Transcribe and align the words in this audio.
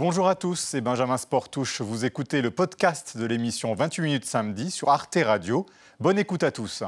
Bonjour 0.00 0.28
à 0.28 0.34
tous, 0.34 0.58
c'est 0.58 0.80
Benjamin 0.80 1.18
Sportouche. 1.18 1.82
Vous 1.82 2.06
écoutez 2.06 2.40
le 2.40 2.50
podcast 2.50 3.18
de 3.18 3.26
l'émission 3.26 3.74
28 3.74 4.02
minutes 4.02 4.24
samedi 4.24 4.70
sur 4.70 4.88
Arte 4.88 5.18
Radio. 5.22 5.66
Bonne 6.00 6.18
écoute 6.18 6.42
à 6.42 6.50
tous. 6.50 6.82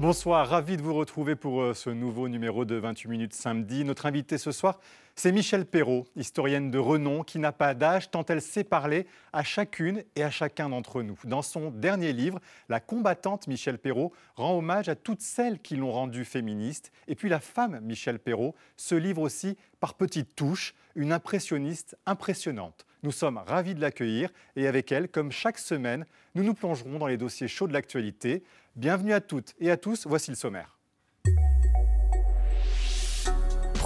Bonsoir, 0.00 0.48
ravi 0.48 0.76
de 0.76 0.82
vous 0.82 0.94
retrouver 0.94 1.34
pour 1.34 1.60
euh, 1.60 1.74
ce 1.74 1.90
nouveau 1.90 2.28
numéro 2.28 2.64
de 2.64 2.76
28 2.76 3.08
minutes 3.08 3.34
samedi. 3.34 3.82
Notre 3.82 4.06
invité 4.06 4.38
ce 4.38 4.52
soir, 4.52 4.78
c'est 5.16 5.32
Michel 5.32 5.66
Perrault, 5.66 6.06
historienne 6.14 6.70
de 6.70 6.78
renom 6.78 7.24
qui 7.24 7.40
n'a 7.40 7.50
pas 7.50 7.74
d'âge 7.74 8.08
tant 8.08 8.24
elle 8.28 8.40
sait 8.40 8.62
parler 8.62 9.08
à 9.32 9.42
chacune 9.42 10.04
et 10.14 10.22
à 10.22 10.30
chacun 10.30 10.68
d'entre 10.68 11.02
nous. 11.02 11.18
Dans 11.24 11.42
son 11.42 11.72
dernier 11.72 12.12
livre, 12.12 12.38
La 12.68 12.78
combattante 12.78 13.48
Michel 13.48 13.76
Perrault 13.76 14.12
rend 14.36 14.56
hommage 14.56 14.88
à 14.88 14.94
toutes 14.94 15.20
celles 15.20 15.58
qui 15.58 15.74
l'ont 15.74 15.90
rendue 15.90 16.24
féministe. 16.24 16.92
Et 17.08 17.16
puis 17.16 17.28
la 17.28 17.40
femme 17.40 17.80
Michel 17.82 18.20
Perrault 18.20 18.54
se 18.76 18.94
livre 18.94 19.22
aussi 19.22 19.56
par 19.80 19.94
petites 19.94 20.36
touches, 20.36 20.76
une 20.94 21.12
impressionniste 21.12 21.98
impressionnante. 22.06 22.86
Nous 23.02 23.12
sommes 23.12 23.38
ravis 23.38 23.74
de 23.74 23.80
l'accueillir 23.80 24.30
et 24.56 24.66
avec 24.66 24.90
elle, 24.90 25.08
comme 25.08 25.30
chaque 25.30 25.58
semaine, 25.58 26.04
nous 26.34 26.42
nous 26.42 26.54
plongerons 26.54 26.98
dans 26.98 27.06
les 27.06 27.16
dossiers 27.16 27.48
chauds 27.48 27.68
de 27.68 27.72
l'actualité. 27.72 28.42
Bienvenue 28.78 29.12
à 29.12 29.20
toutes 29.20 29.56
et 29.58 29.72
à 29.72 29.76
tous, 29.76 30.06
voici 30.06 30.30
le 30.30 30.36
sommaire. 30.36 30.77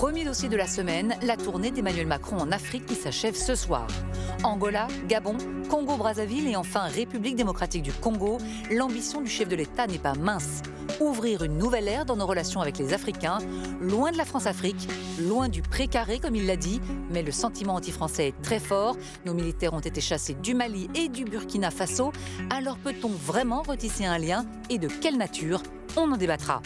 Premier 0.02 0.24
dossier 0.24 0.48
de 0.48 0.56
la 0.56 0.66
semaine, 0.66 1.14
la 1.22 1.36
tournée 1.36 1.70
d'Emmanuel 1.70 2.08
Macron 2.08 2.36
en 2.36 2.50
Afrique 2.50 2.86
qui 2.86 2.96
s'achève 2.96 3.36
ce 3.36 3.54
soir. 3.54 3.86
Angola, 4.42 4.88
Gabon, 5.06 5.36
Congo-Brazzaville 5.70 6.48
et 6.48 6.56
enfin 6.56 6.80
République 6.88 7.36
démocratique 7.36 7.84
du 7.84 7.92
Congo, 7.92 8.38
l'ambition 8.72 9.20
du 9.20 9.30
chef 9.30 9.48
de 9.48 9.54
l'État 9.54 9.86
n'est 9.86 10.00
pas 10.00 10.14
mince. 10.14 10.62
Ouvrir 10.98 11.44
une 11.44 11.56
nouvelle 11.56 11.86
ère 11.86 12.04
dans 12.04 12.16
nos 12.16 12.26
relations 12.26 12.60
avec 12.60 12.78
les 12.78 12.94
Africains, 12.94 13.38
loin 13.80 14.10
de 14.10 14.16
la 14.16 14.24
France-Afrique, 14.24 14.88
loin 15.20 15.48
du 15.48 15.62
précaré 15.62 16.18
comme 16.18 16.34
il 16.34 16.46
l'a 16.46 16.56
dit, 16.56 16.80
mais 17.12 17.22
le 17.22 17.30
sentiment 17.30 17.76
anti-français 17.76 18.26
est 18.26 18.42
très 18.42 18.58
fort. 18.58 18.96
Nos 19.24 19.34
militaires 19.34 19.72
ont 19.72 19.78
été 19.78 20.00
chassés 20.00 20.34
du 20.34 20.54
Mali 20.54 20.90
et 20.96 21.10
du 21.10 21.24
Burkina 21.24 21.70
Faso. 21.70 22.10
Alors 22.50 22.76
peut-on 22.78 23.10
vraiment 23.10 23.62
retisser 23.62 24.04
un 24.04 24.18
lien 24.18 24.46
et 24.68 24.78
de 24.78 24.88
quelle 24.88 25.16
nature? 25.16 25.62
On 25.96 26.10
en 26.10 26.16
débattra. 26.16 26.60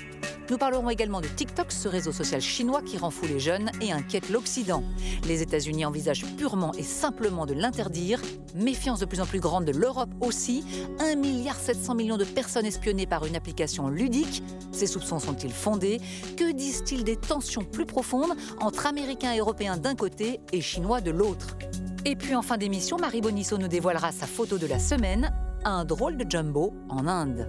Nous 0.49 0.59
parlerons 0.59 0.91
également 0.91 1.21
de 1.21 1.27
TikTok, 1.27 1.73
ce 1.73 1.89
réseau 1.89 2.13
social 2.13 2.41
chinois 2.41 2.81
qui 2.81 2.99
rend 2.99 3.11
fou 3.11 3.26
les 3.27 3.41
jeunes 3.41 3.71
et 3.81 3.93
inquiète 3.93 4.31
l'Occident. 4.31 4.83
Les 5.27 5.43
États-Unis 5.43 5.85
envisagent 5.85 6.25
purement 6.37 6.73
et 6.75 6.83
simplement 6.83 7.47
de 7.47 7.55
l'interdire. 7.55 8.21
Méfiance 8.55 9.01
de 9.01 9.07
plus 9.07 9.21
en 9.21 9.27
plus 9.27 9.41
grande 9.41 9.65
de 9.65 9.73
l'Europe 9.73 10.11
aussi. 10.21 10.65
1,7 10.99 11.95
milliard 11.95 12.19
de 12.19 12.25
personnes 12.25 12.67
espionnées 12.67 13.07
par 13.07 13.27
une 13.27 13.37
application 13.37 13.89
ludique. 13.89 14.43
Ces 14.73 14.87
soupçons 14.87 15.19
sont-ils 15.19 15.53
fondés? 15.53 16.01
Que 16.37 16.53
disent-ils 16.53 17.05
des 17.05 17.17
tensions 17.17 17.65
plus 17.65 17.87
profondes 17.87 18.33
entre 18.61 18.87
Américains 18.87 19.33
et 19.33 19.39
Européens 19.39 19.77
d'un 19.77 19.95
côté 19.95 20.41
et 20.53 20.61
Chinois 20.61 21.01
de 21.01 21.11
l'autre? 21.11 21.57
Et 22.05 22.15
puis 22.15 22.35
en 22.35 22.43
fin 22.43 22.57
d'émission, 22.57 22.99
Marie 22.99 23.21
Bonisso 23.21 23.59
nous 23.59 23.69
dévoilera 23.69 24.13
sa 24.13 24.27
photo 24.27 24.59
de 24.59 24.67
la 24.67 24.79
semaine, 24.79 25.33
un 25.65 25.85
drôle 25.85 26.17
de 26.17 26.31
jumbo 26.31 26.73
en 26.89 27.09
Inde. 27.09 27.49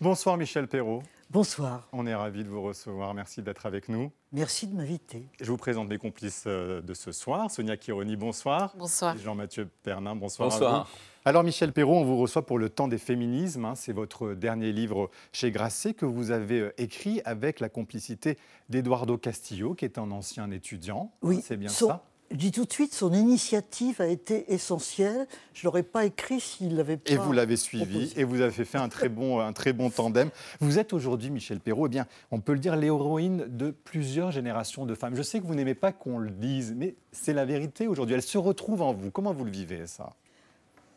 Bonsoir 0.00 0.36
Michel 0.36 0.66
Perrault. 0.68 1.02
Bonsoir. 1.32 1.88
On 1.94 2.06
est 2.06 2.14
ravis 2.14 2.44
de 2.44 2.50
vous 2.50 2.60
recevoir. 2.60 3.14
Merci 3.14 3.40
d'être 3.40 3.64
avec 3.64 3.88
nous. 3.88 4.12
Merci 4.32 4.66
de 4.66 4.76
m'inviter. 4.76 5.26
Je 5.40 5.50
vous 5.50 5.56
présente 5.56 5.88
mes 5.88 5.96
complices 5.96 6.44
euh, 6.46 6.82
de 6.82 6.92
ce 6.92 7.10
soir. 7.10 7.50
Sonia 7.50 7.78
Kironi, 7.78 8.16
bonsoir. 8.16 8.74
Bonsoir. 8.76 9.16
Jean-Mathieu 9.16 9.66
Pernin, 9.82 10.14
bonsoir. 10.14 10.50
Bonsoir. 10.50 10.90
Alors 11.24 11.42
Michel 11.42 11.72
Perrault, 11.72 11.96
on 11.96 12.04
vous 12.04 12.18
reçoit 12.18 12.44
pour 12.44 12.58
le 12.58 12.68
temps 12.68 12.86
des 12.86 12.98
féminismes. 12.98 13.64
Hein. 13.64 13.74
C'est 13.76 13.94
votre 13.94 14.34
dernier 14.34 14.72
livre 14.72 15.08
chez 15.32 15.50
Grasset 15.50 15.94
que 15.94 16.04
vous 16.04 16.32
avez 16.32 16.60
euh, 16.60 16.74
écrit 16.76 17.22
avec 17.24 17.60
la 17.60 17.70
complicité 17.70 18.36
d'Eduardo 18.68 19.16
Castillo, 19.16 19.72
qui 19.74 19.86
est 19.86 19.96
un 19.96 20.10
ancien 20.10 20.50
étudiant. 20.50 21.12
Oui, 21.22 21.40
c'est 21.42 21.56
bien 21.56 21.70
son- 21.70 21.88
ça? 21.88 22.04
Je 22.32 22.38
dis 22.38 22.50
tout 22.50 22.64
de 22.64 22.72
suite, 22.72 22.94
son 22.94 23.12
initiative 23.12 24.00
a 24.00 24.06
été 24.06 24.50
essentielle. 24.54 25.26
Je 25.52 25.60
ne 25.60 25.64
l'aurais 25.64 25.82
pas 25.82 26.06
écrit 26.06 26.40
s'il 26.40 26.76
l'avait 26.76 26.96
pas. 26.96 27.12
Et 27.12 27.16
vous 27.16 27.32
l'avez 27.32 27.56
suivi 27.58 27.84
proposé. 27.84 28.20
et 28.20 28.24
vous 28.24 28.40
avez 28.40 28.64
fait 28.64 28.78
un 28.78 28.88
très 28.88 29.10
bon, 29.10 29.40
un 29.40 29.52
très 29.52 29.74
bon 29.74 29.90
tandem. 29.90 30.30
Vous 30.60 30.78
êtes 30.78 30.94
aujourd'hui, 30.94 31.28
Michel 31.28 31.60
Perrault, 31.60 31.86
eh 31.86 31.90
bien, 31.90 32.06
on 32.30 32.40
peut 32.40 32.54
le 32.54 32.58
dire, 32.58 32.74
l'héroïne 32.74 33.44
de 33.48 33.70
plusieurs 33.70 34.30
générations 34.30 34.86
de 34.86 34.94
femmes. 34.94 35.14
Je 35.14 35.22
sais 35.22 35.40
que 35.40 35.46
vous 35.46 35.54
n'aimez 35.54 35.74
pas 35.74 35.92
qu'on 35.92 36.18
le 36.18 36.30
dise, 36.30 36.72
mais 36.74 36.94
c'est 37.12 37.34
la 37.34 37.44
vérité 37.44 37.86
aujourd'hui. 37.86 38.14
Elle 38.14 38.22
se 38.22 38.38
retrouve 38.38 38.80
en 38.80 38.94
vous. 38.94 39.10
Comment 39.10 39.34
vous 39.34 39.44
le 39.44 39.50
vivez, 39.50 39.86
ça? 39.86 40.14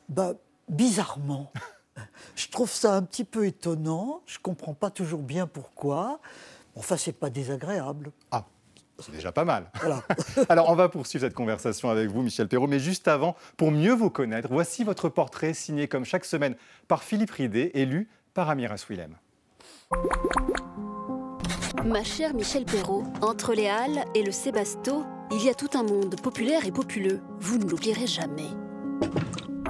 Bah, 0.07 0.35
bizarrement. 0.69 1.51
je 2.37 2.47
trouve 2.47 2.71
ça 2.71 2.95
un 2.95 3.01
petit 3.01 3.25
peu 3.25 3.45
étonnant. 3.45 4.21
Je 4.25 4.37
ne 4.37 4.41
comprends 4.41 4.73
pas 4.73 4.89
toujours 4.89 5.21
bien 5.21 5.47
pourquoi. 5.47 6.21
Enfin, 6.77 6.95
c'est 6.95 7.13
pas 7.13 7.29
désagréable. 7.29 8.11
Ah, 8.31 8.45
c'est 8.99 9.11
déjà 9.11 9.31
pas 9.31 9.45
mal. 9.45 9.69
Voilà. 9.79 10.03
Alors, 10.49 10.69
on 10.69 10.75
va 10.75 10.89
poursuivre 10.89 11.25
cette 11.25 11.33
conversation 11.33 11.89
avec 11.89 12.09
vous, 12.09 12.21
Michel 12.21 12.47
Perrault. 12.47 12.67
Mais 12.67 12.79
juste 12.79 13.07
avant, 13.07 13.35
pour 13.57 13.71
mieux 13.71 13.93
vous 13.93 14.09
connaître, 14.09 14.47
voici 14.49 14.83
votre 14.83 15.09
portrait 15.09 15.53
signé 15.53 15.87
comme 15.87 16.05
chaque 16.05 16.25
semaine 16.25 16.55
par 16.87 17.03
Philippe 17.03 17.31
Ridé, 17.31 17.71
élu 17.73 18.09
par 18.33 18.49
Amira 18.49 18.77
Swilem. 18.77 19.15
Ma 21.85 22.03
chère 22.03 22.33
Michel 22.33 22.65
Perrault, 22.65 23.03
entre 23.21 23.53
les 23.53 23.67
Halles 23.67 24.05
et 24.15 24.23
le 24.23 24.31
Sébasto, 24.31 25.03
il 25.31 25.43
y 25.43 25.49
a 25.49 25.53
tout 25.53 25.69
un 25.73 25.83
monde 25.83 26.19
populaire 26.21 26.65
et 26.65 26.71
populeux. 26.71 27.21
Vous 27.39 27.57
ne 27.57 27.65
l'oublierez 27.65 28.07
jamais. 28.07 28.49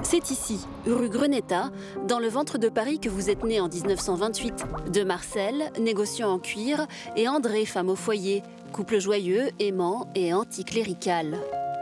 C'est 0.02 0.30
ici, 0.30 0.60
rue 0.86 1.08
Greneta, 1.08 1.70
dans 2.06 2.20
le 2.20 2.28
ventre 2.28 2.58
de 2.58 2.68
Paris, 2.68 3.00
que 3.00 3.08
vous 3.08 3.28
êtes 3.28 3.42
né 3.42 3.60
en 3.60 3.68
1928. 3.68 4.54
De 4.92 5.02
Marcel, 5.02 5.72
négociant 5.80 6.30
en 6.30 6.38
cuir, 6.38 6.86
et 7.16 7.26
André, 7.26 7.64
femme 7.64 7.88
au 7.88 7.96
foyer, 7.96 8.42
couple 8.76 9.00
joyeux, 9.00 9.48
aimant 9.58 10.06
et 10.14 10.34
anticlérical. 10.34 11.38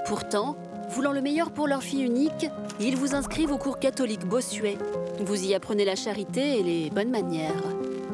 Pourtant, 0.07 0.57
voulant 0.91 1.11
le 1.11 1.21
meilleur 1.21 1.51
pour 1.51 1.67
leur 1.67 1.83
fille 1.83 2.05
unique, 2.05 2.47
ils 2.79 2.95
vous 2.97 3.17
inscrivent 3.17 3.51
au 3.51 3.59
cours 3.59 3.81
catholique 3.81 4.25
bossuet. 4.25 4.79
Vous 5.19 5.45
y 5.45 5.55
apprenez 5.55 5.85
la 5.85 5.97
charité 5.97 6.61
et 6.61 6.63
les 6.63 6.91
bonnes 6.91 7.11
manières. 7.11 7.65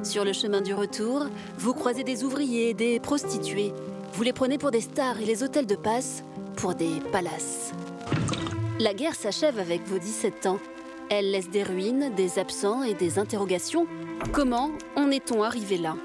Sur 0.03 0.25
le 0.25 0.33
chemin 0.33 0.63
du 0.63 0.73
retour, 0.73 1.27
vous 1.59 1.75
croisez 1.75 2.05
des 2.05 2.25
ouvriers, 2.25 2.73
des 2.73 3.01
prostituées. 3.01 3.75
Vous 4.15 4.23
les 4.23 4.33
prenez 4.33 4.57
pour 4.57 4.71
des 4.71 4.81
stars 4.81 5.21
et 5.21 5.27
les 5.27 5.43
hôtels 5.43 5.67
de 5.67 5.77
passe 5.77 6.25
pour 6.57 6.75
des 6.75 7.01
palaces. 7.13 7.73
La 8.79 8.95
guerre 8.95 9.15
s'achève 9.15 9.59
avec 9.59 9.87
vos 9.87 9.99
17 9.99 10.47
ans. 10.47 10.59
Elle 11.11 11.33
laisse 11.33 11.51
des 11.51 11.65
ruines, 11.65 12.15
des 12.17 12.39
absents 12.39 12.83
et 12.83 12.95
des 12.95 13.19
interrogations. 13.19 13.87
Comment 14.33 14.71
en 14.97 15.11
est-on 15.11 15.43
arrivé 15.43 15.77
là? 15.77 15.97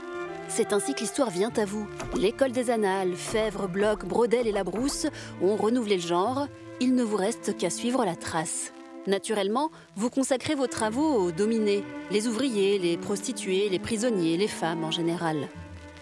C'est 0.47 0.73
ainsi 0.73 0.94
que 0.94 1.01
l'histoire 1.01 1.29
vient 1.29 1.51
à 1.57 1.66
vous. 1.66 1.88
L'école 2.16 2.51
des 2.51 2.69
annales, 2.69 3.16
Fèvre, 3.16 3.67
Bloch, 3.67 4.06
Brodel 4.06 4.47
et 4.47 4.51
Labrousse 4.51 5.07
ont 5.41 5.56
renouvelé 5.56 5.95
le 5.95 6.01
genre. 6.01 6.47
Il 6.79 6.95
ne 6.95 7.03
vous 7.03 7.17
reste 7.17 7.57
qu'à 7.57 7.69
suivre 7.69 8.06
la 8.06 8.16
trace. 8.16 8.72
Naturellement, 9.07 9.69
vous 9.95 10.09
consacrez 10.09 10.55
vos 10.55 10.67
travaux 10.67 11.25
aux 11.25 11.31
dominés, 11.31 11.84
les 12.09 12.28
ouvriers, 12.28 12.79
les 12.79 12.97
prostituées, 12.97 13.69
les 13.69 13.79
prisonniers, 13.79 14.38
les 14.38 14.47
femmes 14.47 14.84
en 14.84 14.91
général. 14.91 15.47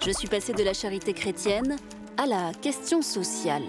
Je 0.05 0.11
suis 0.11 0.27
passée 0.27 0.53
de 0.53 0.63
la 0.63 0.73
charité 0.73 1.13
chrétienne 1.13 1.75
à 2.17 2.25
la 2.25 2.51
question 2.61 3.01
sociale. 3.01 3.63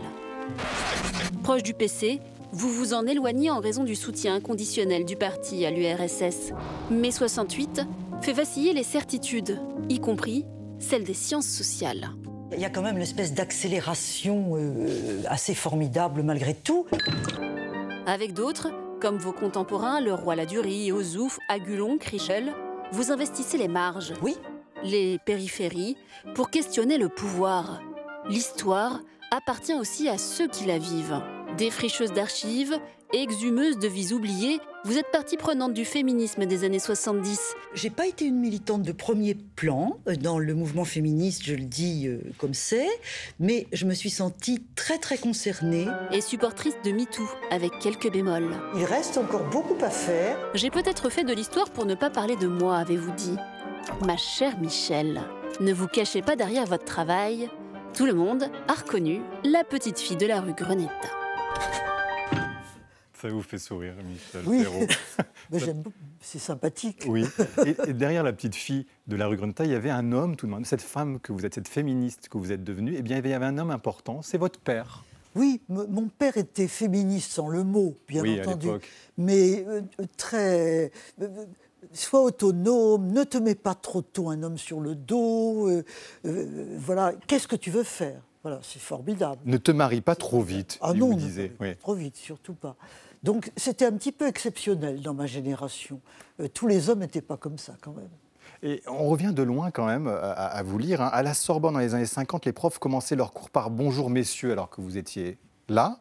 Proche 1.43 1.63
du 1.63 1.75
PC, 1.75 2.21
vous 2.53 2.71
vous 2.71 2.95
en 2.95 3.07
éloignez 3.07 3.51
en 3.51 3.61
raison 3.61 3.83
du 3.83 3.97
soutien 3.97 4.37
inconditionnel 4.37 5.05
du 5.05 5.17
parti 5.17 5.65
à 5.65 5.71
l'URSS. 5.71 6.53
Mai 6.91 7.11
68 7.11 7.83
fait 8.23 8.33
vaciller 8.33 8.73
les 8.73 8.85
certitudes, 8.85 9.61
y 9.89 9.99
compris 9.99 10.45
celles 10.79 11.05
des 11.05 11.15
sciences 11.15 11.47
sociales. 11.49 12.11
Il 12.53 12.61
y 12.61 12.65
a 12.65 12.71
quand 12.71 12.83
même 12.83 12.99
l'espèce 12.99 13.35
d'accélération 13.35 14.53
euh, 14.57 15.23
assez 15.29 15.55
formidable 15.55 16.23
malgré 16.23 16.55
tout. 16.55 16.87
Avec 18.07 18.33
d'autres, 18.33 18.71
comme 19.01 19.17
vos 19.17 19.33
contemporains, 19.33 20.01
le 20.01 20.15
roi 20.15 20.37
Ladurie, 20.37 20.93
Ozouf, 20.93 21.39
Agulon, 21.49 21.99
Crichel, 21.99 22.53
vous 22.93 23.11
investissez 23.11 23.59
les 23.59 23.69
marges, 23.69 24.13
Oui, 24.23 24.37
les 24.85 25.19
périphéries, 25.19 25.97
pour 26.35 26.51
questionner 26.51 26.99
le 26.99 27.09
pouvoir. 27.09 27.81
L'histoire 28.29 29.01
appartient 29.31 29.75
aussi 29.75 30.09
à 30.09 30.19
ceux 30.19 30.49
qui 30.49 30.67
la 30.67 30.79
vivent. 30.79 31.21
Défricheuses 31.57 32.13
d'archives, 32.13 32.75
exhumeuses 33.13 33.79
de 33.79 33.87
vies 33.87 34.13
oubliées, 34.13 34.59
vous 34.85 34.99
êtes 34.99 35.11
partie 35.13 35.37
prenante 35.37 35.73
du 35.73 35.85
féminisme 35.85 36.47
des 36.47 36.65
années 36.65 36.81
70. 36.81 37.39
J'ai 37.75 37.91
pas 37.91 38.09
été 38.09 38.25
une 38.25 38.41
militante 38.41 38.83
de 38.83 38.91
premier 38.91 39.35
plan 39.35 39.99
euh, 40.09 40.17
dans 40.17 40.41
le 40.41 40.53
mouvement 40.55 40.85
féministe, 40.85 41.43
je 41.45 41.55
le 41.55 41.65
dis 41.65 42.09
euh, 42.09 42.19
comme 42.39 42.55
c'est, 42.55 42.89
mais 43.39 43.69
je 43.73 43.87
me 43.87 43.95
suis 43.95 44.11
sentie 44.11 44.65
très 44.75 44.99
très 44.99 45.17
concernée. 45.17 45.87
et 46.11 46.21
supportrice 46.21 46.75
de 46.85 46.91
MeToo, 46.91 47.29
avec 47.53 47.79
quelques 47.79 48.11
bémols. 48.11 48.57
Il 48.77 48.85
reste 48.85 49.17
encore 49.17 49.49
beaucoup 49.49 49.83
à 49.85 49.91
faire. 49.91 50.37
J'ai 50.55 50.71
peut-être 50.71 51.09
fait 51.09 51.25
de 51.25 51.33
l'histoire 51.33 51.71
pour 51.71 51.87
ne 51.87 51.95
pas 51.95 52.11
parler 52.11 52.35
de 52.35 52.49
moi, 52.49 52.79
avez-vous 52.79 53.13
dit. 53.13 53.37
Ma 54.05 54.17
chère 54.17 54.59
Michel, 54.59 55.21
ne 55.61 55.73
vous 55.73 55.87
cachez 55.87 56.21
pas 56.21 56.35
derrière 56.35 56.67
votre 56.67 56.85
travail. 56.85 57.49
Tout 57.95 58.07
le 58.07 58.15
monde 58.15 58.51
a 58.67 58.73
reconnu 58.73 59.21
la 59.45 59.63
petite 59.63 60.01
fille 60.01 60.17
de 60.17 60.27
la 60.27 60.41
rue 60.41 60.55
Greneta. 60.55 61.24
Ça 63.25 63.31
vous 63.31 63.41
fait 63.41 63.57
sourire, 63.59 63.95
Michel 64.07 64.43
Oui, 64.47 64.67
c'est 66.21 66.39
sympathique. 66.39 67.05
Oui. 67.09 67.25
Et, 67.67 67.75
et 67.89 67.93
derrière 67.95 68.23
la 68.23 68.35
petite 68.35 68.55
fille 68.55 68.85
de 69.07 69.17
la 69.17 69.29
rue 69.29 69.39
Greneta, 69.39 69.65
il 69.65 69.71
y 69.71 69.75
avait 69.75 69.89
un 69.89 70.13
homme 70.13 70.37
tout 70.37 70.47
de 70.47 70.53
même. 70.53 70.67
Cette 70.67 70.83
femme 70.83 71.19
que 71.21 71.33
vous 71.33 71.47
êtes, 71.47 71.55
cette 71.55 71.69
féministe 71.69 72.29
que 72.29 72.37
vous 72.37 72.53
êtes 72.53 72.63
devenue, 72.63 72.95
eh 72.99 73.01
bien, 73.01 73.17
il 73.17 73.27
y 73.27 73.33
avait 73.33 73.47
un 73.47 73.57
homme 73.57 73.71
important, 73.71 74.21
c'est 74.21 74.37
votre 74.37 74.61
père. 74.61 75.05
Oui, 75.35 75.63
mon 75.71 76.09
père 76.09 76.37
était 76.37 76.69
féministe 76.69 77.33
sans 77.33 77.49
le 77.49 77.65
mot, 77.65 77.97
bien 78.07 78.21
oui, 78.21 78.39
entendu, 78.43 78.69
mais 79.17 79.65
euh, 79.69 79.81
très. 80.19 80.93
euh, 81.23 81.29
Sois 81.95 82.21
autonome, 82.25 83.11
ne 83.11 83.25
te 83.25 83.39
mets 83.39 83.55
pas 83.55 83.75
trop 83.75 84.03
tôt 84.03 84.29
un 84.29 84.43
homme 84.43 84.59
sur 84.59 84.81
le 84.81 84.95
dos. 84.95 85.67
euh, 85.71 85.83
euh, 86.27 86.77
voilà, 86.79 87.15
qu'est-ce 87.27 87.49
que 87.49 87.57
tu 87.57 87.71
veux 87.71 87.85
faire? 87.85 88.21
Voilà, 88.43 88.61
c'est 88.63 88.81
formidable. 88.83 89.41
Ne 89.47 89.57
te 89.57 89.71
marie 89.71 90.03
pas 90.03 90.15
trop 90.15 90.43
vite, 90.43 90.79
Ah 90.83 90.91
il 90.93 91.01
non, 91.01 91.09
vous 91.13 91.15
disait. 91.17 91.53
Oui. 91.59 91.75
trop 91.77 91.95
vite, 91.95 92.17
surtout 92.17 92.53
pas. 92.53 92.77
Donc 93.25 93.51
c'était 93.57 93.87
un 93.87 93.93
petit 93.93 94.13
peu 94.13 94.29
exceptionnel 94.29 95.01
dans 95.03 95.15
ma 95.15 95.27
génération. 95.27 96.01
Euh, 96.41 96.47
tous 96.47 96.69
les 96.69 96.91
hommes 96.91 97.01
n'étaient 97.01 97.23
pas 97.23 97.39
comme 97.39 97.59
ça 97.59 97.75
quand 97.81 97.93
même. 97.95 98.11
Et 98.63 98.83
on 98.87 99.09
revient 99.09 99.33
de 99.35 99.43
loin 99.43 99.71
quand 99.71 99.87
même 99.87 100.07
à, 100.07 100.13
à 100.31 100.63
vous 100.63 100.79
lire. 100.79 101.01
hein. 101.01 101.09
À 101.13 101.23
la 101.23 101.35
Sorbonne, 101.35 101.73
dans 101.73 101.81
les 101.81 101.95
années 101.95 102.07
50, 102.07 102.45
les 102.45 102.53
profs 102.53 102.79
commençaient 102.79 103.17
leur 103.17 103.33
cours 103.33 103.51
par 103.51 103.71
Bonjour 103.71 104.11
messieurs, 104.11 104.53
alors 104.53 104.69
que 104.71 104.81
vous 104.81 104.97
étiez 104.99 105.39
là. 105.69 105.99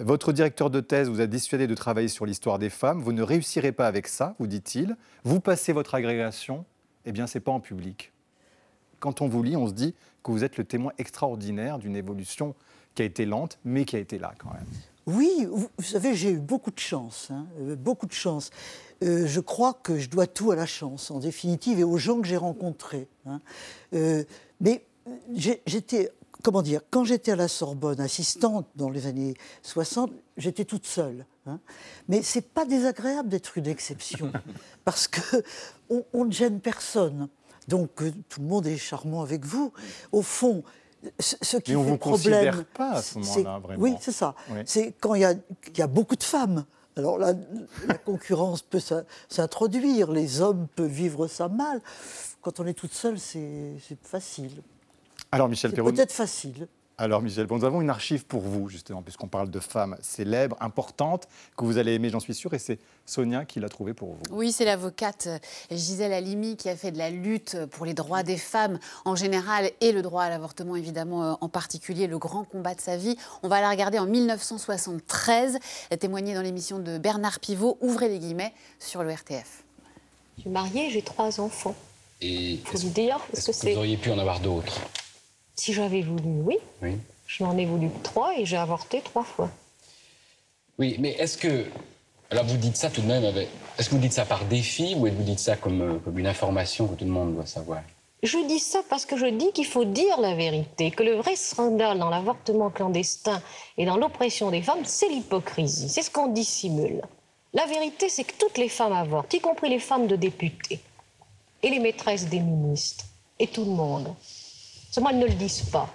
Votre 0.00 0.32
directeur 0.32 0.68
de 0.70 0.80
thèse 0.80 1.08
vous 1.08 1.20
a 1.20 1.26
dissuadé 1.26 1.66
de 1.66 1.74
travailler 1.74 2.08
sur 2.08 2.26
l'histoire 2.26 2.58
des 2.58 2.70
femmes. 2.70 3.00
Vous 3.02 3.12
ne 3.12 3.22
réussirez 3.22 3.70
pas 3.72 3.86
avec 3.86 4.08
ça, 4.08 4.34
vous 4.38 4.46
dit-il. 4.46 4.96
Vous 5.24 5.40
passez 5.40 5.72
votre 5.72 5.94
agrégation, 5.94 6.64
eh 7.04 7.12
bien, 7.12 7.26
c'est 7.26 7.40
pas 7.40 7.52
en 7.52 7.60
public. 7.60 8.12
Quand 8.98 9.20
on 9.20 9.28
vous 9.28 9.42
lit, 9.42 9.56
on 9.56 9.68
se 9.68 9.72
dit 9.74 9.94
que 10.22 10.30
vous 10.30 10.42
êtes 10.42 10.56
le 10.56 10.64
témoin 10.64 10.92
extraordinaire 10.98 11.78
d'une 11.78 11.96
évolution 11.96 12.54
qui 12.94 13.02
a 13.02 13.04
été 13.04 13.26
lente, 13.26 13.58
mais 13.64 13.84
qui 13.84 13.96
a 13.96 13.98
été 13.98 14.18
là 14.18 14.32
quand 14.38 14.52
même. 14.52 14.66
Oui, 15.06 15.46
vous, 15.50 15.68
vous 15.76 15.84
savez, 15.84 16.14
j'ai 16.14 16.30
eu 16.30 16.38
beaucoup 16.38 16.70
de 16.70 16.78
chance, 16.78 17.28
hein, 17.30 17.46
euh, 17.60 17.76
beaucoup 17.76 18.06
de 18.06 18.12
chance. 18.12 18.50
Euh, 19.02 19.26
je 19.26 19.40
crois 19.40 19.74
que 19.74 19.98
je 19.98 20.08
dois 20.08 20.26
tout 20.26 20.50
à 20.50 20.56
la 20.56 20.66
chance, 20.66 21.10
en 21.10 21.18
définitive, 21.18 21.78
et 21.78 21.84
aux 21.84 21.98
gens 21.98 22.20
que 22.20 22.26
j'ai 22.26 22.38
rencontrés. 22.38 23.08
hein. 23.26 23.40
Euh, 23.94 24.24
mais 24.60 24.86
j'étais, 25.34 26.10
comment 26.42 26.62
dire, 26.62 26.80
quand 26.90 27.04
j'étais 27.04 27.32
à 27.32 27.36
la 27.36 27.48
Sorbonne, 27.48 28.00
assistante 28.00 28.66
dans 28.76 28.88
les 28.88 29.06
années 29.06 29.34
60, 29.62 30.10
j'étais 30.38 30.64
toute 30.64 30.86
seule. 30.86 31.26
hein. 31.46 31.60
Mais 32.08 32.22
c'est 32.22 32.40
pas 32.54 32.64
désagréable 32.64 33.28
d'être 33.28 33.58
une 33.58 33.66
exception, 33.66 34.32
parce 34.86 35.06
que 35.06 35.42
on, 35.90 36.02
on 36.14 36.24
ne 36.24 36.32
gêne 36.32 36.60
personne. 36.60 37.28
Donc 37.68 38.02
euh, 38.02 38.10
tout 38.30 38.40
le 38.40 38.46
monde 38.46 38.66
est 38.66 38.78
charmant 38.78 39.20
avec 39.22 39.44
vous. 39.44 39.70
Au 40.12 40.22
fond, 40.22 40.62
ce, 41.18 41.36
ce 41.42 41.56
qui 41.58 41.72
Mais 41.72 41.76
on 41.76 41.84
fait 41.84 41.90
vous 41.90 41.96
problème, 41.98 42.32
considère 42.52 42.64
pas 42.66 42.90
à 42.92 43.02
ce 43.02 43.18
moment-là, 43.18 43.58
vraiment. 43.58 43.82
Oui, 43.82 43.94
c'est 44.00 44.12
ça. 44.12 44.34
Oui. 44.50 44.58
C'est 44.66 44.92
quand 45.00 45.14
il 45.14 45.22
y, 45.22 45.24
a, 45.24 45.32
il 45.32 45.78
y 45.78 45.82
a 45.82 45.86
beaucoup 45.86 46.16
de 46.16 46.22
femmes. 46.22 46.64
Alors 46.96 47.18
là, 47.18 47.32
la 47.88 47.94
concurrence 47.98 48.62
peut 48.62 48.78
s'in- 48.80 49.04
s'introduire, 49.28 50.12
les 50.12 50.40
hommes 50.40 50.68
peuvent 50.76 50.86
vivre 50.90 51.26
ça 51.26 51.48
mal. 51.48 51.80
Quand 52.40 52.60
on 52.60 52.66
est 52.66 52.74
toute 52.74 52.92
seule, 52.92 53.18
c'est 53.18 53.76
facile. 54.02 54.62
Alors, 55.32 55.48
Michel 55.48 55.72
Perrault, 55.72 55.90
peut-être 55.92 56.12
facile. 56.12 56.68
Alors 56.96 57.22
Michel, 57.22 57.48
nous 57.50 57.64
avons 57.64 57.80
une 57.80 57.90
archive 57.90 58.24
pour 58.24 58.42
vous, 58.42 58.68
justement, 58.68 59.02
puisqu'on 59.02 59.26
parle 59.26 59.50
de 59.50 59.58
femmes 59.58 59.96
célèbres, 60.00 60.56
importantes, 60.60 61.26
que 61.56 61.64
vous 61.64 61.78
allez 61.78 61.94
aimer, 61.94 62.08
j'en 62.08 62.20
suis 62.20 62.34
sûr, 62.34 62.54
et 62.54 62.60
c'est 62.60 62.78
Sonia 63.04 63.44
qui 63.44 63.58
l'a 63.58 63.68
trouvée 63.68 63.94
pour 63.94 64.10
vous. 64.10 64.20
Oui, 64.30 64.52
c'est 64.52 64.64
l'avocate 64.64 65.28
Gisèle 65.72 66.12
Halimi 66.12 66.56
qui 66.56 66.68
a 66.68 66.76
fait 66.76 66.92
de 66.92 66.98
la 66.98 67.10
lutte 67.10 67.56
pour 67.72 67.84
les 67.84 67.94
droits 67.94 68.22
des 68.22 68.36
femmes 68.36 68.78
en 69.04 69.16
général 69.16 69.70
et 69.80 69.90
le 69.90 70.02
droit 70.02 70.22
à 70.22 70.30
l'avortement 70.30 70.76
évidemment 70.76 71.24
euh, 71.24 71.34
en 71.40 71.48
particulier, 71.48 72.06
le 72.06 72.18
grand 72.18 72.44
combat 72.44 72.74
de 72.76 72.80
sa 72.80 72.96
vie. 72.96 73.16
On 73.42 73.48
va 73.48 73.60
la 73.60 73.70
regarder 73.70 73.98
en 73.98 74.06
1973, 74.06 75.58
elle 75.90 75.98
témoignait 75.98 76.34
dans 76.34 76.42
l'émission 76.42 76.78
de 76.78 76.98
Bernard 76.98 77.40
Pivot, 77.40 77.76
ouvrez 77.80 78.08
les 78.08 78.20
guillemets, 78.20 78.52
sur 78.78 79.02
le 79.02 79.10
RTF. 79.10 79.64
Je 80.36 80.42
suis 80.42 80.50
mariée, 80.50 80.90
j'ai 80.90 81.02
trois 81.02 81.40
enfants. 81.40 81.74
Et 82.20 82.60
Faut 82.64 82.78
est-ce 82.78 82.86
dire, 82.86 83.18
que 83.34 83.40
c'est. 83.52 83.72
vous 83.72 83.78
auriez 83.80 83.96
pu 83.96 84.10
en 84.12 84.18
avoir 84.18 84.38
d'autres? 84.38 84.80
Si 85.54 85.72
j'avais 85.72 86.02
voulu, 86.02 86.42
oui. 86.42 86.58
Oui. 86.82 86.98
Je 87.26 87.42
n'en 87.42 87.56
ai 87.56 87.64
voulu 87.64 87.88
que 87.88 88.02
trois 88.02 88.36
et 88.36 88.44
j'ai 88.44 88.56
avorté 88.56 89.00
trois 89.00 89.24
fois. 89.24 89.50
Oui, 90.78 90.96
mais 90.98 91.10
est-ce 91.12 91.38
que. 91.38 91.66
Alors 92.30 92.44
vous 92.44 92.56
dites 92.56 92.76
ça 92.76 92.90
tout 92.90 93.00
de 93.00 93.06
même 93.06 93.24
avec. 93.24 93.48
Est-ce 93.78 93.88
que 93.88 93.94
vous 93.94 94.00
dites 94.00 94.12
ça 94.12 94.24
par 94.24 94.44
défi 94.44 94.94
ou 94.96 95.06
est-ce 95.06 95.14
que 95.14 95.18
vous 95.20 95.26
dites 95.26 95.38
ça 95.38 95.56
comme, 95.56 95.80
euh, 95.80 95.98
comme 96.04 96.18
une 96.18 96.26
information 96.26 96.86
que 96.88 96.94
tout 96.94 97.04
le 97.04 97.10
monde 97.10 97.34
doit 97.34 97.46
savoir? 97.46 97.82
Je 98.22 98.38
dis 98.46 98.58
ça 98.58 98.80
parce 98.88 99.04
que 99.04 99.18
je 99.18 99.26
dis 99.26 99.52
qu'il 99.52 99.66
faut 99.66 99.84
dire 99.84 100.18
la 100.18 100.34
vérité, 100.34 100.90
que 100.90 101.02
le 101.02 101.16
vrai 101.16 101.36
scandale 101.36 101.98
dans 101.98 102.08
l'avortement 102.08 102.70
clandestin 102.70 103.42
et 103.76 103.84
dans 103.84 103.98
l'oppression 103.98 104.50
des 104.50 104.62
femmes, 104.62 104.84
c'est 104.84 105.08
l'hypocrisie, 105.08 105.90
c'est 105.90 106.00
ce 106.00 106.10
qu'on 106.10 106.28
dissimule. 106.28 107.02
La 107.52 107.66
vérité, 107.66 108.08
c'est 108.08 108.24
que 108.24 108.32
toutes 108.38 108.56
les 108.56 108.70
femmes 108.70 108.94
avortent, 108.94 109.34
y 109.34 109.40
compris 109.40 109.68
les 109.68 109.78
femmes 109.78 110.06
de 110.06 110.16
députés, 110.16 110.80
et 111.62 111.68
les 111.68 111.80
maîtresses 111.80 112.26
des 112.26 112.40
ministres, 112.40 113.04
et 113.38 113.46
tout 113.46 113.64
le 113.64 113.72
monde. 113.72 114.14
Seulement, 114.94 115.10
elles 115.10 115.18
ne 115.18 115.26
le 115.26 115.34
disent 115.34 115.62
pas. 115.72 115.88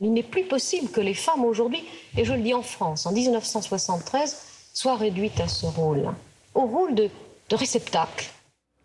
Il 0.00 0.12
n'est 0.12 0.22
plus 0.22 0.44
possible 0.44 0.88
que 0.88 1.00
les 1.00 1.14
femmes 1.14 1.44
aujourd'hui, 1.44 1.82
et 2.16 2.24
je 2.24 2.34
le 2.34 2.40
dis 2.40 2.54
en 2.54 2.62
France, 2.62 3.04
en 3.04 3.10
1973, 3.10 4.36
soient 4.72 4.94
réduites 4.94 5.40
à 5.40 5.48
ce 5.48 5.66
rôle, 5.66 6.08
au 6.54 6.60
rôle 6.60 6.94
de, 6.94 7.10
de 7.50 7.56
réceptacle. 7.56 8.30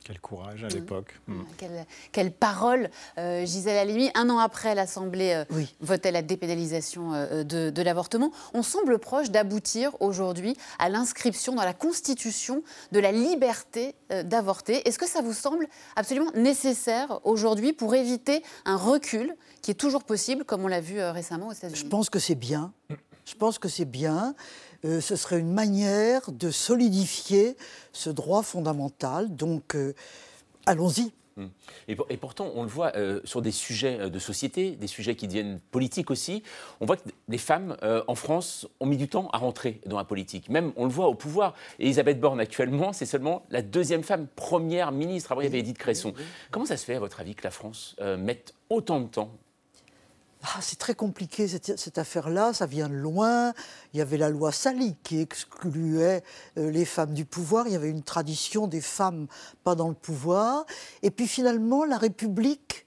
Quel 0.09 0.19
courage 0.21 0.63
à 0.63 0.69
l'époque. 0.69 1.13
Hmm. 1.27 1.44
Quelle, 1.57 1.85
quelle 2.11 2.31
parole, 2.31 2.89
euh, 3.19 3.45
Gisèle 3.45 3.77
Halimi. 3.77 4.09
Un 4.15 4.31
an 4.31 4.39
après, 4.39 4.73
l'Assemblée 4.73 5.33
euh, 5.33 5.45
Oui. 5.51 5.75
votait 5.81 6.11
la 6.11 6.23
dépénalisation 6.23 7.13
euh, 7.13 7.44
de, 7.44 7.69
de 7.69 7.81
l'avortement. 7.83 8.31
On 8.56 8.63
semble 8.63 8.97
proche 8.97 9.29
d'aboutir 9.29 9.95
aujourd'hui 10.01 10.57
à 10.79 10.89
l'inscription 10.89 11.53
dans 11.53 11.63
la 11.63 11.75
Constitution 11.75 12.63
de 12.91 13.00
la 13.00 13.11
liberté 13.11 13.94
euh, 14.11 14.23
d'avorter. 14.23 14.88
Est-ce 14.88 14.97
que 14.97 15.07
ça 15.07 15.21
vous 15.21 15.33
semble 15.33 15.67
absolument 15.95 16.31
nécessaire 16.33 17.19
aujourd'hui 17.23 17.71
pour 17.71 17.94
éviter 17.94 18.41
un 18.65 18.77
recul 18.77 19.35
qui 19.62 19.69
est 19.69 19.75
toujours 19.75 20.03
possible, 20.05 20.44
comme 20.44 20.63
on 20.63 20.67
l'a 20.67 20.81
vu 20.81 21.00
euh, 21.00 21.12
récemment 21.12 21.50
aux 21.50 21.53
États-Unis? 21.53 21.77
Je 21.79 21.85
pense 21.85 22.09
que 22.09 22.17
c'est 22.17 22.33
bien. 22.33 22.73
Je 23.29 23.35
pense 23.35 23.59
que 23.59 23.67
c'est 23.69 23.85
bien. 23.85 24.33
Euh, 24.85 25.01
ce 25.01 25.15
serait 25.15 25.39
une 25.39 25.53
manière 25.53 26.31
de 26.31 26.49
solidifier 26.51 27.55
ce 27.93 28.09
droit 28.09 28.41
fondamental. 28.43 29.35
Donc, 29.35 29.75
euh, 29.75 29.93
allons-y. 30.65 31.11
Et, 31.87 31.95
pour- 31.95 32.05
et 32.09 32.17
pourtant, 32.17 32.51
on 32.55 32.63
le 32.63 32.67
voit 32.69 32.91
euh, 32.97 33.21
sur 33.23 33.41
des 33.41 33.51
sujets 33.51 34.09
de 34.09 34.19
société, 34.19 34.71
des 34.71 34.87
sujets 34.87 35.15
qui 35.15 35.25
deviennent 35.25 35.61
politiques 35.71 36.11
aussi. 36.11 36.43
On 36.81 36.85
voit 36.85 36.97
que 36.97 37.07
les 37.29 37.37
femmes 37.37 37.77
euh, 37.81 38.03
en 38.07 38.15
France 38.15 38.67
ont 38.81 38.85
mis 38.85 38.97
du 38.97 39.07
temps 39.07 39.29
à 39.31 39.37
rentrer 39.37 39.79
dans 39.85 39.95
la 39.97 40.03
politique. 40.03 40.49
Même, 40.49 40.73
on 40.75 40.83
le 40.83 40.91
voit 40.91 41.07
au 41.07 41.13
pouvoir. 41.15 41.53
Et 41.77 41.85
Elisabeth 41.85 42.19
Borne, 42.19 42.41
actuellement, 42.41 42.91
c'est 42.91 43.05
seulement 43.05 43.43
la 43.51 43.61
deuxième 43.61 44.03
femme 44.03 44.27
première 44.35 44.91
ministre. 44.91 45.31
Avant, 45.31 45.39
il 45.39 45.45
y 45.45 45.48
avait 45.48 45.59
Edith 45.59 45.77
Cresson. 45.77 46.13
Comment 46.51 46.65
ça 46.65 46.75
se 46.75 46.83
fait, 46.83 46.95
à 46.95 47.00
votre 47.00 47.21
avis, 47.21 47.36
que 47.36 47.43
la 47.45 47.51
France 47.51 47.95
euh, 48.01 48.17
mette 48.17 48.53
autant 48.69 49.00
de 49.00 49.07
temps 49.07 49.31
Ah, 50.43 50.60
c'est 50.62 50.79
très 50.79 50.96
compliqué 50.96 51.50
cette, 51.50 51.77
cette 51.77 51.98
affaire-là, 51.98 52.53
ça 52.53 52.65
vient 52.65 52.88
de 52.88 52.93
loin. 52.93 53.53
Il 53.93 53.98
y 53.98 54.01
avait 54.01 54.17
la 54.17 54.29
loi 54.29 54.53
Sali 54.53 54.96
qui 55.03 55.19
excluait 55.19 56.24
euh, 56.58 56.72
les 56.72 56.86
femmes 56.86 57.13
du 57.13 57.25
pouvoir. 57.25 57.67
Il 57.67 57.74
y 57.74 57.75
avait 57.75 57.89
une 57.89 58.03
tradition 58.03 58.67
des 58.67 58.79
femmes 58.79 59.27
pas 59.65 59.75
dans 59.75 59.89
le 59.89 59.96
pouvoir. 59.96 60.65
Et 61.03 61.12
puis 61.12 61.27
finalement, 61.27 61.84
la 61.84 61.98
République, 61.98 62.86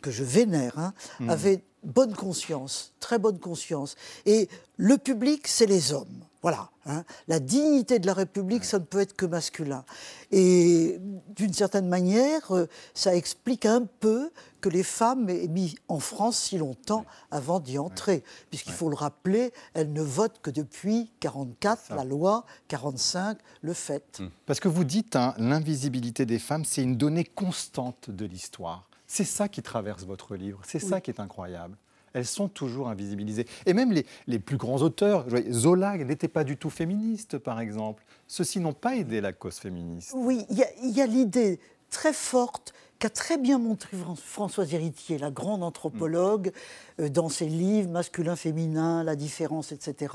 que 0.00 0.10
je 0.10 0.24
vénère, 0.24 0.78
hein, 0.78 0.94
avait 1.28 1.62
bonne 1.82 2.14
conscience, 2.14 2.94
très 2.98 3.18
bonne 3.18 3.38
conscience. 3.38 3.94
Et 4.24 4.48
le 4.76 4.96
public, 4.96 5.46
c'est 5.48 5.66
les 5.66 5.92
hommes. 5.92 6.24
Voilà. 6.46 6.70
hein. 6.84 7.02
La 7.26 7.40
dignité 7.40 7.98
de 7.98 8.06
la 8.06 8.14
République, 8.14 8.64
ça 8.64 8.78
ne 8.78 8.84
peut 8.84 9.00
être 9.00 9.16
que 9.16 9.26
masculin. 9.26 9.84
Et 10.30 11.00
d'une 11.34 11.52
certaine 11.52 11.88
manière, 11.88 12.54
euh, 12.54 12.68
ça 12.94 13.16
explique 13.16 13.66
un 13.66 13.84
peu 13.84 14.30
que 14.60 14.68
les 14.68 14.84
femmes 14.84 15.28
aient 15.28 15.48
mis 15.48 15.74
en 15.88 15.98
France 15.98 16.38
si 16.38 16.56
longtemps 16.56 17.04
avant 17.32 17.58
d'y 17.58 17.78
entrer. 17.78 18.22
Puisqu'il 18.50 18.74
faut 18.74 18.88
le 18.88 18.94
rappeler, 18.94 19.52
elles 19.74 19.92
ne 19.92 20.02
votent 20.02 20.40
que 20.40 20.50
depuis 20.52 21.10
44, 21.18 21.92
la 21.96 22.04
loi 22.04 22.44
45 22.68 23.38
le 23.62 23.72
fait. 23.72 24.22
Parce 24.46 24.60
que 24.60 24.68
vous 24.68 24.84
dites, 24.84 25.16
hein, 25.16 25.34
l'invisibilité 25.38 26.26
des 26.26 26.38
femmes, 26.38 26.64
c'est 26.64 26.84
une 26.84 26.96
donnée 26.96 27.24
constante 27.24 28.08
de 28.08 28.24
l'histoire. 28.24 28.88
C'est 29.08 29.24
ça 29.24 29.48
qui 29.48 29.62
traverse 29.62 30.04
votre 30.04 30.36
livre, 30.36 30.60
c'est 30.64 30.78
ça 30.78 31.00
qui 31.00 31.10
est 31.10 31.18
incroyable. 31.18 31.76
Elles 32.16 32.24
sont 32.24 32.48
toujours 32.48 32.88
invisibilisées. 32.88 33.46
Et 33.66 33.74
même 33.74 33.92
les, 33.92 34.06
les 34.26 34.38
plus 34.38 34.56
grands 34.56 34.80
auteurs, 34.80 35.26
Zola 35.52 35.98
n'était 35.98 36.28
pas 36.28 36.44
du 36.44 36.56
tout 36.56 36.70
féministe, 36.70 37.36
par 37.36 37.60
exemple. 37.60 38.04
Ceux-ci 38.26 38.58
n'ont 38.58 38.72
pas 38.72 38.96
aidé 38.96 39.20
la 39.20 39.34
cause 39.34 39.56
féministe. 39.56 40.12
Oui, 40.14 40.46
il 40.48 40.56
y 40.96 41.02
a, 41.02 41.06
l'idée 41.06 41.60
très 41.90 42.14
forte 42.14 42.72
qu'a 42.98 43.10
très 43.10 43.36
bien 43.36 43.58
montré 43.58 43.98
Fran- 43.98 44.14
Françoise 44.16 44.72
Héritier, 44.72 45.18
la 45.18 45.30
grande 45.30 45.62
anthropologue, 45.62 46.52
euh, 47.00 47.10
dans 47.10 47.28
ses 47.28 47.50
livres 47.50 47.90
Masculin, 47.90 48.34
féminin, 48.34 49.04
la 49.04 49.14
différence, 49.14 49.70
etc. 49.70 50.14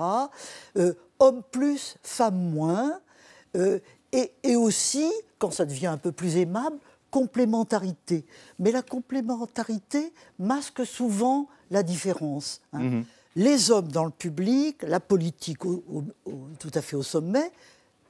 Euh, 0.78 0.96
homme 1.20 1.44
plus, 1.52 1.98
femme 2.02 2.50
moins. 2.50 3.00
Euh, 3.56 3.78
et, 4.12 4.32
et 4.42 4.56
aussi, 4.56 5.08
quand 5.38 5.52
ça 5.52 5.66
devient 5.66 5.86
un 5.88 5.98
peu 6.00 6.12
plus 6.12 6.38
aimable, 6.38 6.78
complémentarité. 7.12 8.26
Mais 8.58 8.72
la 8.72 8.82
complémentarité 8.82 10.14
masque 10.40 10.84
souvent 10.86 11.48
la 11.72 11.82
différence. 11.84 12.62
hein. 12.74 13.02
Les 13.36 13.72
hommes 13.72 13.88
dans 13.88 14.04
le 14.06 14.12
public, 14.12 14.84
la 14.84 15.00
politique 15.00 15.66
au- 15.66 15.84
au- 15.90 16.04
au- 16.30 16.48
tout 16.60 16.72
à 16.74 16.82
fait 16.82 16.98
au 16.98 17.04
sommet, 17.04 17.50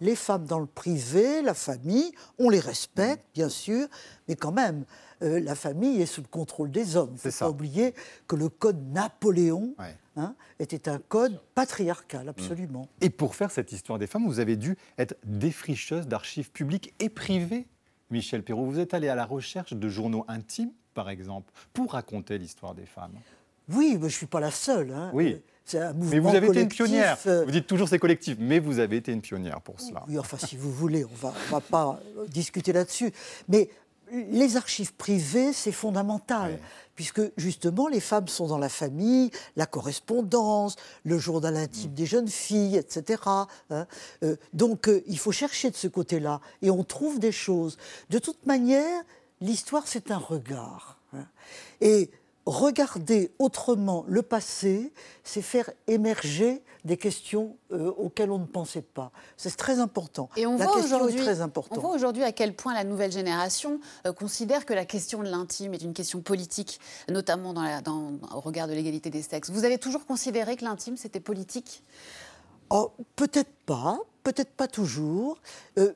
les 0.01 0.15
femmes 0.15 0.45
dans 0.45 0.57
le 0.59 0.65
privé, 0.65 1.43
la 1.43 1.53
famille, 1.53 2.11
on 2.39 2.49
les 2.49 2.59
respecte, 2.59 3.23
bien 3.35 3.49
sûr, 3.49 3.87
mais 4.27 4.35
quand 4.35 4.51
même, 4.51 4.83
euh, 5.21 5.39
la 5.39 5.53
famille 5.53 6.01
est 6.01 6.07
sous 6.07 6.21
le 6.21 6.27
contrôle 6.27 6.71
des 6.71 6.95
hommes. 6.97 7.11
Il 7.11 7.13
ne 7.13 7.17
faut 7.19 7.29
ça. 7.29 7.45
pas 7.45 7.51
oublier 7.51 7.93
que 8.27 8.35
le 8.35 8.49
code 8.49 8.81
Napoléon 8.91 9.75
Ouais. 9.77 9.95
hein, 10.15 10.33
était 10.57 10.89
un 10.89 10.97
code 10.97 11.39
patriarcal, 11.53 12.27
absolument. 12.27 12.87
Et 12.99 13.11
pour 13.11 13.35
faire 13.35 13.51
cette 13.51 13.71
histoire 13.71 13.99
des 13.99 14.07
femmes, 14.07 14.25
vous 14.25 14.39
avez 14.39 14.55
dû 14.55 14.75
être 14.97 15.13
défricheuse 15.23 16.07
d'archives 16.07 16.49
publiques 16.51 16.95
et 16.99 17.09
privées. 17.09 17.67
Michel 18.09 18.41
Perrault, 18.43 18.65
vous 18.65 18.79
êtes 18.79 18.95
allé 18.95 19.07
à 19.07 19.13
la 19.15 19.25
recherche 19.25 19.73
de 19.73 19.87
journaux 19.87 20.25
intimes, 20.27 20.71
par 20.95 21.11
exemple, 21.11 21.53
pour 21.73 21.91
raconter 21.91 22.39
l'histoire 22.39 22.73
des 22.73 22.87
femmes. 22.87 23.13
Oui, 23.73 23.93
mais 23.93 23.99
je 24.01 24.05
ne 24.05 24.09
suis 24.09 24.25
pas 24.27 24.39
la 24.39 24.51
seule. 24.51 24.91
hein. 24.91 25.11
Oui. 25.13 25.41
C'est 25.63 25.79
un 25.79 25.93
mouvement 25.93 26.11
Mais 26.11 26.19
vous 26.19 26.35
avez 26.35 26.47
été 26.47 26.61
une 26.61 26.67
pionnière. 26.67 27.17
euh, 27.27 27.45
Vous 27.45 27.51
dites 27.51 27.67
toujours 27.67 27.87
c'est 27.87 27.99
collectif, 27.99 28.35
mais 28.39 28.59
vous 28.59 28.79
avez 28.79 28.97
été 28.97 29.11
une 29.11 29.21
pionnière 29.21 29.61
pour 29.61 29.79
cela. 29.79 30.03
Oui, 30.07 30.17
enfin, 30.19 30.37
si 30.37 30.57
vous 30.57 30.71
voulez, 30.71 31.05
on 31.05 31.15
va, 31.15 31.33
on 31.49 31.51
va 31.51 31.61
pas 31.61 31.99
discuter 32.27 32.73
là-dessus. 32.73 33.11
Mais 33.47 33.69
les 34.11 34.57
archives 34.57 34.93
privées, 34.95 35.53
c'est 35.53 35.71
fondamental, 35.71 36.53
Ouais. 36.53 36.59
puisque 36.95 37.21
justement, 37.37 37.87
les 37.87 38.01
femmes 38.01 38.27
sont 38.27 38.47
dans 38.47 38.57
la 38.57 38.67
famille, 38.67 39.31
la 39.55 39.65
correspondance, 39.65 40.75
le 41.05 41.17
journal 41.17 41.55
intime 41.55 41.93
des 41.93 42.05
jeunes 42.05 42.27
filles, 42.27 42.75
etc. 42.75 43.21
hein. 43.69 43.87
Euh, 44.23 44.35
donc, 44.53 44.89
euh, 44.89 45.01
il 45.07 45.17
faut 45.19 45.31
chercher 45.31 45.69
de 45.71 45.77
ce 45.77 45.87
côté-là, 45.87 46.41
et 46.61 46.69
on 46.71 46.83
trouve 46.83 47.19
des 47.19 47.31
choses. 47.31 47.77
De 48.09 48.19
toute 48.19 48.45
manière, 48.45 49.03
l'histoire, 49.39 49.83
c'est 49.87 50.11
un 50.11 50.17
regard. 50.17 50.97
hein. 51.13 51.25
Et 51.79 52.09
regarder 52.45 53.31
autrement 53.39 54.03
le 54.07 54.21
passé, 54.21 54.91
c'est 55.23 55.41
faire 55.41 55.69
émerger 55.87 56.61
des 56.83 56.97
questions 56.97 57.55
euh, 57.71 57.91
auxquelles 57.91 58.31
on 58.31 58.39
ne 58.39 58.45
pensait 58.45 58.81
pas. 58.81 59.11
C'est 59.37 59.55
très 59.55 59.77
important. 59.79 60.29
Et 60.35 60.47
on 60.47 60.57
la 60.57 60.65
voit 60.65 60.75
question 60.77 61.07
est 61.07 61.11
on 61.69 61.79
voit 61.79 61.93
aujourd'hui 61.93 62.23
à 62.23 62.31
quel 62.31 62.55
point 62.55 62.73
la 62.73 62.83
nouvelle 62.83 63.11
génération 63.11 63.79
euh, 64.07 64.13
considère 64.13 64.65
que 64.65 64.73
la 64.73 64.85
question 64.85 65.19
de 65.21 65.27
l'intime 65.29 65.75
est 65.75 65.83
une 65.83 65.93
question 65.93 66.21
politique, 66.21 66.79
notamment 67.07 67.53
dans 67.53 67.61
la- 67.61 67.81
dans- 67.81 68.13
au 68.35 68.39
regard 68.39 68.67
de 68.67 68.73
l'égalité 68.73 69.11
des 69.11 69.21
sexes. 69.21 69.51
Vous 69.51 69.63
avez 69.63 69.77
toujours 69.77 70.07
considéré 70.07 70.55
que 70.55 70.63
l'intime 70.65 70.97
c'était 70.97 71.19
politique? 71.19 71.83
Oh, 72.71 72.91
peut-être 73.15 73.51
pas, 73.67 73.99
peut-être 74.23 74.51
pas 74.51 74.67
toujours. 74.67 75.37
Euh, 75.77 75.93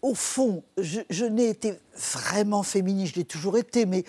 au 0.00 0.14
fond, 0.14 0.62
je, 0.78 1.00
je 1.10 1.24
n'ai 1.24 1.48
été 1.48 1.74
vraiment 1.96 2.62
féministe, 2.62 3.14
je 3.14 3.20
l'ai 3.20 3.24
toujours 3.24 3.56
été, 3.56 3.86
mais 3.86 4.04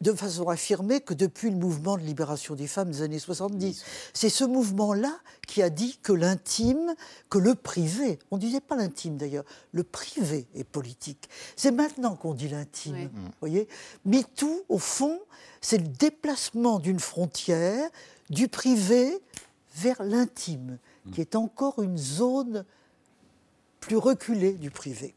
de 0.00 0.12
façon 0.12 0.48
affirmée 0.48 1.00
que 1.00 1.14
depuis 1.14 1.50
le 1.50 1.56
mouvement 1.56 1.96
de 1.96 2.02
libération 2.02 2.54
des 2.54 2.66
femmes 2.66 2.90
des 2.90 3.02
années 3.02 3.18
70. 3.18 3.84
C'est 4.14 4.28
ce 4.28 4.44
mouvement-là 4.44 5.18
qui 5.46 5.62
a 5.62 5.70
dit 5.70 5.98
que 6.02 6.12
l'intime, 6.12 6.94
que 7.30 7.38
le 7.38 7.54
privé, 7.54 8.18
on 8.30 8.36
ne 8.36 8.40
disait 8.40 8.60
pas 8.60 8.76
l'intime 8.76 9.16
d'ailleurs, 9.16 9.44
le 9.72 9.82
privé 9.82 10.46
est 10.54 10.64
politique. 10.64 11.28
C'est 11.56 11.72
maintenant 11.72 12.16
qu'on 12.16 12.34
dit 12.34 12.48
l'intime. 12.48 12.94
Oui. 12.94 13.08
Vous 13.12 13.30
voyez 13.40 13.68
MeToo, 14.04 14.64
au 14.68 14.78
fond, 14.78 15.20
c'est 15.60 15.78
le 15.78 15.88
déplacement 15.88 16.78
d'une 16.78 17.00
frontière 17.00 17.88
du 18.30 18.48
privé 18.48 19.18
vers 19.74 20.02
l'intime, 20.02 20.78
qui 21.12 21.20
est 21.20 21.36
encore 21.36 21.80
une 21.82 21.96
zone 21.96 22.64
plus 23.80 23.96
reculée 23.96 24.52
du 24.52 24.70
privé. 24.70 25.14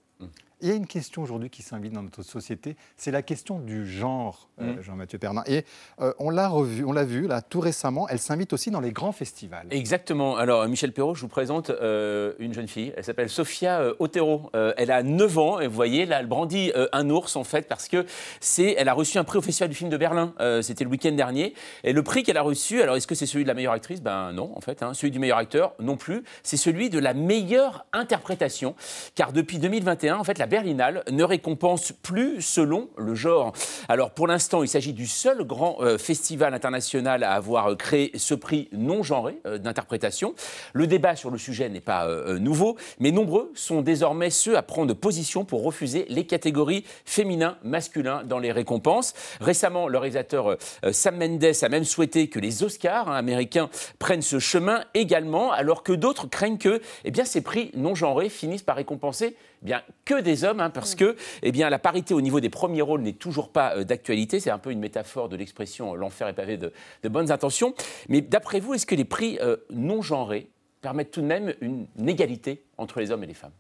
Il 0.62 0.70
y 0.70 0.72
a 0.72 0.76
une 0.76 0.88
question 0.88 1.24
aujourd'hui 1.24 1.50
qui 1.50 1.62
s'invite 1.64 1.94
dans 1.94 2.04
notre 2.04 2.24
société, 2.24 2.76
c'est 2.98 3.12
la 3.12 3.22
question 3.22 3.60
du 3.60 3.88
genre, 3.88 4.48
euh, 4.60 4.74
Mm. 4.76 4.82
Jean-Mathieu 4.82 5.18
Pernin. 5.18 5.44
Et 5.48 5.66
euh, 6.02 6.14
on 6.20 6.30
l'a 6.30 6.48
revu, 6.48 6.86
on 6.86 6.92
l'a 6.92 7.04
vu 7.04 7.26
là 7.28 7.42
tout 7.42 7.60
récemment. 7.60 8.08
Elle 8.10 8.20
s'invite 8.20 8.54
aussi 8.54 8.70
dans 8.70 8.80
les 8.80 8.92
grands 8.92 9.12
festivals. 9.12 9.66
Exactement. 9.72 10.38
Alors, 10.38 10.68
Michel 10.68 10.92
Perrault, 10.94 11.16
je 11.16 11.22
vous 11.22 11.28
présente 11.28 11.72
euh, 11.72 12.34
une 12.38 12.54
jeune 12.54 12.68
fille. 12.68 12.94
Elle 12.96 13.04
s'appelle 13.04 13.30
Sophia 13.30 13.80
euh, 13.82 13.96
Otero. 14.00 14.52
Elle 14.54 14.92
a 14.92 15.02
9 15.04 15.38
ans 15.40 15.60
et 15.60 15.68
vous 15.68 15.74
voyez, 15.74 16.06
là, 16.06 16.20
elle 16.20 16.28
brandit 16.28 16.72
un 16.94 17.10
ours 17.10 17.36
en 17.36 17.44
fait 17.44 17.68
parce 17.68 17.88
que 17.88 18.06
c'est, 18.40 18.76
elle 18.78 18.88
a 18.88 18.94
reçu 18.94 19.18
un 19.18 19.24
prix 19.24 19.40
au 19.40 19.42
Festival 19.42 19.70
du 19.70 19.76
film 19.76 19.90
de 19.90 19.98
Berlin. 19.98 20.34
C'était 20.62 20.84
le 20.84 20.90
week-end 20.90 21.12
dernier. 21.14 21.54
Et 21.84 21.94
le 21.94 22.04
prix 22.04 22.24
qu'elle 22.24 22.38
a 22.38 22.42
reçu, 22.44 22.82
alors 22.82 22.96
est-ce 22.96 23.08
que 23.08 23.16
c'est 23.16 23.26
celui 23.26 23.44
de 23.44 23.48
la 23.48 23.54
meilleure 23.56 23.74
actrice? 23.74 24.02
Ben 24.02 24.32
non, 24.32 24.52
en 24.56 24.62
fait. 24.62 24.84
hein. 24.84 24.94
Celui 24.94 25.12
du 25.12 25.20
meilleur 25.20 25.38
acteur, 25.38 25.74
non 25.80 25.98
plus. 25.98 26.24
C'est 26.44 26.58
celui 26.58 26.90
de 26.90 27.00
la 27.00 27.14
meilleure 27.14 27.86
interprétation. 27.94 28.76
Car 29.16 29.34
depuis 29.34 29.58
2021, 29.58 30.18
en 30.18 30.24
fait, 30.24 30.38
la 30.38 30.48
Berlinale 30.52 31.06
ne 31.10 31.24
récompense 31.24 31.94
plus 31.94 32.42
selon 32.42 32.90
le 32.98 33.16
genre. 33.16 33.54
Alors 33.88 34.12
pour 34.12 34.28
l'instant, 34.28 34.64
il 34.64 34.68
s'agit 34.68 34.92
du 34.92 35.08
seul 35.08 35.46
grand 35.46 35.78
euh, 35.80 35.98
festival 35.98 36.54
international 36.54 37.24
à 37.24 37.32
avoir 37.32 37.72
euh, 37.72 37.76
créé 37.76 38.12
ce 38.16 38.34
prix 38.34 38.68
non 38.74 39.02
genré 39.02 39.38
euh, 39.46 39.58
d'interprétation. 39.58 40.36
Le 40.74 40.88
débat 40.88 41.16
sur 41.16 41.30
le 41.30 41.38
sujet 41.38 41.70
n'est 41.70 41.80
pas 41.80 42.06
nouveau, 42.38 42.76
mais 43.00 43.12
nombreux 43.12 43.50
sont 43.56 43.82
désormais 43.82 44.30
ceux 44.30 44.58
à 44.58 44.62
prendre 44.62 44.94
position 44.94 45.46
pour 45.46 45.64
refuser 45.64 46.06
les 46.10 46.26
catégories 46.26 46.84
féminin, 47.06 47.58
masculin 47.64 48.24
dans 48.26 48.40
les 48.40 48.52
récompenses. 48.52 49.14
Récemment, 49.40 49.88
le 49.88 49.98
réalisateur 49.98 50.58
Sam 50.92 51.16
Mendes 51.18 51.46
a 51.62 51.70
même 51.70 51.86
souhaité 51.86 52.28
que 52.28 52.40
les 52.40 52.64
Oscars 52.64 53.08
hein, 53.08 53.16
américains 53.16 53.70
prennent 54.00 54.22
ce 54.22 54.40
chemin 54.40 54.84
également, 54.94 55.54
alors 55.54 55.84
que 55.84 55.94
d'autres 55.94 56.28
craignent 56.28 56.58
que 56.58 56.82
eh 57.06 57.12
ces 57.24 57.42
prix 57.42 57.72
non 57.76 57.96
genrés 57.96 58.30
finissent 58.30 58.64
par 58.64 58.76
récompenser 58.76 59.38
eh 59.62 59.66
bien, 59.66 59.84
que 60.06 60.20
des 60.20 60.44
hommes, 60.44 60.60
hein, 60.60 60.70
parce 60.70 60.96
que 60.96 61.16
eh 61.44 61.52
bien, 61.52 61.70
la 61.70 61.80
parité 61.80 62.14
au 62.14 62.22
niveau 62.22 62.40
des 62.40 62.50
premiers 62.50 62.82
rôles 62.82 63.02
n'est 63.02 63.14
toujours 63.14 63.50
pas 63.50 63.76
euh, 63.76 63.84
d'actualité. 63.84 64.40
C'est 64.40 64.50
un 64.50 64.58
peu 64.58 64.72
une 64.72 64.80
métaphore 64.80 65.30
de 65.30 65.36
l'expression 65.36 65.94
euh, 65.94 65.98
l'enfer 65.98 66.28
est 66.28 66.34
pavé 66.34 66.58
de, 66.58 66.74
de 67.04 67.10
bonnes 67.10 67.32
intentions. 67.32 67.74
Mais 68.10 68.22
d'après 68.22 68.60
vous, 68.60 68.74
est-ce 68.74 68.86
que 68.86 68.96
les 68.96 69.06
prix 69.06 69.38
euh, 69.42 69.58
non 69.70 70.02
genrés 70.02 70.50
permettent 70.82 71.12
tout 71.12 71.22
de 71.22 71.28
même 71.28 71.54
une, 71.62 71.88
une 72.00 72.10
égalité 72.10 72.64
entre 72.78 73.00
les 73.00 73.12
hommes 73.12 73.24
et 73.24 73.28
les 73.28 73.36
femmes? 73.36 73.54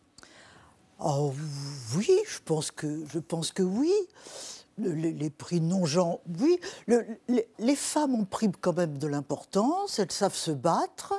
Oh, 1.00 1.34
oui, 1.96 2.10
je 2.28 2.40
pense 2.46 2.72
que, 2.72 3.06
je 3.12 3.20
pense 3.20 3.52
que 3.52 3.64
oui. 3.64 3.94
Le- 4.82 4.92
les, 4.94 5.12
les 5.14 5.30
prix 5.30 5.62
non-gens, 5.62 6.20
oui. 6.40 6.60
Le- 6.88 7.06
les, 7.28 7.48
les 7.60 7.76
femmes 7.76 8.16
ont 8.16 8.26
pris 8.26 8.50
quand 8.60 8.76
même 8.76 8.98
de 8.98 9.08
l'importance, 9.08 10.00
elles 10.00 10.12
savent 10.12 10.36
se 10.36 10.52
battre. 10.52 11.14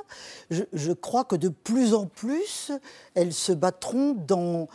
Je, 0.49 0.63
je 0.73 0.91
crois 0.91 1.23
que 1.23 1.35
de 1.35 1.49
plus 1.49 1.93
en 1.93 2.05
plus, 2.05 2.71
elles 3.15 3.33
se 3.33 3.51
battront 3.51 4.13
dans 4.27 4.67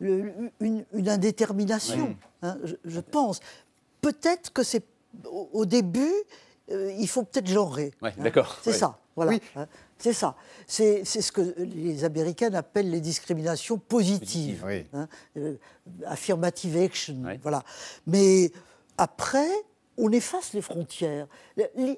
le- 0.00 0.32
une, 0.60 0.84
une 0.92 1.08
indétermination, 1.08 2.16
hein, 2.42 2.56
je, 2.64 2.74
je 2.84 3.00
pense. 3.00 3.40
Peut-être 4.00 4.52
que 4.52 4.62
c'est 4.62 4.84
au, 5.30 5.48
au 5.52 5.66
début, 5.66 6.12
euh, 6.70 6.92
il 6.98 7.08
faut 7.08 7.22
peut-être 7.24 7.48
genrer. 7.48 7.92
Ouais, 8.00 8.10
hein. 8.18 8.22
d'accord, 8.22 8.58
C'est 8.62 8.72
ça, 8.72 8.98
voilà. 9.16 9.32
Oui. 9.32 9.40
C'est 10.00 10.12
ça. 10.12 10.34
C'est 10.66 11.04
ce 11.04 11.30
que 11.30 11.54
les 11.58 12.04
Américaines 12.04 12.54
appellent 12.54 12.90
les 12.90 13.00
discriminations 13.00 13.78
positives. 13.78 14.64
Oui. 14.66 14.86
hein, 14.92 15.08
euh, 15.36 15.54
affirmative 16.06 16.76
action, 16.78 17.22
voilà. 17.42 17.62
Mais 18.06 18.50
après, 18.96 19.48
on 19.98 20.10
efface 20.10 20.54
les 20.54 20.62
frontières. 20.62 21.26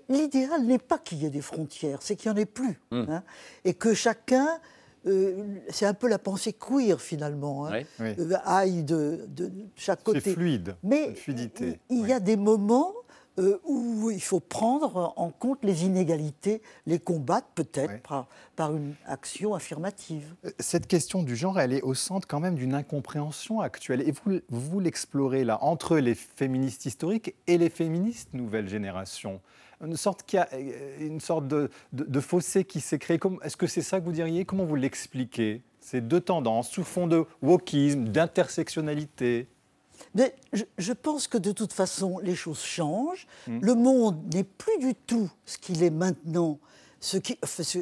L'idéal 0.09 0.65
n'est 0.65 0.79
pas 0.79 0.99
qu'il 0.99 1.23
y 1.23 1.27
ait 1.27 1.31
des 1.31 1.41
frontières, 1.41 1.99
c'est 2.03 2.17
qu'il 2.17 2.31
n'y 2.33 2.39
en 2.39 2.41
ait 2.41 2.47
plus. 2.47 2.81
Hmm. 2.91 3.05
hein, 3.09 3.23
et 3.65 3.75
que 3.75 3.95
chacun, 3.95 4.49
euh, 5.07 5.59
c'est 5.69 5.87
un 5.87 5.95
peu 5.95 6.09
la 6.09 6.19
pensée 6.19 6.53
queer 6.53 7.01
finalement, 7.01 7.67
hein. 7.67 7.83
Oui. 8.01 8.15
euh, 8.19 8.37
aille 8.45 8.83
de, 8.83 9.27
de 9.29 9.51
chaque 9.77 10.03
côté. 10.03 10.21
C'est 10.21 10.33
fluide, 10.33 10.75
Mais 10.83 11.09
une 11.11 11.17
fluidité. 11.17 11.81
il 11.91 11.99
il 12.01 12.09
y 12.09 12.13
a 12.13 12.21
des 12.21 12.37
moments 12.37 12.93
euh, 13.39 13.59
où 13.65 14.11
il 14.11 14.23
faut 14.23 14.41
prendre 14.41 15.13
en 15.17 15.31
compte 15.31 15.59
les 15.63 15.85
inégalités, 15.85 16.61
les 16.87 16.99
combattre 16.99 17.49
peut-être 17.55 18.03
par, 18.03 18.27
par 18.57 18.75
une 18.77 18.95
action 19.07 19.55
affirmative. 19.55 20.35
Euh, 20.45 20.51
Cette 20.59 20.87
question 20.87 21.23
du 21.23 21.35
genre, 21.37 21.59
elle 21.59 21.73
est 21.73 21.83
au 21.83 21.95
centre 21.95 22.27
quand 22.29 22.41
même 22.41 22.55
d'une 22.57 22.75
incompréhension 22.75 23.61
actuelle. 23.61 24.03
Et 24.03 24.13
vous, 24.13 24.41
vous 24.51 24.81
l'explorez 24.81 25.45
là, 25.45 25.59
entre 25.63 25.99
les 25.99 26.15
féministes 26.15 26.87
historiques 26.87 27.35
et 27.47 27.59
les 27.59 27.71
féministes 27.71 28.35
nouvelle 28.35 28.69
génération. 28.69 29.41
Une 29.85 29.97
sorte, 29.97 30.33
a, 30.35 30.49
euh, 30.53 30.97
une 31.01 31.21
sorte 31.21 31.49
de, 31.49 31.69
de- 31.93 32.05
de 32.05 32.21
fossé 32.21 32.65
qui 32.65 32.81
s'est 32.81 32.99
créé. 32.99 33.19
Est-ce 33.43 33.57
que 33.57 33.67
c'est 33.67 33.83
ça 33.83 33.99
que 33.99 34.05
vous 34.05 34.13
diriez? 34.13 34.45
Comment 34.45 34.65
vous 34.65 34.77
l'expliquez? 34.77 35.63
Ces 35.81 36.01
deux 36.01 36.21
tendances, 36.21 36.69
sous 36.71 36.85
fond 36.85 37.09
de 37.09 37.25
wokisme, 37.43 38.05
d'intersectionnalité. 38.05 39.49
Mais 40.15 40.35
je, 40.53 40.65
je 40.79 40.93
pense 40.93 41.27
que 41.29 41.39
de 41.39 41.53
toute 41.53 41.73
façon, 41.73 42.19
les 42.21 42.35
choses 42.35 42.61
changent. 42.61 43.27
Mm. 43.47 43.59
Le 43.61 43.75
monde 43.75 44.35
n'est 44.35 44.45
plus 44.45 44.79
du 44.79 44.95
tout 44.95 45.31
ce 45.47 45.59
qu'il 45.59 45.83
est 45.83 45.91
maintenant, 45.91 46.59
ce 47.01 47.17
qui, 47.17 47.37
enfin, 47.43 47.63
ce, 47.65 47.79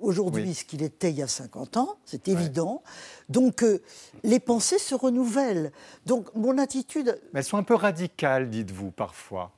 aujourd'hui, 0.00 0.42
Oui. 0.44 0.54
ce 0.54 0.64
qu'il 0.64 0.82
était 0.82 1.10
il 1.10 1.16
y 1.16 1.22
a 1.22 1.28
50 1.28 1.76
ans, 1.78 1.96
c'est 2.04 2.28
évident. 2.28 2.82
Donc, 3.28 3.62
euh, 3.62 3.80
les 4.22 4.38
pensées 4.40 4.78
se 4.78 4.94
renouvellent. 4.94 5.72
Donc, 6.06 6.34
mon 6.34 6.58
attitude, 6.58 7.18
Mais 7.32 7.40
elles 7.40 7.44
sont 7.44 7.56
un 7.56 7.62
peu 7.62 7.74
radicales, 7.74 8.50
dites-vous, 8.50 8.90
parfois. 8.90 9.52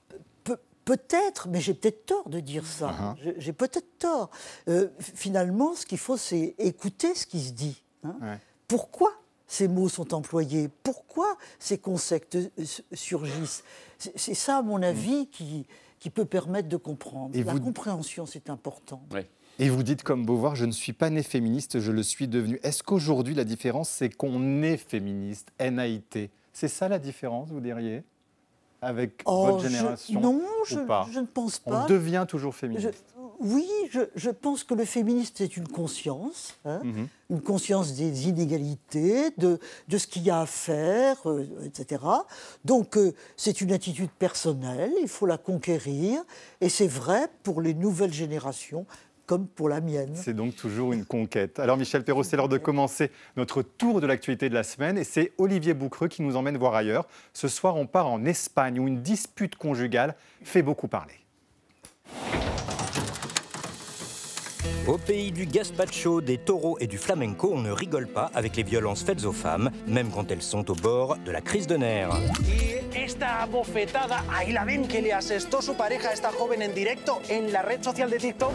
Pe- 0.45 0.59
Peut-être, 0.85 1.49
mais 1.49 1.61
j'ai 1.61 1.75
peut-être 1.75 2.07
tort 2.07 2.28
de 2.28 2.38
dire 2.38 2.64
ça. 2.64 2.90
Uh-huh. 2.90 3.14
J'ai- 3.25 3.35
J'ai 3.38 3.52
peut-être 3.52 3.99
tort. 3.99 4.31
Euh, 4.69 4.88
finalement, 5.00 5.75
ce 5.75 5.85
qu'il 5.85 5.99
faut, 5.99 6.16
c'est 6.16 6.55
écouter 6.59 7.14
ce 7.16 7.26
qui 7.26 7.40
se 7.43 7.52
dit. 7.52 7.83
hein. 8.05 8.14
Ouais. 8.23 8.38
Pourquoi 8.69 9.11
ces 9.47 9.69
mots 9.69 9.88
sont 9.88 10.12
employés 10.15 10.69
Pourquoi 10.83 11.37
ces 11.59 11.79
concepts 11.79 12.37
surgissent? 12.93 13.62
C'est 13.99 14.35
ça, 14.35 14.59
à 14.59 14.62
mon 14.62 14.83
avis, 14.83 15.26
qui, 15.29 15.67
qui 15.99 16.11
peut 16.11 16.25
permettre 16.25 16.69
de 16.69 16.76
comprendre. 16.76 17.31
Et 17.35 17.43
La 17.45 17.53
vous- 17.53 17.61
compréhension, 17.61 18.26
c'est 18.26 18.50
important. 18.50 19.03
Ouais. 19.12 19.29
Et 19.59 19.71
vous 19.71 19.83
dites 19.83 20.03
comme 20.03 20.26
Beauvoir, 20.26 20.55
je 20.55 20.67
ne 20.67 20.73
suis 20.73 20.93
pas 20.93 21.09
né 21.09 21.23
féministe, 21.23 21.81
je 21.81 21.91
le 21.91 22.03
suis 22.03 22.29
devenu. 22.29 22.61
Est-ce 22.62 22.83
qu'aujourd'hui 22.83 23.35
la 23.35 23.45
différence, 23.45 23.88
c'est 23.88 24.11
qu'on 24.15 24.62
est 24.62 24.76
féministe, 24.76 25.49
NAIT 25.59 26.29
C'est 26.53 26.69
ça 26.69 26.88
la 26.88 26.99
différence, 26.99 27.49
vous 27.49 27.61
diriez? 27.61 28.05
Avec 28.83 29.23
Oh, 29.25 29.47
votre 29.47 29.65
je- 29.65 29.69
génération 29.69 30.21
Non, 30.21 30.35
ou 30.35 30.65
je, 30.67 30.79
pas? 30.81 31.09
je 31.11 31.21
ne 31.21 31.25
pense 31.26 31.59
pas. 31.59 31.85
On 31.85 31.88
devient 31.88 32.26
toujours 32.29 32.53
Je- 32.53 32.59
féministe. 32.59 33.05
Oui, 33.40 33.66
je, 33.90 34.00
je 34.14 34.31
pense 34.31 34.64
que 34.64 34.75
le 34.75 34.85
féminisme, 34.85 35.33
c'est 35.37 35.57
une 35.57 35.69
conscience, 35.69 36.57
hein, 36.64 36.81
Mhm. 36.85 37.09
une 37.31 37.40
conscience 37.40 37.95
des 37.95 38.28
inégalités, 38.28 39.31
de, 39.38 39.59
de 39.88 39.99
ce 39.99 40.07
qu'il 40.07 40.23
y 40.23 40.31
a 40.31 40.40
à 40.40 40.47
faire, 40.47 41.16
euh, 41.28 41.47
etc. 41.64 42.02
Donc, 42.64 42.97
euh, 42.97 43.12
c'est 43.37 43.61
une 43.61 43.73
attitude 43.73 44.11
personnelle, 44.19 44.93
il 45.02 45.09
faut 45.09 45.26
la 45.26 45.38
conquérir, 45.38 46.23
et 46.61 46.69
c'est 46.69 46.87
vrai 46.88 47.28
pour 47.43 47.61
les 47.61 47.75
nouvelles 47.75 48.12
générations 48.12 48.87
comme 49.26 49.49
pour 49.49 49.69
la 49.69 49.81
mienne. 49.81 50.12
C'est 50.14 50.35
donc 50.35 50.55
toujours 50.55 50.93
une 50.93 51.05
conquête. 51.05 51.59
Alors 51.59 51.76
Michel 51.76 52.05
Perrault, 52.05 52.23
c'est 52.23 52.37
l'heure 52.37 52.49
de 52.49 52.59
commencer 52.59 53.11
notre 53.37 53.61
tour 53.62 54.00
de 54.00 54.07
l'actualité 54.07 54.49
de 54.49 54.55
la 54.55 54.62
semaine 54.62 54.97
et 54.97 55.02
c'est 55.02 55.33
Olivier 55.38 55.75
Boucreux 55.75 56.07
qui 56.07 56.23
nous 56.23 56.37
emmène 56.37 56.57
voir 56.57 56.76
ailleurs. 56.76 57.09
Ce 57.33 57.49
soir, 57.49 57.75
on 57.75 57.88
part 57.88 58.07
en 58.07 58.25
Espagne 58.25 58.78
où 58.78 58.87
une 58.87 59.02
dispute 59.02 59.57
conjugale 59.57 60.14
fait 60.45 60.62
beaucoup 60.62 60.87
parler. 60.87 61.14
Au 64.87 64.99
pays 64.99 65.32
du 65.32 65.46
gazpacho, 65.46 66.20
des 66.20 66.38
taureaux 66.38 66.78
et 66.78 66.87
du 66.87 66.96
flamenco, 66.96 67.50
on 67.52 67.61
ne 67.61 67.73
rigole 67.73 68.06
pas 68.06 68.30
avec 68.35 68.54
les 68.56 68.62
violences 68.62 69.02
faites 69.02 69.25
aux 69.25 69.32
femmes, 69.32 69.70
même 69.88 70.11
quand 70.11 70.30
elles 70.30 70.42
sont 70.42 70.70
au 70.70 70.75
bord 70.75 71.16
de 71.25 71.32
la 71.32 71.40
crise 71.40 71.66
de 71.66 71.76
nerfs. 71.76 72.11
Esta 72.94 73.46
bofetada, 73.46 74.25
ahí 74.32 74.52
la 74.52 74.64
ven 74.64 74.88
que 74.88 75.00
le 75.02 75.12
asestó 75.12 75.61
su 75.61 75.75
pareja 75.75 76.11
a 76.11 76.12
esta 76.12 76.30
joven 76.30 76.62
en 76.62 76.73
directo 76.73 77.20
en 77.30 77.52
la 77.52 77.62
red 77.62 77.82
social 77.82 78.11
de 78.11 78.16
TikTok. 78.16 78.52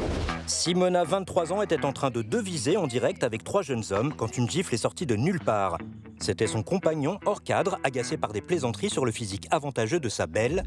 Simona, 0.48 1.04
23 1.04 1.54
ans, 1.54 1.62
était 1.62 1.86
en 1.86 1.94
train 1.94 2.10
de 2.10 2.22
deviser 2.22 2.76
en 2.76 2.88
direct 2.88 3.24
avec 3.24 3.44
trois 3.44 3.62
jeunes 3.62 3.84
hommes 3.92 4.14
quand 4.16 4.38
une 4.38 4.50
gifle 4.50 4.74
est 4.74 4.78
sortie 4.80 5.06
de 5.06 5.16
nulle 5.16 5.40
part. 5.40 5.78
C'était 6.20 6.48
son 6.48 6.64
compagnon, 6.64 7.20
hors 7.26 7.44
cadre, 7.44 7.78
agacé 7.84 8.18
par 8.18 8.34
des 8.34 8.42
plaisanteries 8.42 8.90
sur 8.90 9.06
le 9.06 9.12
physique 9.12 9.48
avantageux 9.52 10.00
de 10.00 10.10
sa 10.10 10.28
belle. 10.28 10.64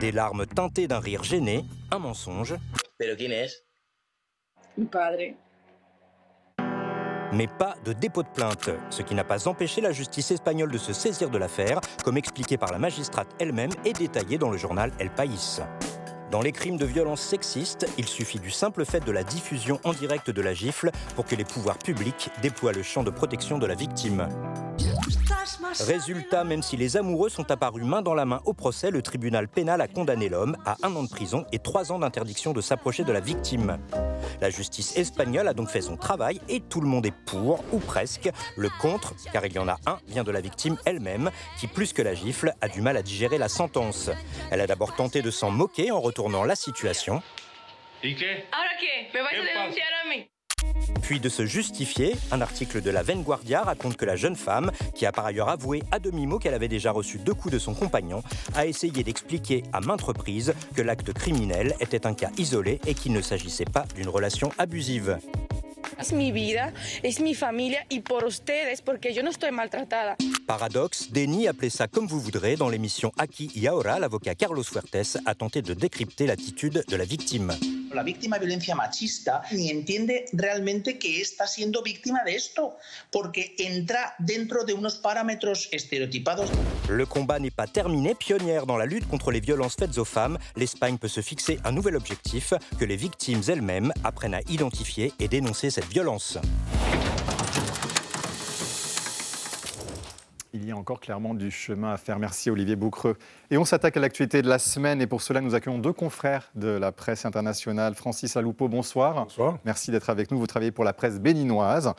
Des 0.00 0.12
larmes 0.12 0.46
teintées 0.46 0.86
d'un 0.86 1.00
rire 1.00 1.24
gêné, 1.24 1.64
un 1.90 1.98
mensonge. 1.98 2.54
¿Pero 2.98 3.16
quién 3.16 3.32
es? 3.32 3.63
Padre. 4.90 5.34
mais 7.32 7.48
pas 7.48 7.74
de 7.84 7.92
dépôt 7.92 8.22
de 8.22 8.28
plainte, 8.28 8.70
ce 8.90 9.02
qui 9.02 9.14
n'a 9.14 9.24
pas 9.24 9.48
empêché 9.48 9.80
la 9.80 9.92
justice 9.92 10.30
espagnole 10.30 10.70
de 10.70 10.78
se 10.78 10.92
saisir 10.92 11.30
de 11.30 11.38
l'affaire, 11.38 11.80
comme 12.04 12.16
expliqué 12.16 12.56
par 12.56 12.72
la 12.72 12.78
magistrate 12.78 13.28
elle-même 13.40 13.72
et 13.84 13.92
détaillé 13.92 14.38
dans 14.38 14.50
le 14.50 14.56
journal 14.56 14.92
El 14.98 15.10
País. 15.10 15.60
Dans 16.30 16.40
les 16.40 16.52
crimes 16.52 16.78
de 16.78 16.84
violence 16.84 17.20
sexiste, 17.20 17.86
il 17.98 18.06
suffit 18.06 18.38
du 18.38 18.50
simple 18.50 18.84
fait 18.84 19.04
de 19.04 19.12
la 19.12 19.22
diffusion 19.22 19.78
en 19.84 19.92
direct 19.92 20.30
de 20.30 20.42
la 20.42 20.54
gifle 20.54 20.90
pour 21.14 21.24
que 21.24 21.36
les 21.36 21.44
pouvoirs 21.44 21.78
publics 21.78 22.30
déploient 22.42 22.72
le 22.72 22.82
champ 22.82 23.02
de 23.02 23.10
protection 23.10 23.58
de 23.58 23.66
la 23.66 23.74
victime. 23.74 24.28
Résultat, 25.80 26.44
même 26.44 26.62
si 26.62 26.76
les 26.76 26.96
amoureux 26.96 27.28
sont 27.28 27.50
apparus 27.50 27.84
main 27.84 28.02
dans 28.02 28.14
la 28.14 28.24
main 28.24 28.40
au 28.46 28.52
procès, 28.52 28.90
le 28.90 29.02
tribunal 29.02 29.48
pénal 29.48 29.80
a 29.80 29.88
condamné 29.88 30.28
l'homme 30.28 30.56
à 30.64 30.76
un 30.82 30.94
an 30.96 31.02
de 31.02 31.08
prison 31.08 31.44
et 31.52 31.58
trois 31.58 31.92
ans 31.92 31.98
d'interdiction 31.98 32.52
de 32.52 32.60
s'approcher 32.60 33.04
de 33.04 33.12
la 33.12 33.20
victime. 33.20 33.78
La 34.44 34.50
justice 34.50 34.98
espagnole 34.98 35.48
a 35.48 35.54
donc 35.54 35.70
fait 35.70 35.80
son 35.80 35.96
travail 35.96 36.38
et 36.50 36.60
tout 36.60 36.82
le 36.82 36.86
monde 36.86 37.06
est 37.06 37.14
pour, 37.24 37.64
ou 37.72 37.78
presque. 37.78 38.28
Le 38.58 38.68
contre, 38.78 39.14
car 39.32 39.46
il 39.46 39.54
y 39.54 39.58
en 39.58 39.68
a 39.68 39.78
un, 39.86 39.98
vient 40.06 40.22
de 40.22 40.30
la 40.30 40.42
victime 40.42 40.76
elle-même, 40.84 41.30
qui 41.58 41.66
plus 41.66 41.94
que 41.94 42.02
la 42.02 42.12
gifle, 42.12 42.52
a 42.60 42.68
du 42.68 42.82
mal 42.82 42.98
à 42.98 43.02
digérer 43.02 43.38
la 43.38 43.48
sentence. 43.48 44.10
Elle 44.50 44.60
a 44.60 44.66
d'abord 44.66 44.96
tenté 44.96 45.22
de 45.22 45.30
s'en 45.30 45.50
moquer 45.50 45.92
en 45.92 45.98
retournant 45.98 46.44
la 46.44 46.56
situation. 46.56 47.22
Puis 51.02 51.20
de 51.20 51.28
se 51.28 51.46
justifier. 51.46 52.14
Un 52.32 52.40
article 52.40 52.80
de 52.80 52.90
la 52.90 53.02
Vanguardia 53.02 53.62
raconte 53.62 53.96
que 53.96 54.04
la 54.04 54.16
jeune 54.16 54.36
femme, 54.36 54.70
qui 54.94 55.06
a 55.06 55.12
par 55.12 55.26
ailleurs 55.26 55.48
avoué 55.48 55.82
à 55.90 55.98
demi-mot 55.98 56.38
qu'elle 56.38 56.54
avait 56.54 56.68
déjà 56.68 56.90
reçu 56.90 57.18
deux 57.18 57.34
coups 57.34 57.52
de 57.52 57.58
son 57.58 57.74
compagnon, 57.74 58.22
a 58.54 58.66
essayé 58.66 59.02
d'expliquer 59.02 59.62
à 59.72 59.80
maintes 59.80 60.02
reprises 60.02 60.54
que 60.74 60.82
l'acte 60.82 61.12
criminel 61.12 61.74
était 61.80 62.06
un 62.06 62.14
cas 62.14 62.30
isolé 62.38 62.80
et 62.86 62.94
qu'il 62.94 63.12
ne 63.12 63.20
s'agissait 63.20 63.64
pas 63.64 63.84
d'une 63.94 64.08
relation 64.08 64.50
abusive. 64.58 65.18
Es 65.98 66.12
mi 66.12 66.32
vida, 66.32 66.72
es 67.02 67.20
mi 67.20 67.34
familia 67.34 67.86
y 67.88 68.00
por 68.00 68.24
ustedes, 68.24 68.82
porque 68.82 69.14
yo 69.14 69.22
no 69.22 69.30
estoy 69.30 69.50
maltratada. 69.52 70.16
Paradoxe, 70.46 71.10
déni, 71.10 71.46
appelez 71.46 71.70
ça 71.70 71.88
comme 71.88 72.06
vous 72.06 72.20
voudrez, 72.20 72.56
dans 72.56 72.68
l'émission 72.68 73.12
Aquí 73.16 73.50
y 73.54 73.66
Ahora, 73.66 73.98
l'avocat 73.98 74.34
Carlos 74.34 74.64
Fuertes 74.64 75.18
a 75.24 75.34
tenté 75.34 75.62
de 75.62 75.74
décrypter 75.74 76.26
l'attitude 76.26 76.84
de 76.86 76.96
la 76.96 77.04
victime. 77.04 77.56
La 77.94 78.02
víctima 78.02 78.38
de 78.38 78.46
violencia 78.46 78.74
machista 78.74 79.42
ni 79.52 79.70
entiende 79.70 80.24
realmente 80.32 80.98
que 80.98 81.20
está 81.20 81.46
siendo 81.46 81.80
víctima 81.80 82.24
de 82.24 82.34
esto, 82.34 82.76
porque 83.12 83.54
entra 83.56 84.16
dentro 84.18 84.64
de 84.64 84.72
unos 84.72 84.96
parámetros 84.96 85.68
estereotipados. 85.70 86.50
Le 86.88 87.06
combat 87.06 87.38
n'est 87.38 87.54
pas 87.54 87.68
terminé. 87.68 88.16
Pionnière 88.16 88.66
dans 88.66 88.76
la 88.76 88.84
lutte 88.84 89.06
contre 89.06 89.30
les 89.30 89.38
violences 89.38 89.76
faites 89.76 89.96
aux 89.96 90.04
femmes, 90.04 90.38
l'Espagne 90.56 90.98
peut 90.98 91.08
se 91.08 91.20
fixer 91.20 91.60
un 91.64 91.70
nouvel 91.70 91.94
objectif, 91.94 92.52
que 92.80 92.84
les 92.84 92.96
victimes 92.96 93.42
elles-mêmes 93.46 93.92
apprennent 94.02 94.34
à 94.34 94.40
identifier 94.48 95.12
et 95.20 95.28
dénoncer 95.28 95.70
cette 95.74 95.86
violence. 95.86 96.38
Il 100.52 100.64
y 100.64 100.70
a 100.70 100.76
encore 100.76 101.00
clairement 101.00 101.34
du 101.34 101.50
chemin 101.50 101.92
à 101.92 101.96
faire. 101.96 102.20
Merci 102.20 102.48
Olivier 102.48 102.76
Boucreux. 102.76 103.16
Et 103.50 103.58
on 103.58 103.64
s'attaque 103.64 103.96
à 103.96 104.00
l'actualité 104.00 104.40
de 104.40 104.48
la 104.48 104.60
semaine. 104.60 105.02
Et 105.02 105.08
pour 105.08 105.20
cela, 105.20 105.40
nous 105.40 105.56
accueillons 105.56 105.80
deux 105.80 105.92
confrères 105.92 106.52
de 106.54 106.68
la 106.68 106.92
presse 106.92 107.26
internationale. 107.26 107.96
Francis 107.96 108.36
Aloupo, 108.36 108.68
bonsoir. 108.68 109.24
Bonsoir. 109.24 109.58
Merci 109.64 109.90
d'être 109.90 110.10
avec 110.10 110.30
nous. 110.30 110.38
Vous 110.38 110.46
travaillez 110.46 110.70
pour 110.70 110.84
la 110.84 110.92
presse 110.92 111.18
béninoise. 111.18 111.92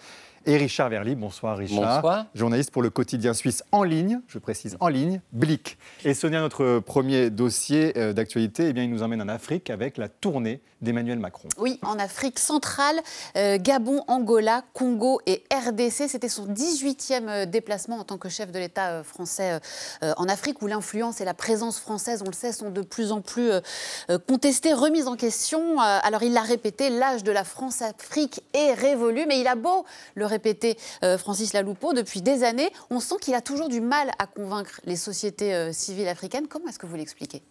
Et 0.47 0.57
Richard 0.57 0.89
Verly, 0.89 1.15
bonsoir 1.15 1.57
Richard. 1.57 2.01
Bonsoir. 2.01 2.25
Journaliste 2.35 2.69
pour 2.69 2.83
le 2.83 2.91
quotidien 2.91 3.33
suisse 3.33 3.63
en 3.71 3.81
ligne, 3.81 4.21
je 4.27 4.37
précise 4.37 4.77
en 4.79 4.89
ligne, 4.89 5.19
Blick. 5.31 5.79
Et 6.03 6.13
Sonia, 6.13 6.39
notre 6.39 6.79
premier 6.79 7.31
dossier 7.31 7.97
euh, 7.97 8.13
d'actualité, 8.13 8.67
eh 8.69 8.73
bien, 8.73 8.83
il 8.83 8.91
nous 8.91 9.01
emmène 9.01 9.23
en 9.23 9.27
Afrique 9.27 9.71
avec 9.71 9.97
la 9.97 10.07
tournée 10.07 10.61
d'Emmanuel 10.81 11.19
Macron. 11.19 11.49
Oui, 11.57 11.79
en 11.81 11.99
Afrique 11.99 12.39
centrale, 12.39 13.01
euh, 13.35 13.57
Gabon, 13.59 14.03
Angola, 14.07 14.63
Congo 14.73 15.19
et 15.25 15.43
RDC. 15.51 16.07
C'était 16.07 16.29
son 16.29 16.47
18e 16.47 17.27
euh, 17.27 17.45
déplacement 17.45 17.97
en 17.97 18.03
tant 18.03 18.17
que 18.17 18.29
chef 18.29 18.51
de 18.51 18.59
l'État 18.59 19.03
français 19.03 19.59
euh, 20.03 20.13
en 20.17 20.27
Afrique, 20.29 20.61
où 20.61 20.67
l'influence 20.67 21.19
et 21.19 21.25
la 21.25 21.33
présence 21.33 21.79
française, 21.79 22.21
on 22.21 22.29
le 22.29 22.33
sait, 22.33 22.53
sont 22.53 22.69
de 22.69 22.81
plus 22.81 23.11
en 23.11 23.21
plus 23.21 23.49
euh, 23.51 24.19
contestées, 24.27 24.73
remises 24.73 25.07
en 25.07 25.15
question. 25.15 25.79
Alors 25.79 26.23
il 26.23 26.33
l'a 26.33 26.41
répété, 26.41 26.89
l'âge 26.89 27.23
de 27.23 27.31
la 27.31 27.43
France-Afrique 27.43 28.43
est 28.53 28.73
révolu, 28.73 29.25
mais 29.27 29.39
il 29.39 29.47
a 29.47 29.55
beau 29.55 29.85
le 30.13 30.25
répéter, 30.35 30.77
euh, 31.03 31.17
Francis 31.17 31.53
Laloupeau, 31.53 31.93
depuis 31.93 32.21
des 32.21 32.43
années, 32.43 32.69
on 32.89 32.99
sent 32.99 33.15
qu'il 33.21 33.33
a 33.35 33.41
toujours 33.41 33.69
du 33.69 33.79
mal 33.81 34.11
à 34.19 34.27
convaincre 34.27 34.81
les 34.83 34.97
sociétés 34.97 35.53
euh, 35.55 35.71
civiles 35.71 36.07
africaines. 36.09 36.47
Comment 36.47 36.67
est-ce 36.67 36.79
que 36.79 36.85
vous 36.87 36.97
l'expliquez? 36.97 37.41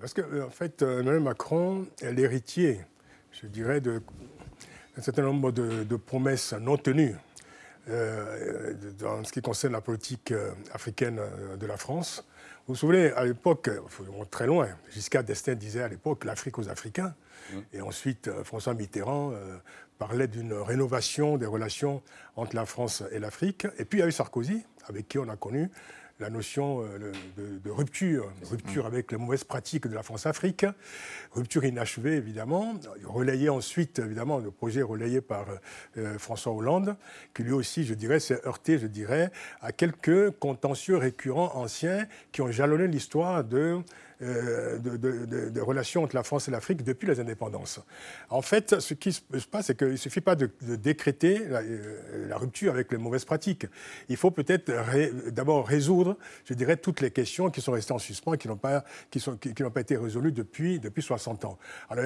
Parce 0.00 0.12
que, 0.12 0.22
euh, 0.22 0.46
en 0.46 0.50
fait, 0.50 0.82
Emmanuel 0.82 1.20
Macron 1.20 1.86
est 2.02 2.12
l'héritier, 2.12 2.80
je 3.32 3.46
dirais, 3.46 3.80
de- 3.80 4.02
d'un 4.96 5.02
certain 5.02 5.22
nombre 5.22 5.52
de, 5.52 5.84
de 5.84 5.96
promesses 5.96 6.52
non 6.54 6.76
tenues 6.76 7.14
euh, 7.88 8.74
dans 8.98 9.22
ce 9.24 9.30
qui 9.32 9.40
concerne 9.40 9.72
la 9.74 9.80
politique 9.80 10.34
africaine 10.72 11.20
de 11.58 11.66
la 11.66 11.76
France. 11.76 12.24
Vous 12.66 12.74
vous 12.74 12.80
souvenez, 12.80 13.12
à 13.12 13.24
l'époque, 13.24 13.70
il 13.72 13.88
faut 13.88 14.04
remonter 14.04 14.30
très 14.30 14.46
loin, 14.46 14.68
Giscard 14.92 15.24
d'Estaing 15.24 15.54
disait 15.56 15.82
à 15.82 15.88
l'époque 15.88 16.24
l'Afrique 16.24 16.58
aux 16.58 16.68
Africains. 16.68 17.14
Et 17.72 17.80
ensuite, 17.80 18.30
François 18.44 18.74
Mitterrand 18.74 19.32
parlait 20.00 20.28
d'une 20.28 20.54
rénovation 20.54 21.36
des 21.36 21.44
relations 21.44 22.02
entre 22.34 22.56
la 22.56 22.64
France 22.64 23.04
et 23.12 23.18
l'Afrique. 23.18 23.66
Et 23.78 23.84
puis 23.84 23.98
il 23.98 24.00
y 24.00 24.04
a 24.04 24.08
eu 24.08 24.12
Sarkozy, 24.12 24.64
avec 24.88 25.06
qui 25.08 25.18
on 25.18 25.28
a 25.28 25.36
connu 25.36 25.70
la 26.20 26.30
notion 26.30 26.82
euh, 26.82 27.12
de, 27.36 27.70
rupture, 27.70 28.32
rupture 28.50 28.86
avec 28.86 29.12
les 29.12 29.18
mauvaises 29.18 29.44
pratiques 29.44 29.86
de 29.86 29.94
la 29.94 30.02
France-Afrique, 30.02 30.64
rupture 31.32 31.64
inachevée 31.64 32.14
évidemment, 32.14 32.74
relayée 33.04 33.50
ensuite 33.50 33.98
évidemment 33.98 34.38
le 34.38 34.50
projet 34.50 34.80
relayé 34.80 35.20
par 35.20 35.46
euh, 35.98 36.18
François 36.18 36.52
Hollande, 36.52 36.96
qui 37.34 37.42
lui 37.42 37.52
aussi, 37.52 37.84
je 37.84 37.92
dirais, 37.92 38.20
s'est 38.20 38.40
heurté, 38.46 38.78
je 38.78 38.86
dirais, 38.86 39.30
à 39.60 39.72
quelques 39.72 40.30
contentieux 40.38 40.96
récurrents 40.96 41.54
anciens 41.56 42.06
qui 42.32 42.40
ont 42.40 42.50
jalonné 42.50 42.86
l'histoire 42.86 43.44
de 43.44 43.80
de, 44.20 45.50
de- 45.50 45.60
relations 45.60 46.02
entre 46.02 46.14
la 46.16 46.22
France 46.22 46.48
et 46.48 46.50
l'Afrique 46.50 46.82
depuis 46.84 47.06
les 47.08 47.20
indépendances. 47.20 47.80
En 48.28 48.42
fait, 48.42 48.80
ce 48.80 48.94
qui 48.94 49.12
se 49.12 49.20
se 49.38 49.46
passe, 49.46 49.66
c'est 49.66 49.76
qu'il 49.78 49.88
ne 49.88 49.96
suffit 49.96 50.20
pas 50.20 50.34
de, 50.36 50.50
de 50.62 50.76
décréter 50.76 51.46
la, 51.48 51.60
euh, 51.60 52.28
la 52.28 52.36
rupture 52.36 52.72
avec 52.72 52.90
les 52.92 52.98
mauvaises 52.98 53.24
pratiques. 53.24 53.66
Il 54.08 54.16
faut 54.16 54.30
peut-être 54.30 54.70
ré- 54.72 55.12
d'abord 55.30 55.66
résoudre, 55.66 56.16
je 56.44 56.54
dirais, 56.54 56.76
toutes 56.76 57.00
les 57.00 57.10
questions 57.10 57.50
qui 57.50 57.60
sont 57.60 57.72
restées 57.72 57.92
en 57.92 57.98
suspens 57.98 58.34
et 58.34 58.38
qui 58.38 58.48
n'ont 58.48 58.56
pas, 58.56 58.84
qui 59.10 59.20
sont- 59.20 59.36
qui- 59.36 59.54
qui 59.54 59.62
n'ont 59.62 59.70
pas 59.70 59.80
été 59.80 59.96
résolues 59.96 60.32
depuis, 60.32 60.78
depuis 60.80 61.02
60 61.02 61.44
ans. 61.44 61.58
Alors, 61.88 62.04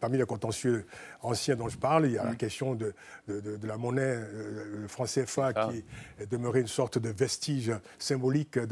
parmi 0.00 0.18
les 0.18 0.24
contentieux 0.24 0.84
anciens 1.22 1.56
dont 1.56 1.68
je 1.68 1.78
parle, 1.78 2.06
il 2.06 2.12
y 2.12 2.18
a 2.18 2.24
la 2.24 2.34
question 2.34 2.74
de, 2.74 2.94
la 3.66 3.76
monnaie, 3.76 4.02
euh, 4.16 4.80
le 4.82 4.88
franc 4.88 5.04
CFA, 5.04 5.52
qui 5.70 5.84
est 6.20 6.30
demeuré 6.30 6.60
une 6.60 6.66
sorte 6.66 6.98
de 6.98 7.08
vestige 7.10 7.72
symbolique 7.98 8.58
de, 8.58 8.66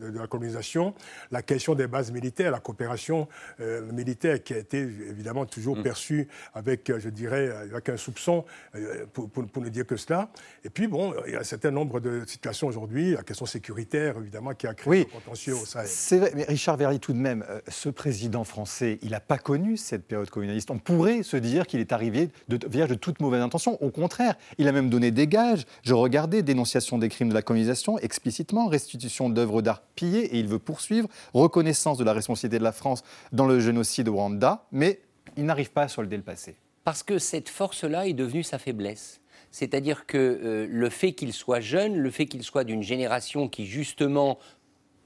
de- 0.00 0.10
de 0.10 0.18
la 0.18 0.26
colonisation, 0.26 0.94
la 1.30 1.42
question 1.42 1.74
des 1.80 1.86
bases 1.88 2.12
militaires, 2.12 2.50
la 2.50 2.60
coopération 2.60 3.26
euh, 3.60 3.82
militaire 3.92 4.42
qui 4.42 4.54
a 4.54 4.58
été 4.58 4.78
évidemment 4.78 5.46
toujours 5.46 5.76
Mm. 5.76 5.82
perçue 5.82 6.28
avec, 6.54 6.88
euh, 6.90 6.98
je 7.00 7.08
dirais, 7.08 7.50
avec 7.50 7.88
un 7.88 7.96
soupçon, 7.96 8.44
euh, 8.74 9.06
pour, 9.12 9.28
pour- 9.30 9.46
pour 9.46 9.62
ne 9.62 9.68
dire 9.68 9.86
que 9.86 9.96
cela. 9.96 10.28
Et 10.64 10.70
puis, 10.70 10.86
bon, 10.86 11.14
il 11.26 11.32
y 11.32 11.36
a 11.36 11.40
un 11.40 11.44
certain 11.44 11.70
nombre 11.70 12.00
de 12.00 12.22
situations 12.26 12.66
aujourd'hui, 12.68 13.12
la 13.12 13.22
question 13.22 13.46
sécuritaire, 13.46 14.16
évidemment, 14.18 14.54
qui 14.54 14.66
a 14.66 14.74
créé 14.74 14.90
Oui. 14.90 15.06
un 15.10 15.14
contentieux 15.20 15.54
au 15.54 15.64
Sahel. 15.64 15.88
C'est 15.88 16.18
vrai, 16.18 16.32
mais 16.34 16.44
Richard 16.44 16.76
Verly, 16.76 17.00
tout 17.00 17.12
de 17.12 17.18
même, 17.18 17.44
euh, 17.48 17.60
ce 17.68 17.88
président 17.88 18.44
français, 18.44 18.98
il 19.02 19.10
n'a 19.10 19.20
pas 19.20 19.38
connu 19.38 19.76
cette 19.76 20.04
période 20.06 20.28
communaliste. 20.30 20.70
On 20.70 20.78
pourrait 20.78 21.22
se 21.22 21.36
dire 21.36 21.66
qu'il 21.66 21.80
est 21.80 21.92
arrivé 21.92 22.30
de, 22.48 22.58
vierge 22.68 22.90
de 22.90 22.94
toute 22.96 23.20
mauvaise 23.20 23.40
intention. 23.42 23.82
Au 23.82 23.90
contraire, 23.90 24.34
il 24.58 24.68
a 24.68 24.72
même 24.72 24.90
donné 24.90 25.10
des 25.10 25.26
gages. 25.26 25.64
Je 25.82 25.94
regardais 25.94 26.42
dénonciation 26.42 26.98
des 26.98 27.08
crimes 27.08 27.28
de 27.30 27.34
la 27.34 27.42
colonisation 27.42 27.98
explicitement, 27.98 28.66
restitution 28.66 29.30
d'œuvres 29.30 29.62
d'art 29.62 29.82
pillées, 29.94 30.34
et 30.34 30.38
il 30.38 30.48
veut 30.48 30.58
poursuivre, 30.58 31.08
reconnaissance 31.34 31.69
de 31.98 32.04
la 32.04 32.12
responsabilité 32.12 32.58
de 32.58 32.64
la 32.64 32.72
France 32.72 33.02
dans 33.32 33.46
le 33.46 33.60
génocide 33.60 34.08
au 34.08 34.14
Rwanda, 34.14 34.66
mais 34.72 35.00
il 35.36 35.44
n'arrive 35.44 35.70
pas 35.70 35.82
à 35.82 35.88
solder 35.88 36.16
le 36.16 36.22
passé. 36.22 36.56
Parce 36.84 37.02
que 37.02 37.18
cette 37.18 37.48
force-là 37.48 38.06
est 38.06 38.12
devenue 38.12 38.42
sa 38.42 38.58
faiblesse. 38.58 39.20
C'est-à-dire 39.50 40.06
que 40.06 40.18
euh, 40.18 40.66
le 40.70 40.90
fait 40.90 41.12
qu'il 41.12 41.32
soit 41.32 41.60
jeune, 41.60 41.96
le 41.96 42.10
fait 42.10 42.26
qu'il 42.26 42.42
soit 42.42 42.64
d'une 42.64 42.82
génération 42.82 43.48
qui 43.48 43.66
justement 43.66 44.38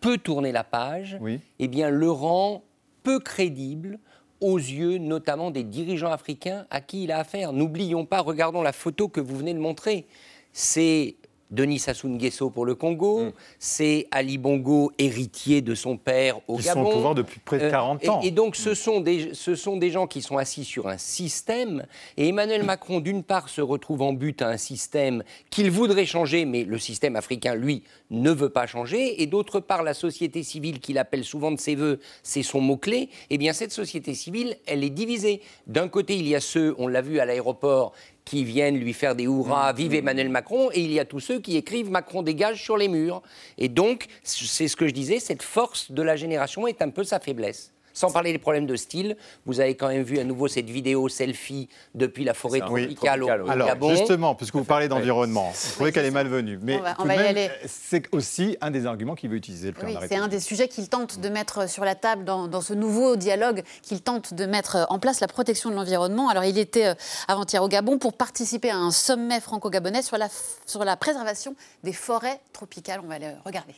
peut 0.00 0.18
tourner 0.18 0.52
la 0.52 0.64
page, 0.64 1.18
eh 1.58 1.68
bien 1.68 1.88
le 1.88 2.10
rend 2.10 2.62
peu 3.02 3.20
crédible 3.20 3.98
aux 4.40 4.58
yeux 4.58 4.98
notamment 4.98 5.50
des 5.50 5.64
dirigeants 5.64 6.12
africains 6.12 6.66
à 6.70 6.82
qui 6.82 7.04
il 7.04 7.12
a 7.12 7.18
affaire. 7.18 7.52
N'oublions 7.52 8.04
pas, 8.04 8.20
regardons 8.20 8.60
la 8.60 8.72
photo 8.72 9.08
que 9.08 9.20
vous 9.20 9.36
venez 9.36 9.54
de 9.54 9.58
montrer. 9.58 10.06
C'est 10.52 11.16
Denis 11.54 11.78
Sassou 11.78 12.08
Nguesso 12.08 12.50
pour 12.50 12.66
le 12.66 12.74
Congo, 12.74 13.32
c'est 13.58 14.08
Ali 14.10 14.38
Bongo, 14.38 14.90
héritier 14.98 15.62
de 15.62 15.74
son 15.74 15.96
père 15.96 16.38
au 16.48 16.56
Qui 16.56 16.64
sont 16.64 16.74
Gabon. 16.74 16.88
au 16.88 16.92
pouvoir 16.92 17.14
depuis 17.14 17.38
près 17.44 17.58
de 17.58 17.64
Euh, 17.64 17.70
40 17.70 18.02
et- 18.04 18.08
ans. 18.08 18.20
Et 18.22 18.30
donc, 18.32 18.56
ce 18.56 18.74
sont, 18.74 19.00
des, 19.00 19.30
ce 19.34 19.54
sont 19.54 19.76
des 19.76 19.90
gens 19.90 20.06
qui 20.08 20.20
sont 20.20 20.36
assis 20.36 20.64
sur 20.64 20.88
un 20.88 20.98
système. 20.98 21.86
Et 22.16 22.28
Emmanuel 22.28 22.64
Macron, 22.64 23.00
d'une 23.00 23.22
part, 23.22 23.48
se 23.48 23.60
retrouve 23.60 24.02
en 24.02 24.12
but 24.12 24.42
à 24.42 24.48
un 24.48 24.56
système 24.56 25.22
qu'il 25.50 25.70
voudrait 25.70 26.06
changer, 26.06 26.44
mais 26.44 26.64
le 26.64 26.78
système 26.78 27.14
africain, 27.14 27.54
lui, 27.54 27.82
ne 28.10 28.30
veut 28.32 28.50
pas 28.50 28.66
changer. 28.66 29.22
Et 29.22 29.26
d'autre 29.26 29.60
part, 29.60 29.82
la 29.84 29.94
société 29.94 30.42
civile, 30.42 30.80
qu'il 30.80 30.98
appelle 30.98 31.24
souvent 31.24 31.52
de 31.52 31.60
ses 31.60 31.76
voeux, 31.76 32.00
c'est 32.24 32.42
son 32.42 32.60
mot-clé. 32.60 33.08
Eh 33.30 33.38
bien, 33.38 33.52
cette 33.52 33.72
société 33.72 34.14
civile, 34.14 34.56
elle 34.66 34.82
est 34.82 34.90
divisée. 34.90 35.40
D'un 35.68 35.88
côté, 35.88 36.16
il 36.16 36.26
y 36.26 36.34
a 36.34 36.40
ceux, 36.40 36.74
on 36.78 36.88
l'a 36.88 37.00
vu 37.00 37.20
à 37.20 37.24
l'aéroport, 37.24 37.92
qui 38.24 38.44
viennent 38.44 38.78
lui 38.78 38.92
faire 38.92 39.14
des 39.14 39.24
hurrahs, 39.24 39.72
vive 39.72 39.94
Emmanuel 39.94 40.30
Macron, 40.30 40.70
et 40.72 40.80
il 40.80 40.92
y 40.92 41.00
a 41.00 41.04
tous 41.04 41.20
ceux 41.20 41.40
qui 41.40 41.56
écrivent 41.56 41.90
Macron 41.90 42.22
dégage 42.22 42.62
sur 42.62 42.76
les 42.76 42.88
murs. 42.88 43.22
Et 43.58 43.68
donc, 43.68 44.06
c'est 44.22 44.68
ce 44.68 44.76
que 44.76 44.86
je 44.88 44.94
disais, 44.94 45.20
cette 45.20 45.42
force 45.42 45.90
de 45.90 46.02
la 46.02 46.16
génération 46.16 46.66
est 46.66 46.80
un 46.80 46.90
peu 46.90 47.04
sa 47.04 47.20
faiblesse. 47.20 47.73
Sans 47.96 48.10
parler 48.10 48.32
des 48.32 48.38
problèmes 48.38 48.66
de 48.66 48.74
style, 48.74 49.16
vous 49.46 49.60
avez 49.60 49.76
quand 49.76 49.86
même 49.88 50.02
vu 50.02 50.18
à 50.18 50.24
nouveau 50.24 50.48
cette 50.48 50.68
vidéo 50.68 51.08
selfie 51.08 51.68
depuis 51.94 52.24
la 52.24 52.34
forêt 52.34 52.60
Oui. 52.68 52.82
tropicale 52.88 53.22
au 53.22 53.28
au 53.28 53.48
Alors, 53.48 53.68
Gabon. 53.68 53.90
justement, 53.90 54.34
puisque 54.34 54.54
vous 54.56 54.64
parlez 54.64 54.88
d'environnement, 54.88 55.52
vous 55.54 55.72
trouvez 55.74 55.92
qu'elle 55.92 56.04
est 56.04 56.10
malvenue. 56.10 56.58
Mais 56.60 56.76
On 56.78 56.82
va- 56.82 56.90
on 56.92 56.94
tout 56.96 57.02
de 57.04 57.08
va 57.08 57.14
y 57.14 57.18
même, 57.18 57.26
aller. 57.28 57.50
c'est 57.66 58.12
aussi 58.12 58.56
un 58.60 58.72
des 58.72 58.84
arguments 58.86 59.14
qu'il 59.14 59.30
veut 59.30 59.36
utiliser, 59.36 59.70
le 59.70 59.76
Oui, 59.84 59.96
c'est 60.08 60.16
un 60.16 60.26
des 60.26 60.40
sujets 60.40 60.66
qu'il 60.66 60.88
tente 60.88 61.20
de 61.20 61.28
mettre 61.28 61.68
sur 61.70 61.84
la 61.84 61.94
table 61.94 62.24
dans, 62.24 62.48
dans 62.48 62.60
ce 62.60 62.74
nouveau 62.74 63.14
dialogue, 63.14 63.62
qu'il 63.82 64.00
tente 64.02 64.34
de 64.34 64.44
mettre 64.44 64.86
en 64.90 64.98
place 64.98 65.20
la 65.20 65.28
protection 65.28 65.70
de 65.70 65.76
l'environnement. 65.76 66.28
Alors, 66.28 66.42
il 66.44 66.58
était 66.58 66.86
euh, 66.86 66.94
avant-hier 67.28 67.62
au 67.62 67.68
Gabon 67.68 67.98
pour 67.98 68.14
participer 68.14 68.70
à 68.70 68.76
un 68.76 68.90
sommet 68.90 69.40
franco-gabonais 69.40 70.02
sur 70.02 70.18
la, 70.18 70.28
sur 70.66 70.84
la 70.84 70.96
préservation 70.96 71.54
des 71.84 71.92
forêts 71.92 72.40
tropicales. 72.52 73.00
On 73.04 73.08
va 73.08 73.20
le 73.20 73.26
regarder. 73.44 73.74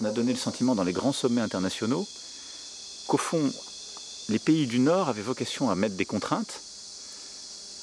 On 0.00 0.06
a 0.06 0.10
donné 0.10 0.32
le 0.32 0.38
sentiment 0.38 0.74
dans 0.74 0.84
les 0.84 0.92
grands 0.94 1.12
sommets 1.12 1.42
internationaux 1.42 2.06
qu'au 3.06 3.18
fond, 3.18 3.52
les 4.28 4.38
pays 4.38 4.66
du 4.66 4.78
Nord 4.78 5.08
avaient 5.08 5.22
vocation 5.22 5.70
à 5.70 5.74
mettre 5.74 5.96
des 5.96 6.04
contraintes, 6.04 6.60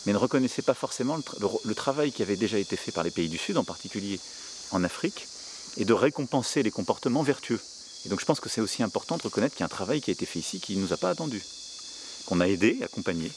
mais 0.06 0.14
ne 0.14 0.18
reconnaissaient 0.18 0.62
pas 0.62 0.74
forcément 0.74 1.18
le, 1.18 1.22
tra- 1.22 1.40
le- 1.40 1.70
le 1.70 1.76
travail 1.76 2.12
qui 2.12 2.22
avait 2.22 2.38
déjà 2.38 2.58
été 2.58 2.76
fait 2.78 2.92
par 2.92 3.04
les 3.04 3.12
pays 3.12 3.30
du 3.30 3.38
Sud, 3.38 3.58
en 3.58 3.64
particulier 3.64 4.20
en 4.72 4.84
Afrique, 4.84 5.28
et 5.78 5.86
de 5.86 5.94
récompenser 5.94 6.64
les 6.64 6.72
comportements 6.72 7.24
vertueux. 7.24 7.60
Et 8.06 8.10
donc 8.10 8.20
je 8.22 8.26
pense 8.26 8.40
que 8.40 8.48
c'est 8.50 8.62
aussi 8.62 8.82
important 8.82 9.18
de 9.18 9.24
reconnaître 9.24 9.56
qu'il 9.56 9.62
y 9.62 9.64
a 9.64 9.66
un 9.66 9.70
travail 9.70 10.02
qui 10.02 10.10
a 10.10 10.14
été 10.14 10.26
fait 10.26 10.40
ici 10.40 10.60
qui 10.60 10.78
ne 10.78 10.82
nous 10.82 10.94
a 10.94 10.98
pas 10.98 11.10
attendus, 11.10 11.44
qu'on 12.26 12.40
a 12.40 12.48
aidé, 12.48 12.80
accompagné, 12.82 13.32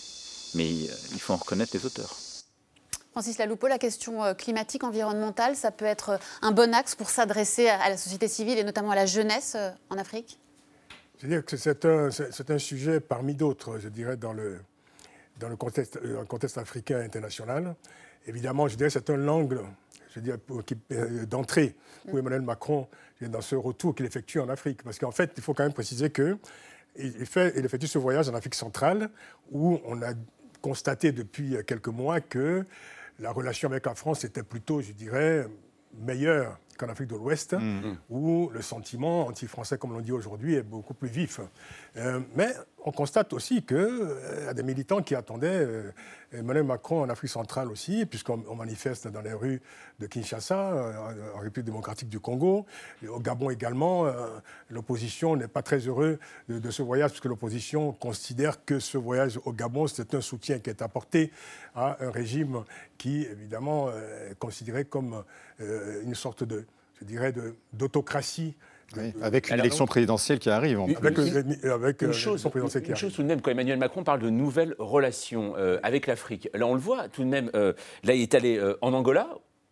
mais 0.54 0.70
euh, 0.70 0.94
il 1.12 1.20
faut 1.20 1.32
en 1.32 1.36
reconnaître 1.36 1.76
les 1.76 1.84
auteurs. 1.84 2.16
Francis 3.10 3.36
Laloupeau, 3.38 3.66
la 3.66 3.78
question 3.78 4.24
euh, 4.24 4.32
climatique, 4.34 4.84
environnementale, 4.84 5.56
ça 5.56 5.70
peut 5.72 5.84
être 5.84 6.10
euh, 6.10 6.18
un 6.42 6.52
bon 6.52 6.72
axe 6.74 6.94
pour 6.94 7.10
s'adresser 7.10 7.68
à 7.68 7.88
la 7.90 7.96
société 7.98 8.28
civile 8.28 8.58
et 8.58 8.64
notamment 8.64 8.92
à 8.92 8.94
la 8.94 9.06
jeunesse 9.06 9.56
en 9.90 9.98
Afrique? 9.98 10.38
C'est-à-dire 11.22 11.44
que 11.44 11.56
c'est 11.56 12.50
un, 12.50 12.58
sujet 12.58 12.98
parmi 12.98 13.36
d'autres, 13.36 13.78
je 13.78 13.88
dirais, 13.88 14.16
dans 14.16 14.32
le, 14.32 14.58
dans 15.38 15.48
le 15.48 15.54
contexte, 15.54 15.96
euh, 15.98 16.14
dans 16.14 16.20
le 16.22 16.26
contexte 16.26 16.58
africain 16.58 16.98
international. 16.98 17.76
Évidemment, 18.26 18.66
je 18.66 18.74
dirais 18.74 18.88
que 18.88 18.94
c'est 18.94 19.08
un 19.08 19.28
angle 19.28 19.60
je 20.16 20.20
euh, 20.90 21.24
d'entrée 21.26 21.76
pour 22.08 22.18
Emmanuel 22.18 22.42
Macron 22.42 22.88
dans 23.20 23.40
ce 23.40 23.54
retour 23.54 23.94
qu'il 23.94 24.04
effectue 24.04 24.40
en 24.40 24.48
Afrique. 24.48 24.82
Parce 24.82 24.98
qu'en 24.98 25.12
fait, 25.12 25.30
il 25.36 25.44
faut 25.44 25.54
quand 25.54 25.62
même 25.62 25.72
préciser 25.72 26.10
que 26.10 26.36
il 26.96 27.24
fait, 27.24 27.52
il 27.56 27.64
effectue 27.64 27.86
ce 27.86 27.98
voyage 27.98 28.28
en 28.28 28.34
Afrique 28.34 28.56
centrale 28.56 29.08
où 29.52 29.78
on 29.84 30.02
a 30.02 30.14
constaté 30.60 31.12
depuis 31.12 31.56
quelques 31.64 31.86
mois 31.86 32.20
que 32.20 32.66
la 33.20 33.30
relation 33.30 33.68
avec 33.70 33.86
la 33.86 33.94
France 33.94 34.24
était 34.24 34.42
plutôt, 34.42 34.80
je 34.80 34.90
dirais, 34.90 35.46
meilleure 36.00 36.58
qu'en 36.82 36.92
Afrique 36.92 37.08
de 37.08 37.16
l'Ouest, 37.16 37.54
où 38.10 38.50
le 38.52 38.62
sentiment 38.62 39.26
anti-français, 39.26 39.78
comme 39.78 39.92
l'on 39.92 40.00
dit 40.00 40.12
aujourd'hui, 40.12 40.54
est 40.54 40.62
beaucoup 40.62 40.94
plus 40.94 41.08
vif. 41.08 41.40
Euh, 41.96 42.20
mais 42.34 42.52
on 42.84 42.92
constate 42.92 43.32
aussi 43.32 43.62
qu'il 43.62 44.08
y 44.44 44.48
a 44.48 44.54
des 44.54 44.62
militants 44.62 45.02
qui 45.02 45.14
attendaient 45.14 45.48
euh, 45.48 45.92
Emmanuel 46.32 46.64
Macron 46.64 47.02
en 47.02 47.08
Afrique 47.08 47.30
centrale 47.30 47.70
aussi, 47.70 48.06
puisqu'on 48.06 48.42
on 48.48 48.56
manifeste 48.56 49.06
dans 49.08 49.20
les 49.20 49.32
rues 49.32 49.60
de 50.00 50.06
Kinshasa, 50.06 50.72
euh, 50.72 51.34
en, 51.34 51.38
République 51.38 51.66
démocratique 51.66 52.08
du 52.08 52.18
Congo. 52.18 52.66
Au 53.08 53.20
Gabon 53.20 53.50
également, 53.50 54.06
euh, 54.06 54.28
l'opposition 54.68 55.36
n'est 55.36 55.48
pas 55.48 55.62
très 55.62 55.78
heureuse 55.78 56.18
de, 56.48 56.70
ce 56.70 56.82
voyage, 56.82 57.10
puisque 57.10 57.26
l'opposition 57.26 57.92
considère 57.92 58.64
que 58.64 58.80
ce 58.80 58.98
voyage 58.98 59.38
au 59.44 59.52
Gabon, 59.52 59.86
c'est 59.86 60.14
un 60.14 60.20
soutien 60.20 60.58
qui 60.58 60.70
est 60.70 60.82
apporté 60.82 61.30
à 61.74 61.96
un 62.00 62.10
régime 62.10 62.64
qui, 62.98 63.22
évidemment, 63.22 63.90
est 63.90 64.38
considéré 64.38 64.84
comme 64.84 65.22
une 65.58 66.14
sorte 66.14 66.44
de, 66.44 66.66
je 67.08 67.52
d'autocratie. 67.72 68.54
Oui, 68.96 69.12
avec 69.22 69.48
une 69.48 69.54
Alors, 69.54 69.64
élection 69.66 69.86
présidentielle 69.86 70.38
qui 70.38 70.50
arrive. 70.50 70.80
En 70.80 70.86
Une- 70.86 70.94
plus. 70.94 71.06
Avec, 71.36 71.64
avec, 71.64 72.02
euh, 72.02 72.06
une 72.06 72.12
chose, 72.12 72.26
l'élection 72.26 72.50
présidentielle 72.50 72.82
qui 72.82 72.88
une 72.88 72.92
arrive. 72.94 73.00
chose 73.04 73.14
tout 73.14 73.22
de 73.22 73.26
même, 73.28 73.40
quand 73.40 73.50
Emmanuel 73.50 73.78
Macron 73.78 74.04
parle 74.04 74.20
de 74.20 74.30
nouvelles 74.30 74.74
relations 74.78 75.54
euh, 75.56 75.78
avec 75.82 76.06
l'Afrique, 76.06 76.48
là 76.54 76.66
on 76.66 76.74
le 76.74 76.80
voit 76.80 77.08
tout 77.08 77.22
de 77.22 77.28
même, 77.28 77.50
euh, 77.54 77.72
là 78.04 78.14
il 78.14 78.22
est 78.22 78.34
allé 78.34 78.58
euh, 78.58 78.76
en 78.82 78.92
Angola, 78.92 79.28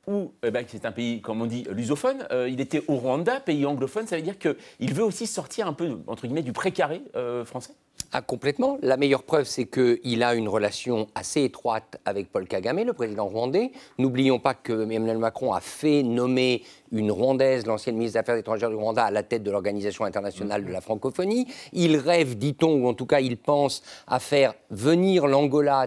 où 0.06 0.32
eh 0.42 0.50
ben, 0.50 0.64
c'est 0.66 0.86
un 0.86 0.92
pays, 0.92 1.20
comme 1.20 1.42
on 1.42 1.46
dit, 1.46 1.66
lusophone, 1.70 2.26
Euh, 2.32 2.48
il 2.48 2.60
était 2.60 2.82
au 2.88 2.94
Rwanda, 2.96 3.38
pays 3.40 3.66
anglophone, 3.66 4.06
ça 4.06 4.16
veut 4.16 4.22
dire 4.22 4.38
qu'il 4.38 4.94
veut 4.94 5.04
aussi 5.04 5.26
sortir 5.26 5.66
un 5.66 5.72
peu, 5.74 5.98
entre 6.06 6.22
guillemets, 6.22 6.42
du 6.42 6.52
précaré 6.52 7.02
euh, 7.16 7.44
français? 7.44 7.74
Ah, 8.12 8.22
complètement. 8.22 8.78
La 8.82 8.96
meilleure 8.96 9.22
preuve, 9.22 9.44
c'est 9.44 9.66
qu'il 9.66 10.22
a 10.24 10.34
une 10.34 10.48
relation 10.48 11.06
assez 11.14 11.44
étroite 11.44 12.00
avec 12.06 12.32
Paul 12.32 12.48
Kagame, 12.48 12.82
le 12.82 12.92
président 12.94 13.26
rwandais. 13.26 13.70
N'oublions 13.98 14.40
pas 14.40 14.54
que 14.54 14.72
Emmanuel 14.72 15.18
Macron 15.18 15.52
a 15.52 15.60
fait 15.60 16.02
nommer 16.02 16.62
une 16.92 17.10
Rwandaise, 17.10 17.66
l'ancienne 17.66 17.96
ministre 17.96 18.14
des 18.14 18.20
Affaires 18.20 18.36
étrangères 18.36 18.70
du 18.70 18.76
Rwanda, 18.76 19.04
à 19.04 19.10
la 19.10 19.22
tête 19.22 19.42
de 19.42 19.50
l'Organisation 19.50 20.04
internationale 20.04 20.64
de 20.64 20.72
la 20.72 20.80
francophonie. 20.80 21.46
Il 21.72 21.96
rêve, 21.96 22.36
dit-on, 22.36 22.82
ou 22.82 22.88
en 22.88 22.94
tout 22.94 23.06
cas 23.06 23.20
il 23.20 23.36
pense, 23.36 23.82
à 24.06 24.18
faire 24.18 24.54
venir 24.70 25.26
l'Angola, 25.26 25.86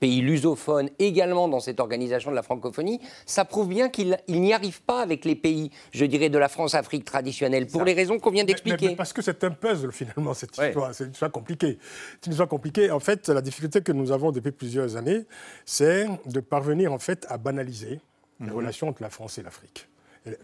pays 0.00 0.20
lusophone, 0.20 0.90
également 0.98 1.48
dans 1.48 1.60
cette 1.60 1.80
organisation 1.80 2.30
de 2.30 2.36
la 2.36 2.42
francophonie. 2.42 3.00
Ça 3.26 3.44
prouve 3.44 3.68
bien 3.68 3.88
qu'il 3.88 4.18
il 4.28 4.40
n'y 4.40 4.52
arrive 4.52 4.82
pas 4.82 5.00
avec 5.00 5.24
les 5.24 5.34
pays, 5.36 5.70
je 5.92 6.04
dirais, 6.04 6.28
de 6.28 6.38
la 6.38 6.48
France-Afrique 6.48 7.04
traditionnelle, 7.04 7.66
pour 7.66 7.84
les 7.84 7.94
raisons 7.94 8.18
qu'on 8.18 8.30
vient 8.30 8.44
d'expliquer. 8.44 8.94
parce 8.96 9.12
que 9.12 9.22
c'est 9.22 9.44
un 9.44 9.50
puzzle 9.50 9.92
finalement 9.92 10.34
cette 10.34 10.56
histoire. 10.56 10.94
C'est 10.94 11.04
une 11.04 11.12
histoire 11.12 11.32
compliquée. 11.32 11.78
C'est 12.20 12.26
une 12.26 12.32
histoire 12.32 12.48
compliquée. 12.48 12.90
En 12.90 13.00
fait, 13.00 13.28
la 13.28 13.40
difficulté 13.40 13.80
que 13.80 13.92
nous 13.92 14.12
avons 14.12 14.32
depuis 14.32 14.52
plusieurs 14.52 14.96
années, 14.96 15.24
c'est 15.64 16.06
de 16.26 16.40
parvenir 16.40 16.92
en 16.92 16.98
fait 16.98 17.26
à 17.28 17.38
banaliser 17.38 18.00
les 18.40 18.50
relations 18.50 18.88
entre 18.88 19.02
la 19.02 19.10
France 19.10 19.38
et 19.38 19.42
l'Afrique. 19.42 19.88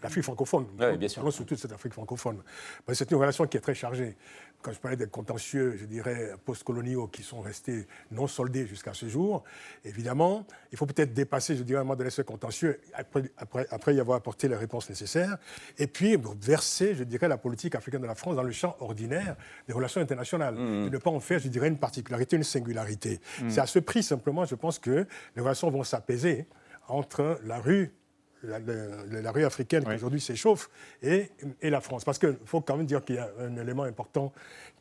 L'Afrique 0.03 0.23
francophone, 0.23 0.67
Ouais, 0.77 0.97
bien 0.97 1.07
sûr. 1.07 1.31
Surtout 1.31 1.55
de 1.55 1.59
cette 1.59 1.71
Afrique 1.71 1.93
francophone. 1.93 2.41
Parce 2.85 2.99
que 2.99 3.05
c'est 3.05 3.11
une 3.11 3.17
relation 3.17 3.47
qui 3.47 3.55
est 3.55 3.61
très 3.61 3.75
chargée. 3.75 4.17
Quand 4.61 4.73
je 4.73 4.79
parlais 4.79 4.97
des 4.97 5.07
contentieux, 5.07 5.77
je 5.77 5.85
dirais, 5.85 6.31
post-coloniaux 6.43 7.07
qui 7.07 7.23
sont 7.23 7.39
restés 7.39 7.87
non 8.11 8.27
soldés 8.27 8.67
jusqu'à 8.67 8.93
ce 8.93 9.07
jour, 9.07 9.43
évidemment, 9.85 10.45
il 10.73 10.77
faut 10.77 10.85
peut-être 10.85 11.13
dépasser, 11.13 11.55
je 11.55 11.63
dirais, 11.63 11.77
à 11.77 11.81
un 11.81 11.83
moment 11.85 11.95
donné, 11.95 12.09
ce 12.09 12.21
contentieux, 12.21 12.81
après, 12.93 13.23
après, 13.37 13.67
après 13.71 13.95
y 13.95 14.01
avoir 14.01 14.17
apporté 14.17 14.49
les 14.49 14.57
réponses 14.57 14.89
nécessaires, 14.89 15.37
et 15.77 15.87
puis 15.87 16.17
verser, 16.41 16.93
je 16.95 17.05
dirais, 17.05 17.29
la 17.29 17.37
politique 17.37 17.75
africaine 17.75 18.01
de 18.01 18.07
la 18.07 18.15
France 18.15 18.35
dans 18.35 18.43
le 18.43 18.51
champ 18.51 18.75
ordinaire 18.81 19.37
des 19.65 19.73
relations 19.73 20.01
internationales. 20.01 20.55
Et 20.57 20.89
ne 20.89 20.97
pas 20.97 21.09
en 21.09 21.21
faire, 21.21 21.39
je 21.39 21.47
dirais, 21.47 21.69
une 21.69 21.79
particularité, 21.79 22.35
une 22.35 22.43
singularité. 22.43 23.21
Mm. 23.41 23.49
C'est 23.49 23.61
à 23.61 23.65
ce 23.65 23.79
prix, 23.79 24.03
simplement, 24.03 24.43
je 24.43 24.55
pense 24.55 24.77
que 24.77 25.07
les 25.35 25.41
relations 25.41 25.69
vont 25.69 25.83
s'apaiser 25.83 26.47
entre 26.89 27.39
la 27.45 27.59
rue 27.59 27.93
la, 28.43 28.59
la- 28.59 29.21
la 29.21 29.31
rue 29.31 29.43
africaine 29.45 29.83
qui 29.83 29.93
aujourd'hui 29.93 30.21
s'échauffe 30.21 30.69
et, 31.01 31.29
et 31.61 31.69
la 31.69 31.81
France. 31.81 32.03
Parce 32.05 32.17
qu'il 32.19 32.37
faut 32.45 32.61
quand 32.61 32.77
même 32.77 32.85
dire 32.85 33.03
qu'il 33.03 33.15
y 33.15 33.19
a 33.19 33.29
un 33.39 33.55
élément 33.57 33.83
important 33.83 34.31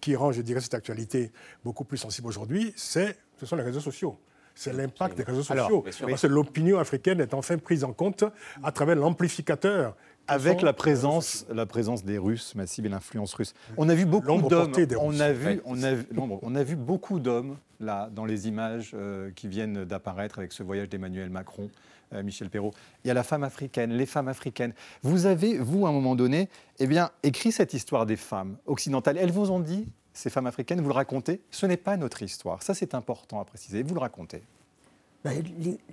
qui 0.01 0.15
rend, 0.17 0.33
je 0.33 0.43
dirais, 0.43 0.61
cette 0.61 0.75
actualité 0.75 1.33
beaucoup 1.65 1.85
plus 1.85 1.99
sensible 1.99 2.29
aujourd'hui, 2.29 2.73
c'est, 2.77 3.17
ce 3.39 3.47
sont 3.47 3.57
les 3.57 3.65
réseaux 3.65 3.81
sociaux. 3.81 4.17
C'est 4.55 4.73
l'impact 4.73 5.17
des 5.17 5.23
réseaux 5.23 5.43
sociaux. 5.45 5.85
sûr. 5.93 6.09
Parce 6.09 6.23
que 6.23 6.27
l'opinion 6.27 6.79
africaine 6.81 7.21
est 7.21 7.33
enfin 7.33 7.59
prise 7.59 7.85
en 7.85 7.93
compte 7.93 8.25
à 8.65 8.73
travers 8.73 8.97
l'amplificateur. 8.97 9.95
Avec 10.31 10.61
la 10.63 10.73
présence, 10.75 11.47
la 11.49 11.65
présence 11.65 12.05
des 12.05 12.19
Russes 12.19 12.55
massive 12.55 12.85
et 12.85 12.89
l'influence 12.91 13.33
russe. 13.35 13.55
On 13.79 13.89
a 13.89 13.95
vu 13.95 14.05
beaucoup 14.05 14.27
d'hommes. 14.49 14.73
On 15.01 15.19
a 15.21 15.33
vu, 15.33 15.61
on 15.65 15.83
a 15.83 15.95
vu, 15.95 16.07
l'ombre. 16.13 16.39
on 16.43 16.55
a 16.55 16.63
vu 16.63 16.77
beaucoup 16.77 17.19
d'hommes 17.19 17.57
là 17.81 18.11
dans 18.13 18.27
les 18.27 18.47
images 18.47 18.91
euh, 18.95 19.31
qui 19.35 19.49
viennent 19.49 19.85
d'apparaître 19.85 20.39
avec 20.39 20.53
ce 20.53 20.63
voyage 20.63 20.91
d'Emmanuel 20.91 21.31
Macron, 21.31 21.71
Michel 22.13 22.51
Perrault. 22.51 22.73
Il 23.05 23.09
y 23.09 23.11
a 23.11 23.15
la 23.15 23.23
femme 23.23 23.45
africaine, 23.45 23.93
les 23.93 24.07
femmes 24.07 24.29
africaines. 24.29 24.73
Vous 25.03 25.27
avez, 25.27 25.59
vous, 25.59 25.87
à 25.87 25.91
un 25.91 25.93
moment 25.93 26.17
donné, 26.17 26.49
eh 26.79 26.89
écrit 27.23 27.53
cette 27.53 27.75
histoire 27.75 28.07
des 28.07 28.17
femmes 28.17 28.57
occidentales. 28.67 29.19
Elles 29.19 29.33
vous 29.33 29.51
ont 29.51 29.61
dit, 29.61 29.87
ces 30.19 30.31
femmes 30.31 30.47
africaines, 30.47 30.81
vous 30.81 30.89
le 30.89 30.95
racontez. 30.95 31.41
Ce 31.51 31.65
n'est 31.67 31.77
pas 31.77 31.97
notre 31.97 32.23
histoire. 32.23 32.63
Ça, 32.63 32.75
c'est 32.75 32.95
important 32.95 33.41
à 33.41 33.45
préciser. 33.45 33.83
Vous 33.83 33.95
le 33.95 34.01
racontez. 34.01 34.43
Ben, 35.25 35.43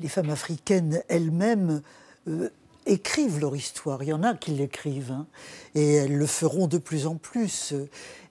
les, 0.01 0.07
femmes 0.07 0.29
africaines 0.29 1.01
elles-mêmes 1.07 1.81
euh, 2.27 2.49
écrivent 2.85 3.39
leur 3.39 3.55
histoire. 3.55 4.03
Il 4.03 4.09
y 4.09 4.13
en 4.13 4.23
a 4.23 4.35
qui 4.35 4.51
l'écrivent, 4.51 5.11
hein, 5.11 5.27
et 5.73 5.93
elles 5.93 6.15
le 6.15 6.25
feront 6.25 6.67
de 6.67 6.77
plus 6.77 7.07
en 7.07 7.15
plus. 7.15 7.73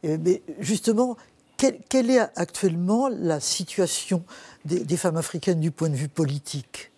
Euh, 0.04 0.18
mais 0.20 0.42
justement, 0.60 1.16
quelle, 1.56 2.10
est 2.10 2.20
actuellement 2.36 3.08
la 3.08 3.40
situation 3.40 4.24
des 4.64 4.96
femmes 4.96 5.16
africaines 5.16 5.60
du 5.60 5.70
point 5.70 5.88
de 5.88 5.96
vue 5.96 6.08
politique? 6.08 6.90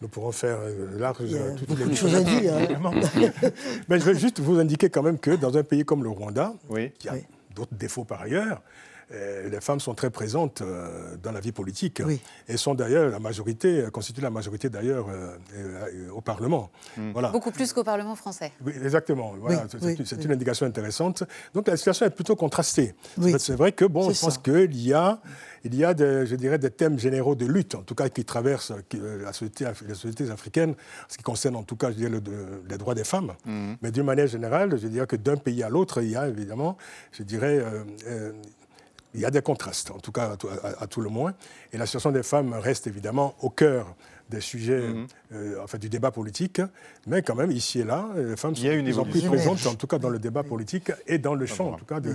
Nous 0.00 0.08
pourrons 0.08 0.30
faire 0.32 0.58
euh, 0.60 0.98
large 0.98 1.16
Il 1.20 1.32
y 1.32 1.38
a 1.38 1.40
euh, 1.40 1.54
toute 1.56 1.68
beaucoup 1.68 1.74
de 1.80 1.84
l'émission 1.84 2.08
choses 2.08 2.16
à 2.16 2.22
dire, 2.22 2.54
hein. 2.54 2.90
Mais 3.88 3.98
je 3.98 4.04
veux 4.04 4.14
juste 4.14 4.38
vous 4.38 4.58
indiquer 4.60 4.90
quand 4.90 5.02
même 5.02 5.18
que 5.18 5.32
dans 5.32 5.56
un 5.56 5.64
pays 5.64 5.84
comme 5.84 6.04
le 6.04 6.10
Rwanda, 6.10 6.54
qui 6.98 7.08
a 7.08 7.14
Oui. 7.14 7.24
d'autres 7.56 7.74
défauts 7.74 8.04
par 8.04 8.22
ailleurs, 8.22 8.58
euh, 8.58 8.60
les 9.10 9.60
femmes 9.60 9.80
sont 9.80 9.94
très 9.94 10.10
présentes 10.10 10.60
euh, 10.62 11.16
dans 11.22 11.32
la 11.32 11.40
vie 11.40 11.52
politique 11.52 12.02
et 12.48 12.56
sont 12.56 12.74
d'ailleurs 12.74 13.08
la 13.10 13.18
majorité, 13.18 13.80
euh, 13.82 13.90
constituent 13.90 14.20
la 14.20 14.30
majorité 14.30 14.68
d'ailleurs 14.68 15.08
euh, 15.08 15.36
euh, 15.56 16.10
au 16.10 16.20
Parlement. 16.20 16.70
Voilà. 17.14 17.30
Beaucoup 17.30 17.50
plus 17.50 17.72
qu'au 17.72 17.84
Parlement 17.84 18.16
français. 18.16 18.52
Oui, 18.64 18.72
exactement. 18.82 19.34
Voilà, 19.40 19.62
Oui, 19.62 19.68
c'est 19.70 19.84
oui, 19.84 20.02
c'est 20.04 20.16
oui. 20.18 20.24
une 20.24 20.32
indication 20.32 20.66
intéressante. 20.66 21.24
Donc 21.54 21.68
la 21.68 21.76
situation 21.76 22.06
est 22.06 22.10
plutôt 22.10 22.36
contrastée. 22.36 22.94
Oui. 23.16 23.34
C'est 23.38 23.54
vrai 23.56 23.72
que 23.72 23.84
bon, 23.86 24.10
je 24.10 24.20
pense 24.20 24.38
qu'il 24.38 24.76
y 24.76 24.92
a, 24.92 25.20
il 25.64 25.74
y 25.74 25.84
a 25.84 25.94
des, 25.94 26.26
je 26.26 26.36
dirais, 26.36 26.58
des 26.58 26.70
thèmes 26.70 26.98
généraux 26.98 27.34
de 27.34 27.46
lutte, 27.46 27.74
en 27.76 27.82
tout 27.82 27.94
cas 27.94 28.08
qui 28.08 28.24
traversent 28.24 28.72
qui, 28.88 28.98
euh, 29.00 29.22
la 29.22 29.32
société, 29.32 29.64
les 29.86 29.94
sociétés 29.94 30.30
africaines, 30.30 30.74
ce 31.08 31.16
qui 31.16 31.22
concerne 31.22 31.56
en 31.56 31.62
tout 31.62 31.76
cas, 31.76 31.90
je 31.90 31.96
dirais, 31.96 32.10
le- 32.10 32.62
les 32.68 32.76
droits 32.78 32.94
des 32.94 33.04
femmes. 33.04 33.32
Mais 33.82 33.90
d'une 33.90 34.04
manière 34.04 34.26
générale, 34.26 34.78
je 34.78 34.86
dirais 34.88 35.06
que 35.06 35.16
d'un 35.16 35.36
pays 35.36 35.62
à 35.62 35.68
l'autre, 35.68 36.02
il 36.02 36.10
y 36.10 36.16
a 36.16 36.28
évidemment, 36.28 36.76
je 37.12 37.22
dirais, 37.22 37.58
euh, 37.58 37.84
euh, 38.06 38.32
il 39.18 39.22
y 39.22 39.26
a 39.26 39.30
des 39.30 39.42
contrastes, 39.42 39.90
en 39.90 39.98
tout 39.98 40.12
cas 40.12 40.32
à 40.32 40.36
tout, 40.36 40.48
à- 40.48 40.82
à 40.82 40.86
tout 40.86 41.00
le 41.00 41.10
moins. 41.10 41.34
Et 41.72 41.78
la 41.78 41.86
situation 41.86 42.10
des 42.12 42.22
femmes 42.22 42.52
reste 42.54 42.86
évidemment 42.86 43.34
au 43.42 43.50
cœur 43.50 43.94
des 44.30 44.40
sujets, 44.42 44.82
euh, 45.32 45.56
enfin, 45.64 45.78
du 45.78 45.88
débat 45.88 46.10
politique, 46.10 46.60
mais 47.06 47.22
quand 47.22 47.34
même, 47.34 47.50
ici 47.50 47.80
et 47.80 47.84
là, 47.84 48.08
les 48.14 48.36
femmes 48.36 48.52
Il 48.56 48.58
sont 48.58 48.64
y 48.66 48.68
a 48.68 48.72
de 48.74 48.78
une 48.78 48.84
plus 48.84 48.98
en 48.98 49.04
plus 49.04 49.24
évolution. 49.24 49.54
présentes, 49.54 49.72
en 49.72 49.76
tout 49.76 49.86
cas 49.86 49.98
dans 49.98 50.10
le 50.10 50.18
débat 50.18 50.42
politique 50.42 50.92
et 51.06 51.16
dans 51.16 51.34
le 51.34 51.46
champ, 51.46 51.70
en 51.72 51.76
tout 51.78 51.86
cas, 51.86 51.98
de, 52.00 52.14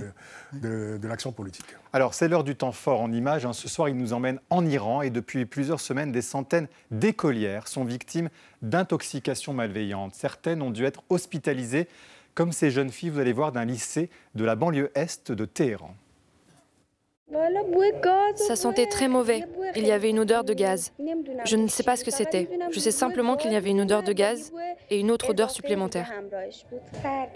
de- 0.52 0.96
de 1.02 1.08
l'action 1.08 1.32
politique. 1.32 1.66
Alors, 1.92 2.14
c'est 2.14 2.28
l'heure 2.28 2.44
du 2.44 2.54
temps 2.54 2.70
fort 2.70 3.00
en 3.00 3.10
images. 3.10 3.44
hein. 3.46 3.52
Ce 3.52 3.68
soir, 3.68 3.88
il 3.88 3.96
nous 3.96 4.12
emmène 4.12 4.38
en 4.50 4.64
Iran 4.64 5.02
et 5.02 5.10
depuis 5.10 5.44
plusieurs 5.44 5.80
semaines, 5.80 6.12
des 6.12 6.22
centaines 6.22 6.68
d'écolières 6.92 7.66
sont 7.66 7.84
victimes 7.84 8.28
d'intoxications 8.62 9.52
malveillantes. 9.52 10.14
Certaines 10.14 10.62
ont 10.62 10.70
dû 10.70 10.84
être 10.84 11.02
hospitalisées, 11.10 11.88
comme 12.34 12.52
ces 12.52 12.70
jeunes 12.70 12.90
filles, 12.90 13.10
vous 13.10 13.18
allez 13.20 13.32
voir, 13.32 13.50
d'un 13.52 13.64
lycée 13.64 14.08
de 14.36 14.44
la 14.44 14.54
banlieue 14.54 14.90
est 14.94 15.30
de 15.32 15.44
Téhéran. 15.44 15.94
Ça 18.36 18.56
sentait 18.56 18.86
très 18.86 19.08
mauvais. 19.08 19.44
Il 19.76 19.86
y 19.86 19.92
avait 19.92 20.10
une 20.10 20.20
odeur 20.20 20.44
de 20.44 20.54
gaz. 20.54 20.92
Je 21.44 21.56
ne 21.56 21.68
sais 21.68 21.82
pas 21.82 21.96
ce 21.96 22.04
que 22.04 22.10
c'était. 22.10 22.48
Je 22.70 22.80
sais 22.80 22.90
simplement 22.90 23.36
qu'il 23.36 23.52
y 23.52 23.56
avait 23.56 23.70
une 23.70 23.82
odeur 23.82 24.02
de 24.02 24.12
gaz 24.12 24.52
et 24.90 24.98
une 24.98 25.10
autre 25.10 25.30
odeur 25.30 25.50
supplémentaire. 25.50 26.12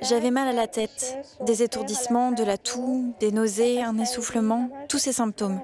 J'avais 0.03 0.31
mal 0.31 0.49
à 0.49 0.53
la 0.53 0.67
tête, 0.67 1.19
des 1.45 1.63
étourdissements, 1.63 2.33
de 2.33 2.45
la 2.45 2.59
toux, 2.59 3.15
des 3.21 3.33
nausées, 3.33 3.83
un 3.83 3.99
essoufflement, 3.99 4.71
tous 4.89 4.99
ces 4.99 5.13
symptômes. 5.13 5.61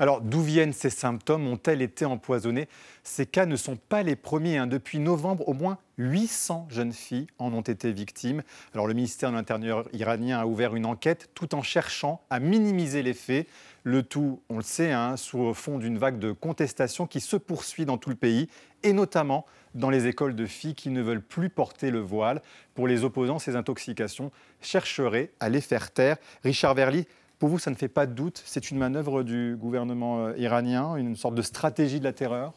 Alors, 0.00 0.22
d'où 0.22 0.40
viennent 0.40 0.72
ces 0.72 0.88
symptômes? 0.88 1.46
Ont-elles 1.46 1.82
été 1.82 2.06
empoisonnées 2.06 2.68
Ces 3.04 3.26
cas 3.26 3.44
ne 3.44 3.54
sont 3.54 3.76
pas 3.76 4.02
les 4.02 4.16
premiers. 4.16 4.56
hein. 4.56 4.66
Depuis 4.66 4.98
novembre, 4.98 5.46
au 5.46 5.52
moins 5.52 5.76
800 5.98 6.68
jeunes 6.70 6.94
filles 6.94 7.26
en 7.38 7.52
ont 7.52 7.60
été 7.60 7.92
victimes. 7.92 8.42
Alors, 8.72 8.86
le 8.86 8.94
ministère 8.94 9.30
de 9.30 9.36
l'Intérieur 9.36 9.86
iranien 9.92 10.40
a 10.40 10.46
ouvert 10.46 10.74
une 10.74 10.86
enquête 10.86 11.28
tout 11.34 11.54
en 11.54 11.62
cherchant 11.62 12.22
à 12.30 12.40
minimiser 12.40 13.02
les 13.02 13.12
faits. 13.12 13.46
Le 13.84 14.02
tout, 14.02 14.40
on 14.48 14.56
le 14.56 14.62
sait, 14.62 14.90
hein, 14.90 15.18
sous 15.18 15.52
fond 15.52 15.76
d'une 15.76 15.98
vague 15.98 16.18
de 16.18 16.32
contestation 16.32 17.06
qui 17.06 17.20
se 17.20 17.36
poursuit 17.36 17.84
dans 17.84 17.98
tout 17.98 18.08
le 18.08 18.16
pays, 18.16 18.48
et 18.82 18.94
notamment 18.94 19.44
dans 19.74 19.90
les 19.90 20.06
écoles 20.06 20.34
de 20.34 20.46
filles 20.46 20.74
qui 20.74 20.88
ne 20.88 21.02
veulent 21.02 21.22
plus 21.22 21.50
porter 21.50 21.90
le 21.90 22.00
voile. 22.00 22.40
Pour 22.74 22.88
les 22.88 23.04
opposants, 23.04 23.38
ces 23.38 23.54
intoxications 23.54 24.32
chercheraient 24.62 25.30
à 25.40 25.50
les 25.50 25.60
faire 25.60 25.90
taire. 25.90 26.16
Richard 26.42 26.74
Verly, 26.74 27.06
pour 27.40 27.48
vous, 27.48 27.58
ça 27.58 27.70
ne 27.70 27.74
fait 27.74 27.88
pas 27.88 28.06
de 28.06 28.12
doute 28.12 28.42
C'est 28.44 28.70
une 28.70 28.76
manœuvre 28.76 29.22
du 29.22 29.56
gouvernement 29.58 30.26
euh, 30.26 30.36
iranien, 30.36 30.94
une 30.96 31.16
sorte 31.16 31.34
de 31.34 31.42
stratégie 31.42 31.98
de 31.98 32.04
la 32.04 32.12
terreur? 32.12 32.52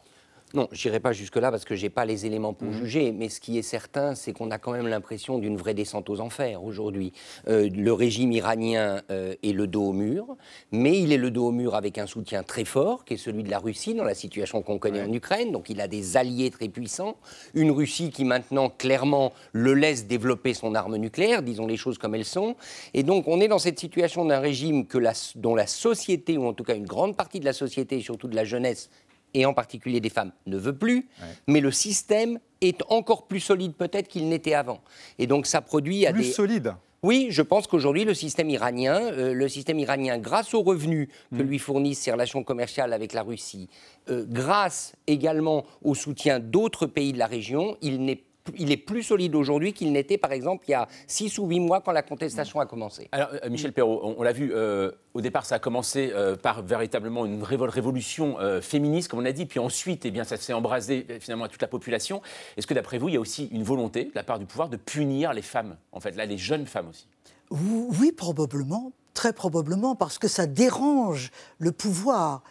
Non, 0.55 0.67
je 0.71 0.87
n'irai 0.87 0.99
pas 0.99 1.13
jusque-là 1.13 1.49
parce 1.49 1.65
que 1.65 1.75
je 1.75 1.81
n'ai 1.81 1.89
pas 1.89 2.05
les 2.05 2.27
éléments 2.27 2.53
pour 2.53 2.67
Mhm. 2.67 2.73
juger, 2.77 3.11
mais 3.11 3.27
ce 3.29 3.39
qui 3.39 3.57
est 3.57 3.63
certain, 3.63 4.13
c'est 4.13 4.33
qu'on 4.33 4.51
a 4.51 4.59
quand 4.59 4.71
même 4.71 4.85
l'impression 4.87 5.39
d'une 5.39 5.57
vraie 5.57 5.73
descente 5.73 6.11
aux 6.11 6.19
enfers 6.19 6.63
aujourd'hui. 6.63 7.11
Euh, 7.47 7.67
le 7.75 7.91
régime 7.91 8.31
iranien 8.31 9.01
euh, 9.09 9.33
est 9.41 9.51
le 9.51 9.65
dos 9.65 9.85
au 9.85 9.93
mur, 9.93 10.37
mais 10.71 10.99
il 10.99 11.11
est 11.11 11.17
le 11.17 11.31
dos 11.31 11.47
au 11.47 11.51
mur 11.51 11.73
avec 11.73 11.97
un 11.97 12.05
soutien 12.05 12.43
très 12.43 12.65
fort, 12.65 13.03
qui 13.03 13.15
est 13.15 13.17
celui 13.17 13.41
de 13.41 13.49
la 13.49 13.57
Russie 13.57 13.95
dans 13.95 14.03
la 14.03 14.13
situation 14.13 14.61
qu'on 14.61 14.77
connaît 14.77 15.01
en 15.01 15.11
Ukraine, 15.11 15.51
donc 15.51 15.71
il 15.71 15.81
a 15.81 15.87
des 15.87 16.17
alliés 16.17 16.51
très 16.51 16.69
puissants. 16.69 17.15
Une 17.55 17.71
Russie 17.71 18.11
qui 18.11 18.23
maintenant, 18.23 18.69
clairement, 18.69 19.33
le 19.53 19.73
laisse 19.73 20.05
développer 20.05 20.53
son 20.53 20.75
arme 20.75 20.97
nucléaire, 20.97 21.41
disons 21.41 21.65
les 21.65 21.77
choses 21.77 21.97
comme 21.97 22.13
elles 22.13 22.25
sont. 22.25 22.55
Et 22.93 23.01
donc 23.01 23.27
on 23.27 23.41
est 23.41 23.47
dans 23.47 23.57
cette 23.57 23.79
situation 23.79 24.23
d'un 24.23 24.39
régime 24.39 24.85
que 24.85 24.99
la- 24.99 25.13
dont 25.35 25.55
la 25.55 25.65
société, 25.65 26.37
ou 26.37 26.45
en 26.45 26.53
tout 26.53 26.63
cas 26.63 26.75
une 26.75 26.85
grande 26.85 27.17
partie 27.17 27.39
de 27.39 27.45
la 27.45 27.53
société, 27.53 27.97
et 27.97 28.01
surtout 28.01 28.27
de 28.27 28.35
la 28.35 28.43
jeunesse, 28.45 28.91
et 29.33 29.45
en 29.45 29.53
particulier 29.53 29.99
des 29.99 30.09
femmes, 30.09 30.31
ne 30.45 30.57
veut 30.57 30.75
plus, 30.75 31.07
mais 31.47 31.59
le 31.59 31.71
système 31.71 32.39
est 32.61 32.81
encore 32.89 33.27
plus 33.27 33.39
solide 33.39 33.73
peut-être 33.73 34.07
qu'il 34.07 34.29
n'était 34.29 34.53
avant. 34.53 34.81
Et 35.19 35.27
donc 35.27 35.45
ça 35.47 35.61
produit 35.61 36.05
à 36.05 36.13
Plus 36.13 36.23
des... 36.23 36.31
solide 36.31 36.73
Oui, 37.03 37.27
je 37.31 37.41
pense 37.41 37.67
qu'aujourd'hui, 37.67 38.05
le 38.05 38.13
système 38.13 38.49
iranien, 38.49 38.97
euh, 39.11 39.33
le 39.33 39.49
système 39.49 39.77
iranien, 39.79 40.17
grâce 40.19 40.53
aux 40.53 40.61
revenus 40.61 41.09
que 41.31 41.43
Mm. 41.43 41.47
lui 41.47 41.59
fournissent 41.59 41.99
ses 41.99 42.11
relations 42.13 42.43
commerciales 42.43 42.93
avec 42.93 43.11
la 43.11 43.23
Russie, 43.23 43.67
euh, 44.09 44.25
grâce 44.27 44.93
également 45.07 45.65
au 45.83 45.95
soutien 45.95 46.39
d'autres 46.39 46.85
pays 46.87 47.11
de 47.11 47.17
la 47.19 47.27
région, 47.27 47.75
il 47.81 48.05
n'est 48.05 48.23
il 48.57 48.71
est 48.71 48.77
plus 48.77 49.03
solide 49.03 49.35
aujourd'hui 49.35 49.73
qu'il 49.73 49.91
n'était, 49.91 50.17
par 50.17 50.31
exemple, 50.31 50.65
il 50.67 50.71
y 50.71 50.73
a 50.73 50.87
six 51.07 51.37
ou 51.39 51.47
huit 51.47 51.59
mois 51.59 51.81
quand 51.81 51.91
la 51.91 52.01
contestation 52.01 52.59
a 52.59 52.65
commencé. 52.65 53.07
Alors, 53.11 53.29
euh, 53.31 53.49
Michel 53.49 53.71
Perrault, 53.71 54.01
on, 54.03 54.15
on 54.17 54.23
l'a 54.23 54.33
vu, 54.33 54.51
euh, 54.53 54.91
au 55.13 55.21
départ, 55.21 55.45
ça 55.45 55.55
a 55.55 55.59
commencé 55.59 56.11
euh, 56.13 56.35
par 56.35 56.61
véritablement 56.61 57.25
une 57.25 57.41
révol- 57.43 57.69
révolution 57.69 58.39
euh, 58.39 58.61
féministe, 58.61 59.09
comme 59.09 59.19
on 59.19 59.25
a 59.25 59.31
dit, 59.31 59.45
puis 59.45 59.59
ensuite, 59.59 60.05
eh 60.05 60.11
bien, 60.11 60.23
ça 60.23 60.37
s'est 60.37 60.53
embrasé 60.53 61.05
finalement 61.19 61.45
à 61.45 61.47
toute 61.47 61.61
la 61.61 61.67
population. 61.67 62.21
Est-ce 62.57 62.67
que, 62.67 62.73
d'après 62.73 62.97
vous, 62.97 63.09
il 63.09 63.15
y 63.15 63.17
a 63.17 63.21
aussi 63.21 63.47
une 63.51 63.63
volonté 63.63 64.05
de 64.05 64.11
la 64.15 64.23
part 64.23 64.39
du 64.39 64.45
pouvoir 64.45 64.69
de 64.69 64.77
punir 64.77 65.33
les 65.33 65.41
femmes, 65.41 65.77
en 65.91 65.99
fait, 65.99 66.15
là, 66.15 66.25
les 66.25 66.37
jeunes 66.37 66.65
femmes 66.65 66.89
aussi? 66.89 67.07
Oui, 67.51 68.11
probablement. 68.11 68.91
Très 69.13 69.31
probablement, 69.33 69.95
parce 69.95 70.17
que 70.17 70.27
ça 70.27 70.47
dérange 70.47 71.31
le 71.59 71.71
pouvoir, 71.71 72.41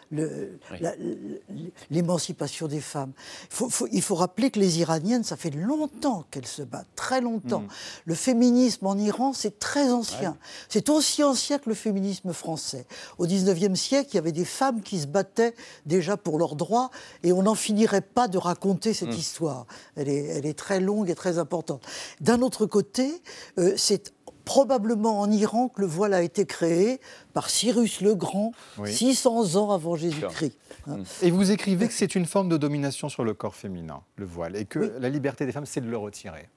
l'émancipation 1.90 2.68
des 2.68 2.80
femmes. 2.80 3.12
Il 3.50 3.54
faut, 3.56 3.68
faut- 3.68 3.88
il 3.90 4.02
faut 4.02 4.14
rappeler 4.14 4.50
que 4.50 4.60
les 4.60 4.78
Iraniennes, 4.78 5.24
ça 5.24 5.36
fait 5.36 5.50
longtemps 5.50 6.24
qu'elles 6.30 6.46
se 6.46 6.62
battent, 6.62 6.86
très 6.96 7.20
longtemps. 7.20 7.64
Le 8.04 8.14
féminisme 8.14 8.86
en 8.86 8.96
Iran, 8.96 9.32
c'est 9.32 9.58
très 9.58 9.90
ancien. 9.90 10.36
C'est 10.68 10.88
aussi 10.88 11.22
ancien 11.24 11.58
que 11.58 11.68
le 11.68 11.74
féminisme 11.74 12.32
français. 12.32 12.86
Au 13.18 13.26
19e 13.26 13.74
siècle, 13.76 14.10
il 14.12 14.16
y 14.16 14.18
avait 14.18 14.32
des 14.32 14.44
femmes 14.44 14.80
qui 14.82 15.00
se 15.00 15.06
battaient 15.06 15.54
déjà 15.86 16.16
pour 16.16 16.38
leurs 16.38 16.54
droits, 16.56 16.90
et 17.22 17.32
on 17.32 17.42
n'en 17.42 17.54
finirait 17.54 18.00
pas 18.02 18.28
de 18.28 18.38
raconter 18.38 18.94
cette 18.94 19.08
histoire. 19.18 19.66
Elle 19.96 20.08
est, 20.08 20.24
elle 20.26 20.46
est 20.46 20.58
très 20.58 20.80
longue 20.80 21.10
et 21.10 21.14
très 21.14 21.38
importante. 21.38 21.82
D'un 22.20 22.40
autre 22.40 22.66
côté, 22.66 23.20
euh, 23.58 23.74
c'est 23.76 24.12
probablement 24.44 25.20
en 25.20 25.30
Iran 25.30 25.68
que 25.68 25.80
le 25.80 25.86
voile 25.86 26.14
a 26.14 26.22
été 26.22 26.46
créé 26.46 27.00
par 27.32 27.48
Cyrus 27.50 28.00
le 28.00 28.14
Grand, 28.14 28.52
Oui. 28.78 28.92
600 28.92 29.56
ans 29.56 29.70
avant 29.70 29.96
Jésus-Christ. 29.96 30.56
hein. 30.88 30.98
Et 31.22 31.30
vous 31.30 31.50
écrivez 31.50 31.86
que 31.88 31.94
c'est 31.94 32.14
une 32.14 32.26
forme 32.26 32.48
de 32.48 32.56
domination 32.56 33.08
sur 33.08 33.24
le 33.24 33.34
corps 33.34 33.54
féminin, 33.54 34.02
le 34.16 34.24
voile, 34.26 34.56
et 34.56 34.64
que 34.64 34.94
la 34.98 35.08
liberté 35.08 35.46
des 35.46 35.52
femmes, 35.52 35.66
c'est 35.66 35.80
de 35.80 35.88
le 35.88 35.96
retirer. 35.96 36.48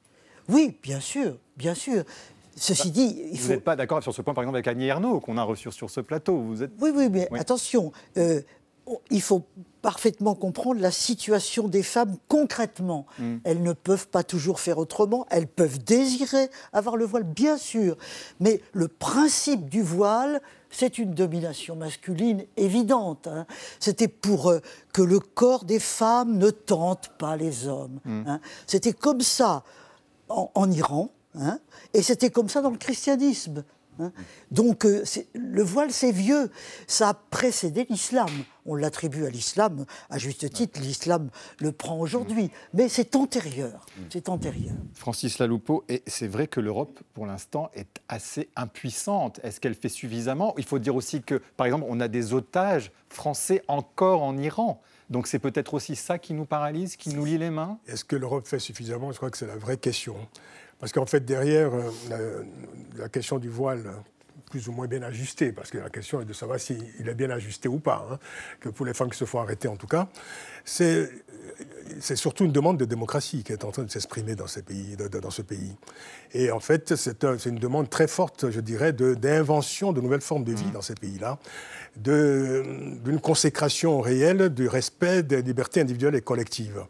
Oui, 0.49 0.77
bien 0.83 0.99
sûr, 0.99 1.37
bien 1.57 1.73
sûr. 1.73 2.03
Ceci 2.57 2.89
dit, 2.91 3.21
il 3.31 3.37
Vous 3.37 3.47
faut... 3.47 3.49
n'êtes 3.49 3.63
pas 3.63 3.75
d'accord 3.75 4.01
sur 4.01 4.13
ce 4.13 4.21
point, 4.21 4.33
par 4.33 4.43
exemple, 4.43 4.55
avec 4.57 4.67
Annie 4.67 4.87
Ernaux, 4.87 5.19
qu'on 5.19 5.37
a 5.37 5.43
reçu 5.43 5.69
sur 5.71 5.89
ce 5.89 5.99
plateau. 5.99 6.37
Vous 6.39 6.63
êtes... 6.63 6.71
Oui, 6.79 6.91
oui, 6.95 7.09
mais 7.11 7.27
Oui. 7.31 7.39
attention, 7.39 7.91
euh, 8.17 8.41
il 9.09 9.21
faut 9.21 9.43
parfaitement 9.81 10.33
comprendre 10.33 10.81
la 10.81 10.91
situation 10.91 11.67
des 11.67 11.83
femmes 11.83 12.15
concrètement. 12.27 13.05
Mm. 13.19 13.35
Elles 13.43 13.61
ne 13.61 13.73
peuvent 13.73 14.07
pas 14.07 14.23
toujours 14.23 14.59
faire 14.59 14.77
autrement, 14.79 15.27
elles 15.29 15.47
peuvent 15.47 15.83
désirer 15.83 16.49
avoir 16.73 16.97
le 16.97 17.05
voile, 17.05 17.23
bien 17.23 17.57
sûr, 17.57 17.97
mais 18.39 18.61
le 18.73 18.87
principe 18.87 19.69
du 19.69 19.83
voile, 19.83 20.41
c'est 20.71 20.97
une 20.97 21.13
domination 21.13 21.75
masculine 21.75 22.45
évidente. 22.57 23.27
hein. 23.27 23.45
C'était 23.79 24.07
pour 24.07 24.49
euh, 24.49 24.59
que 24.91 25.03
le 25.03 25.19
corps 25.19 25.65
des 25.65 25.79
femmes 25.79 26.37
ne 26.37 26.49
tente 26.49 27.09
pas 27.17 27.35
les 27.37 27.67
hommes. 27.67 27.99
Mm. 28.05 28.23
hein. 28.27 28.39
C'était 28.65 28.93
comme 28.93 29.21
ça 29.21 29.63
en, 30.29 30.49
en 30.55 30.71
Iran, 30.71 31.11
hein, 31.35 31.59
et 31.93 32.01
c'était 32.01 32.31
comme 32.31 32.49
ça 32.49 32.61
dans 32.61 32.71
le 32.71 32.77
christianisme. 32.77 33.63
Hein. 33.99 34.11
Donc 34.51 34.85
euh, 34.85 35.03
le 35.33 35.63
voile, 35.63 35.91
c'est 35.91 36.11
vieux. 36.11 36.49
Ça 36.87 37.09
a 37.09 37.13
précédé 37.13 37.85
l'islam. 37.89 38.29
On 38.67 38.73
l'attribue 38.73 39.25
à 39.25 39.29
l'islam, 39.29 39.85
à 40.09 40.17
juste 40.17 40.51
titre, 40.51 40.79
l'islam 40.81 41.29
le 41.59 41.71
prend 41.71 41.99
aujourd'hui. 41.99 42.49
Mais 42.73 42.89
c'est 42.89 43.15
antérieur. 43.15 43.85
C'est 44.09 44.27
antérieur. 44.27 44.73
Francis 44.95 45.37
Laloupeau, 45.37 45.83
et 45.87 46.01
c'est 46.07 46.27
vrai 46.27 46.47
que 46.47 46.59
l'Europe, 46.59 46.99
pour 47.13 47.27
l'instant, 47.27 47.69
est 47.75 48.01
assez 48.09 48.49
impuissante. 48.55 49.39
Est-ce 49.43 49.59
qu'elle 49.59 49.75
fait 49.75 49.89
suffisamment? 49.89 50.55
Il 50.57 50.65
faut 50.65 50.79
dire 50.79 50.95
aussi 50.95 51.21
que, 51.21 51.41
par 51.57 51.67
exemple, 51.67 51.85
on 51.87 51.99
a 51.99 52.07
des 52.07 52.33
otages 52.33 52.91
français 53.09 53.61
encore 53.67 54.23
en 54.23 54.35
Iran. 54.37 54.81
Donc 55.11 55.27
c'est 55.27 55.39
peut-être 55.39 55.75
aussi 55.75 55.95
ça 55.95 56.17
qui 56.17 56.33
nous 56.33 56.45
paralyse, 56.45 56.95
qui 56.95 57.09
nous 57.09 57.25
lie 57.25 57.37
les 57.37 57.51
mains? 57.51 57.77
Est-ce 57.87 58.03
que 58.03 58.15
l'Europe 58.15 58.47
fait 58.47 58.59
suffisamment? 58.59 59.11
Je 59.11 59.17
crois 59.17 59.29
que 59.29 59.37
c'est 59.37 59.45
la 59.45 59.55
vraie 59.55 59.77
question. 59.77 60.15
Parce 60.79 60.91
qu'en 60.91 61.05
fait, 61.05 61.23
derrière 61.25 61.73
euh, 61.73 61.89
la, 62.09 62.17
la 63.03 63.09
question 63.09 63.39
du 63.39 63.49
voile, 63.49 63.83
plus 64.49 64.67
ou 64.67 64.71
moins 64.71 64.87
bien 64.87 65.01
ajustée, 65.01 65.51
parce 65.51 65.71
que 65.71 65.77
la 65.79 65.89
question 65.89 66.21
est 66.21 66.25
de 66.25 66.33
savoir 66.33 66.59
s'il 66.59 67.07
est 67.07 67.13
bien 67.15 67.29
ajusté 67.29 67.67
ou 67.67 67.79
pas, 67.79 68.07
hein, 68.11 68.19
que 68.59 68.69
pour 68.69 68.85
les 68.85 68.93
femmes 68.93 69.09
qui 69.09 69.17
se 69.17 69.25
font 69.25 69.39
arrêter 69.39 69.67
en 69.67 69.75
tout 69.75 69.87
cas, 69.87 70.07
c'est 70.63 71.09
c'est 71.99 72.15
surtout 72.15 72.45
une 72.45 72.51
demande 72.51 72.77
de 72.77 72.85
démocratie 72.85 73.43
qui 73.43 73.53
est 73.53 73.63
en 73.63 73.71
train 73.71 73.83
de 73.83 73.91
s'exprimer 73.91 74.35
dans, 74.35 74.47
ce 74.47 74.59
pays. 74.59 74.97
Et 76.33 76.51
en 76.51 76.59
fait, 76.59 76.95
c'est 76.95 77.23
un- 77.23 77.37
c'est 77.37 77.49
une 77.49 77.59
demande 77.59 77.89
très 77.89 78.07
forte, 78.07 78.49
je 78.49 78.59
dirais, 78.59 78.91
d'invention 78.93 79.93
de, 79.93 80.01
nouvelles 80.01 80.21
formes 80.21 80.43
de 80.43 80.53
vie 80.53 80.71
dans 80.73 80.81
ces 80.81 80.95
pays-là, 80.95 81.37
d'une 81.95 83.19
consécration 83.21 84.01
réelle 84.01 84.49
du 84.49 84.67
respect 84.67 85.23
des 85.23 85.41
libertés 85.41 85.81
individuelles 85.81 86.15
et 86.15 86.21
collectives. 86.21 86.83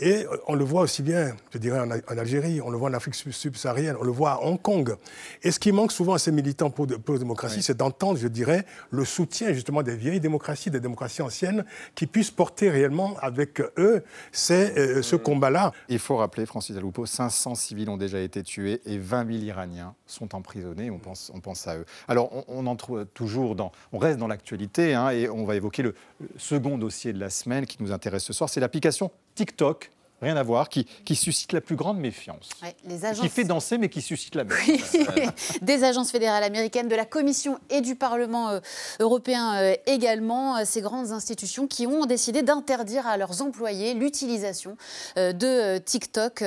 Et 0.00 0.26
on 0.46 0.54
le 0.54 0.64
voit 0.64 0.82
aussi 0.82 1.02
bien, 1.02 1.34
je 1.52 1.58
dirais, 1.58 1.80
en, 1.80 1.90
Algérie, 2.16 2.60
on 2.60 2.70
le 2.70 2.76
voit 2.76 2.88
en 2.88 2.94
Afrique 2.94 3.16
sub- 3.16 3.32
subsaharienne, 3.32 3.96
on 4.00 4.04
le 4.04 4.12
voit 4.12 4.32
à 4.32 4.40
Hong 4.42 4.60
Kong. 4.60 4.94
Et 5.42 5.50
ce 5.50 5.58
qui 5.58 5.72
manque 5.72 5.90
souvent 5.90 6.14
à 6.14 6.18
ces 6.18 6.30
militants 6.30 6.70
pour, 6.70 6.86
la 6.86 7.18
démocratie, 7.18 7.62
c'est 7.62 7.76
d'entendre, 7.76 8.18
je 8.18 8.28
dirais, 8.28 8.64
le 8.90 9.04
soutien 9.04 9.52
justement 9.52 9.82
des 9.82 9.96
vieilles 9.96 10.20
démocraties, 10.20 10.70
des 10.70 10.78
démocraties 10.78 11.22
anciennes, 11.22 11.64
qui 11.96 12.06
puissent 12.06 12.30
porter 12.30 12.70
réellement 12.70 13.16
avec 13.20 13.60
eux 13.76 14.04
ces, 14.30 14.78
euh, 14.78 15.02
ce 15.02 15.16
combat-là. 15.16 15.72
Il 15.88 15.98
faut 15.98 16.16
rappeler, 16.16 16.46
Francis 16.46 16.76
Aloupo, 16.76 17.04
500 17.04 17.56
civils 17.56 17.90
ont 17.90 17.96
déjà 17.96 18.20
été 18.20 18.44
tués 18.44 18.80
et 18.86 18.98
20 18.98 19.26
000 19.26 19.38
Iraniens 19.44 19.94
sont 20.06 20.34
emprisonnés. 20.36 20.90
On 20.90 20.98
pense, 20.98 21.32
on 21.34 21.40
pense 21.40 21.66
à 21.66 21.76
eux. 21.76 21.84
Alors, 22.06 22.32
on, 22.32 22.44
on 22.46 22.66
en 22.66 22.76
trouve 22.76 23.04
toujours 23.06 23.56
dans. 23.56 23.72
On 23.92 23.98
reste 23.98 24.18
dans 24.18 24.28
l'actualité 24.28 24.94
hein, 24.94 25.10
et 25.10 25.28
on 25.28 25.44
va 25.44 25.56
évoquer 25.56 25.82
le 25.82 25.94
second 26.36 26.78
dossier 26.78 27.12
de 27.12 27.18
la 27.18 27.30
semaine 27.30 27.66
qui 27.66 27.82
nous 27.82 27.90
intéresse 27.90 28.22
ce 28.22 28.32
soir. 28.32 28.48
C'est 28.48 28.60
l'application 28.60 29.10
TikTok. 29.38 29.92
Rien 30.20 30.36
à 30.36 30.42
voir, 30.42 30.68
qui, 30.68 30.84
qui 31.04 31.14
suscite 31.14 31.52
la 31.52 31.60
plus 31.60 31.76
grande 31.76 32.00
méfiance. 32.00 32.48
Ouais, 32.60 32.74
les 32.84 33.14
Qui 33.14 33.28
fait 33.28 33.44
danser, 33.44 33.78
mais 33.78 33.88
qui 33.88 34.02
suscite 34.02 34.34
la 34.34 34.42
méfiance. 34.42 35.06
Oui. 35.14 35.28
des 35.62 35.84
agences 35.84 36.10
fédérales 36.10 36.42
américaines, 36.42 36.88
de 36.88 36.96
la 36.96 37.04
Commission 37.04 37.60
et 37.70 37.80
du 37.80 37.94
Parlement 37.94 38.48
euh, 38.48 38.58
européen 38.98 39.54
euh, 39.54 39.76
également, 39.86 40.56
euh, 40.56 40.62
ces 40.64 40.80
grandes 40.80 41.12
institutions 41.12 41.68
qui 41.68 41.86
ont 41.86 42.04
décidé 42.04 42.42
d'interdire 42.42 43.06
à 43.06 43.16
leurs 43.16 43.42
employés 43.42 43.94
l'utilisation 43.94 44.76
de 45.16 45.78
TikTok 45.78 46.42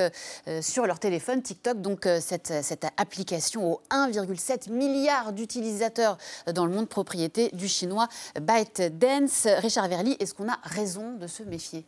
sur 0.60 0.86
leur 0.86 0.98
téléphone. 0.98 1.40
TikTok, 1.40 1.80
donc 1.80 2.06
cette, 2.20 2.52
cette 2.62 2.84
application 2.98 3.72
aux 3.72 3.80
1,7 3.90 4.70
milliard 4.70 5.32
d'utilisateurs 5.32 6.18
dans 6.54 6.66
le 6.66 6.72
monde 6.72 6.88
propriété 6.90 7.48
du 7.54 7.68
chinois 7.68 8.08
ByteDance. 8.38 9.46
Richard 9.46 9.88
Verly, 9.88 10.16
est-ce 10.20 10.34
qu'on 10.34 10.50
a 10.50 10.58
raison 10.64 11.14
de 11.14 11.26
se 11.26 11.42
méfier? 11.42 11.86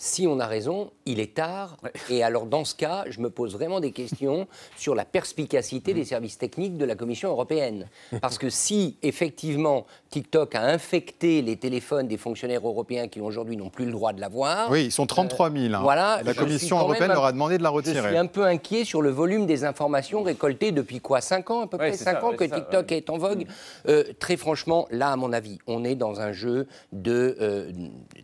Si 0.00 0.26
on 0.28 0.38
a 0.38 0.46
raison, 0.46 0.92
il 1.06 1.18
est 1.18 1.34
tard. 1.34 1.76
Et 2.08 2.22
alors, 2.22 2.46
dans 2.46 2.64
ce 2.64 2.74
cas, 2.74 3.04
je 3.10 3.20
me 3.20 3.30
pose 3.30 3.52
vraiment 3.54 3.80
des 3.80 3.90
questions 3.90 4.46
sur 4.78 4.94
la 4.94 5.04
perspicacité 5.04 5.92
des 5.92 6.04
services 6.04 6.38
techniques 6.38 6.76
de 6.76 6.84
la 6.84 6.94
Commission 6.94 7.28
européenne. 7.30 7.86
Parce 8.22 8.38
que 8.38 8.48
si, 8.48 8.96
effectivement, 9.02 9.86
TikTok 10.10 10.54
a 10.54 10.62
infecté 10.62 11.42
les 11.42 11.56
téléphones 11.56 12.06
des 12.06 12.16
fonctionnaires 12.16 12.64
européens 12.66 13.08
qui 13.08 13.20
aujourd'hui 13.20 13.56
n'ont 13.56 13.70
plus 13.70 13.86
le 13.86 13.92
droit 13.92 14.12
de 14.12 14.20
l'avoir. 14.20 14.70
Oui, 14.70 14.84
ils 14.84 14.92
sont 14.92 15.06
33 15.06 15.50
000. 15.50 15.74
hein. 15.74 15.80
Voilà, 15.82 16.22
la 16.22 16.32
je 16.32 16.38
Commission 16.38 16.78
européenne 16.78 17.10
un- 17.10 17.14
leur 17.14 17.24
a 17.24 17.32
demandé 17.32 17.58
de 17.58 17.62
la 17.64 17.70
Je 17.70 17.74
retirer. 17.74 18.08
suis 18.08 18.16
un 18.16 18.26
peu 18.26 18.44
inquiet 18.44 18.84
sur 18.84 19.02
le 19.02 19.10
volume 19.10 19.46
des 19.46 19.64
informations 19.64 20.22
récoltées 20.22 20.70
depuis 20.70 21.00
quoi 21.00 21.20
5 21.20 21.50
ans 21.50 21.62
à 21.62 21.66
peu 21.66 21.76
Ouais, 21.76 21.88
près 21.88 21.96
c'est 21.98 22.04
5 22.04 22.20
ça, 22.20 22.24
ans 22.24 22.30
ouais, 22.30 22.36
que 22.36 22.48
ça, 22.48 22.54
TikTok 22.54 22.90
ouais. 22.90 22.96
est 22.98 23.10
en 23.10 23.18
vogue. 23.18 23.46
Euh, 23.88 24.04
très 24.20 24.36
franchement, 24.36 24.86
là, 24.92 25.10
à 25.10 25.16
mon 25.16 25.32
avis, 25.32 25.58
on 25.66 25.82
est 25.84 25.96
dans 25.96 26.20
un 26.20 26.30
jeu 26.32 26.68
euh, 27.06 27.72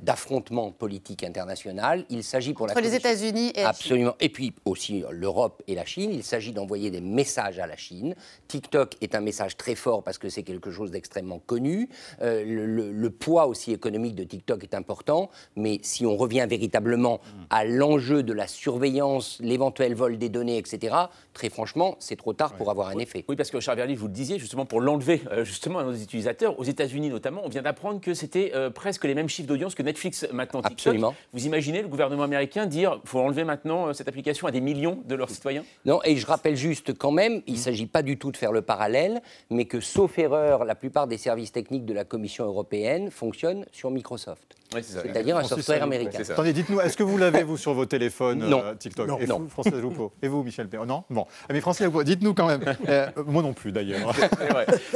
d'affrontement 0.01 0.71
politique 0.71 1.25
international. 1.25 1.63
Il 2.11 2.22
s'agit 2.24 2.53
pour 2.53 2.66
Entre 2.66 2.74
la 2.77 2.81
les 2.81 2.94
États-Unis 2.94 3.50
et 3.55 3.62
la 3.62 3.72
Chine. 3.72 3.83
Absolument. 3.85 4.14
Et 4.20 4.29
puis 4.29 4.53
aussi 4.64 5.03
euh, 5.03 5.09
l'Europe 5.11 5.62
et 5.66 5.74
la 5.74 5.85
Chine. 5.85 6.11
Il 6.12 6.22
s'agit 6.22 6.53
d'envoyer 6.53 6.90
des 6.90 7.00
messages 7.00 7.59
à 7.59 7.66
la 7.66 7.77
Chine. 7.77 8.14
TikTok 8.48 8.96
est 9.00 9.14
un 9.14 9.20
message 9.20 9.57
très 9.57 9.74
fort 9.74 10.03
parce 10.03 10.18
que 10.18 10.29
c'est 10.29 10.42
quelque 10.42 10.70
chose 10.70 10.90
d'extrêmement 10.90 11.38
connu. 11.38 11.88
Euh, 12.22 12.44
le, 12.44 12.66
le- 12.66 12.92
le 12.92 13.11
poids 13.11 13.46
aussi 13.46 13.72
économique 13.72 14.14
de 14.14 14.24
TikTok 14.24 14.62
est 14.62 14.74
important. 14.74 15.31
Mais 15.57 15.79
si 15.83 16.05
on 16.07 16.16
revient 16.16 16.46
véritablement 16.48 17.20
à 17.50 17.64
l'enjeu 17.64 18.22
de 18.22 18.33
la 18.33 18.46
surveillance, 18.46 19.38
l'éventuel 19.40 19.94
vol 19.94 20.18
des 20.18 20.29
données, 20.29 20.59
etc., 20.59 20.94
très 21.33 21.48
franchement, 21.50 21.96
c'est 21.98 22.16
trop 22.16 22.33
tard 22.33 22.55
pour 22.55 22.70
avoir 22.70 22.88
un 22.88 22.98
effet. 22.98 23.24
Oui, 23.29 23.37
parce 23.37 23.50
que 23.50 23.61
Charles 23.61 23.79
Verly, 23.79 23.94
vous 23.94 24.07
le 24.07 24.12
disiez, 24.12 24.38
justement, 24.38 24.66
pour 24.66 24.81
l'enlever 24.81 25.22
euh, 25.31 25.44
justement 25.44 25.79
à 25.79 25.85
nos 25.85 25.94
utilisateurs, 25.94 26.59
aux 26.59 26.64
États-Unis 26.64 27.09
notamment, 27.11 27.42
on 27.44 27.48
vient 27.48 27.62
d'apprendre 27.62 28.00
que 28.00 28.14
c'était 28.14 28.53
euh, 28.55 28.70
presque 28.70 29.05
les 29.05 29.14
mêmes 29.14 29.29
chiffres 29.29 29.48
d'audience 29.48 29.74
que 29.74 29.83
Netflix 29.83 30.27
maintenant. 30.33 30.61
TikTok. 30.61 30.72
Absolument. 30.72 31.14
Vous 31.33 31.46
imaginez 31.55 31.83
le 31.83 31.88
gouvernement 31.88 32.25
américain 32.25 32.67
dire 32.67 33.01
faut 33.05 33.21
enlever 33.21 33.45
maintenant 33.45 33.87
euh, 33.88 33.93
cette 33.93 34.09
application 34.09 34.49
à 34.49 34.51
des 34.51 34.61
millions 34.61 34.99
de 35.05 35.14
leurs 35.14 35.31
citoyens? 35.31 35.62
Non, 35.85 36.01
et 36.05 36.17
je 36.17 36.27
rappelle 36.27 36.57
juste 36.57 36.99
quand 36.99 37.12
même, 37.12 37.43
il 37.47 37.55
ne 37.55 37.59
s'agit 37.59 37.87
pas 37.87 38.03
du 38.03 38.19
tout 38.19 38.33
de 38.33 38.37
faire 38.37 38.51
le 38.51 38.61
parallèle, 38.62 39.23
mais 39.51 39.67
que 39.67 39.79
sauf 39.81 40.19
erreur, 40.19 40.64
la 40.64 40.75
plupart 40.75 41.07
des 41.07 41.17
services 41.17 41.53
techniques 41.53 41.85
de 41.85 41.95
la 41.95 42.05
Commission 42.05 42.45
européenne 42.45 43.12
fonctionnent 43.12 43.67
sur 43.71 43.93
Microsoft. 43.93 44.57
Oui, 44.75 44.81
c'est 44.83 44.95
ça. 44.95 45.03
C'est-à-dire 45.03 45.37
un 45.37 45.40
Francis 45.40 45.59
software 45.59 45.85
américain. 45.85 46.19
Attendez, 46.29 46.53
dites-nous, 46.53 46.81
est-ce 46.81 46.97
que 46.97 47.05
vous 47.05 47.17
l'avez, 47.17 47.45
vous, 47.45 47.57
sur 47.57 47.75
vos 47.75 47.87
téléphones, 47.87 48.40
Non. 48.49 48.61
euh, 48.64 48.75
TikTok? 48.75 49.07
Non. 49.07 49.19
Et 49.21 49.27
Non. 49.27 49.38
vous, 49.38 49.49
Francis 49.49 49.73
Aloupo 49.73 50.12
Et 50.21 50.27
vous, 50.27 50.43
Michel 50.43 50.69
Perrault? 50.69 50.87
Non? 50.87 51.05
Bon. 51.11 51.27
Ah, 51.49 51.53
Mais 51.53 51.61
Francis 51.61 51.83
Aloupo, 51.83 52.03
dites-nous 52.03 52.35
quand 52.35 52.49
même. 52.49 52.64
Euh, 52.88 53.07
moi 53.27 53.43
non 53.43 53.53
plus, 53.55 53.71
d'ailleurs. 53.73 54.12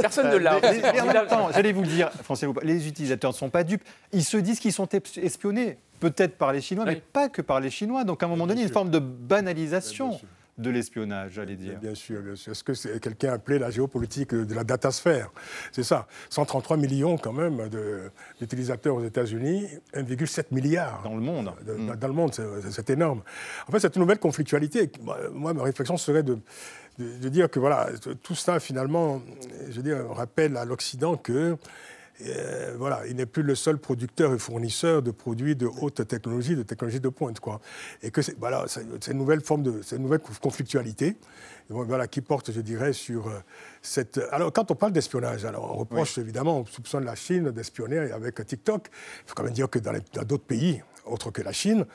Personne 0.00 0.30
ne 0.30 0.36
l'a. 0.36 0.58
Mais- 0.60 0.80
mais 0.92 1.00
en 1.00 1.06
même 1.06 1.26
temps, 1.26 1.48
j'allais 1.54 1.72
vous 1.72 1.82
le 1.82 1.86
dire, 1.88 2.10
Francis 2.24 2.42
Aloupo, 2.44 2.60
les 2.64 2.88
utilisateurs 2.88 3.30
ne 3.30 3.36
sont 3.36 3.50
pas 3.50 3.62
dupes. 3.64 3.82
Ils 4.12 4.24
se 4.24 4.36
disent 4.36 4.58
qu'ils 4.60 4.72
sont 4.72 4.88
espionnés, 5.16 5.78
peut-être 6.00 6.36
par 6.38 6.52
les 6.52 6.60
Chinois, 6.60 6.84
mais 6.84 6.96
pas 7.12 7.28
que 7.28 7.42
par 7.42 7.60
les 7.60 7.70
Chinois. 7.70 8.04
Donc 8.04 8.22
à 8.22 8.26
un 8.26 8.28
moment 8.28 8.46
donné, 8.46 8.60
il 8.60 8.62
y 8.62 8.66
a 8.66 8.68
une 8.68 8.72
forme 8.72 8.90
de 8.90 8.98
banalisation 8.98 10.08
Bien 10.10 10.18
sûr. 10.18 10.28
de 10.58 10.70
l'espionnage, 10.70 11.32
j'allais 11.34 11.56
dire. 11.56 11.78
Bien 11.78 11.94
sûr, 11.94 12.20
bien 12.20 12.34
sûr. 12.36 12.54
Ce 12.56 12.64
que 12.64 12.74
c'est- 12.74 12.98
quelqu'un 13.00 13.32
appelait 13.34 13.58
la 13.58 13.70
géopolitique 13.70 14.34
de 14.34 14.54
la 14.54 14.64
datasphère? 14.64 15.30
C'est 15.72 15.82
ça. 15.84 16.06
133 16.30 16.76
millions 16.76 17.16
quand 17.16 17.32
même 17.32 17.68
d'utilisateurs 18.40 18.94
aux 18.96 19.04
États-Unis, 19.04 19.66
1,7 19.94 20.50
milliard. 20.52 21.02
Dans 21.04 21.14
le 21.14 21.20
monde. 21.22 21.52
de- 21.66 21.74
Mm. 21.74 21.96
dans 21.96 22.08
le 22.08 22.14
monde, 22.14 22.34
c'est- 22.34 22.90
énorme. 22.90 23.22
En 23.68 23.72
fait, 23.72 23.80
cette 23.80 23.96
nouvelle 23.96 24.18
conflictualité, 24.18 24.90
moi, 25.02 25.18
moi, 25.32 25.52
ma 25.54 25.62
réflexion 25.62 25.96
serait 25.96 26.22
de, 26.22 26.38
de- 26.98 27.18
de 27.18 27.28
dire 27.28 27.48
que 27.50 27.60
voilà, 27.60 27.88
tout 28.22 28.34
ça, 28.34 28.58
finalement, 28.60 29.20
je 29.68 29.76
veux 29.76 29.82
dire, 29.82 30.08
rappelle 30.10 30.56
à 30.56 30.64
l'Occident 30.64 31.16
que 31.16 31.56
euh, 32.26 32.74
voilà, 32.76 33.02
il 33.08 33.16
n'est 33.16 33.26
plus 33.26 33.42
le 33.42 33.54
seul 33.54 33.78
producteur 33.78 34.34
et 34.34 34.38
fournisseur 34.38 35.02
de 35.02 35.10
produits 35.10 35.56
de 35.56 35.66
haute 35.66 36.06
technologie, 36.06 36.56
de 36.56 36.62
technologie 36.62 37.00
de 37.00 37.08
pointe, 37.08 37.40
quoi. 37.40 37.60
Et 38.02 38.10
que 38.10 38.22
c'est 38.22 38.36
voilà, 38.38 38.64
c'est 38.66 39.12
une 39.12 39.18
nouvelle 39.18 39.40
forme 39.40 39.62
de, 39.62 39.82
c'est 39.82 39.96
une 39.96 40.02
nouvelle 40.02 40.20
conflictualité, 40.20 41.16
voilà, 41.68 42.06
qui 42.08 42.20
porte, 42.20 42.50
je 42.50 42.60
dirais, 42.60 42.92
sur 42.92 43.28
euh, 43.28 43.38
cette. 43.82 44.20
Alors, 44.32 44.52
quand 44.52 44.70
on 44.70 44.74
parle 44.74 44.92
d'espionnage, 44.92 45.44
alors 45.44 45.70
on 45.72 45.78
reproche 45.78 46.18
évidemment, 46.18 46.60
on 46.60 46.64
soupçonne 46.64 47.04
la 47.04 47.14
Chine 47.14 47.50
d'espionner 47.50 47.98
avec 47.98 48.44
TikTok. 48.44 48.88
Il 48.90 49.28
faut 49.28 49.34
quand 49.34 49.44
même 49.44 49.52
dire 49.52 49.70
que 49.70 49.78
dans 49.78 49.92
d'autres 50.24 50.44
pays, 50.44 50.82
autres 51.10 51.30
que 51.30 51.42
la 51.42 51.52
Chine, 51.52 51.86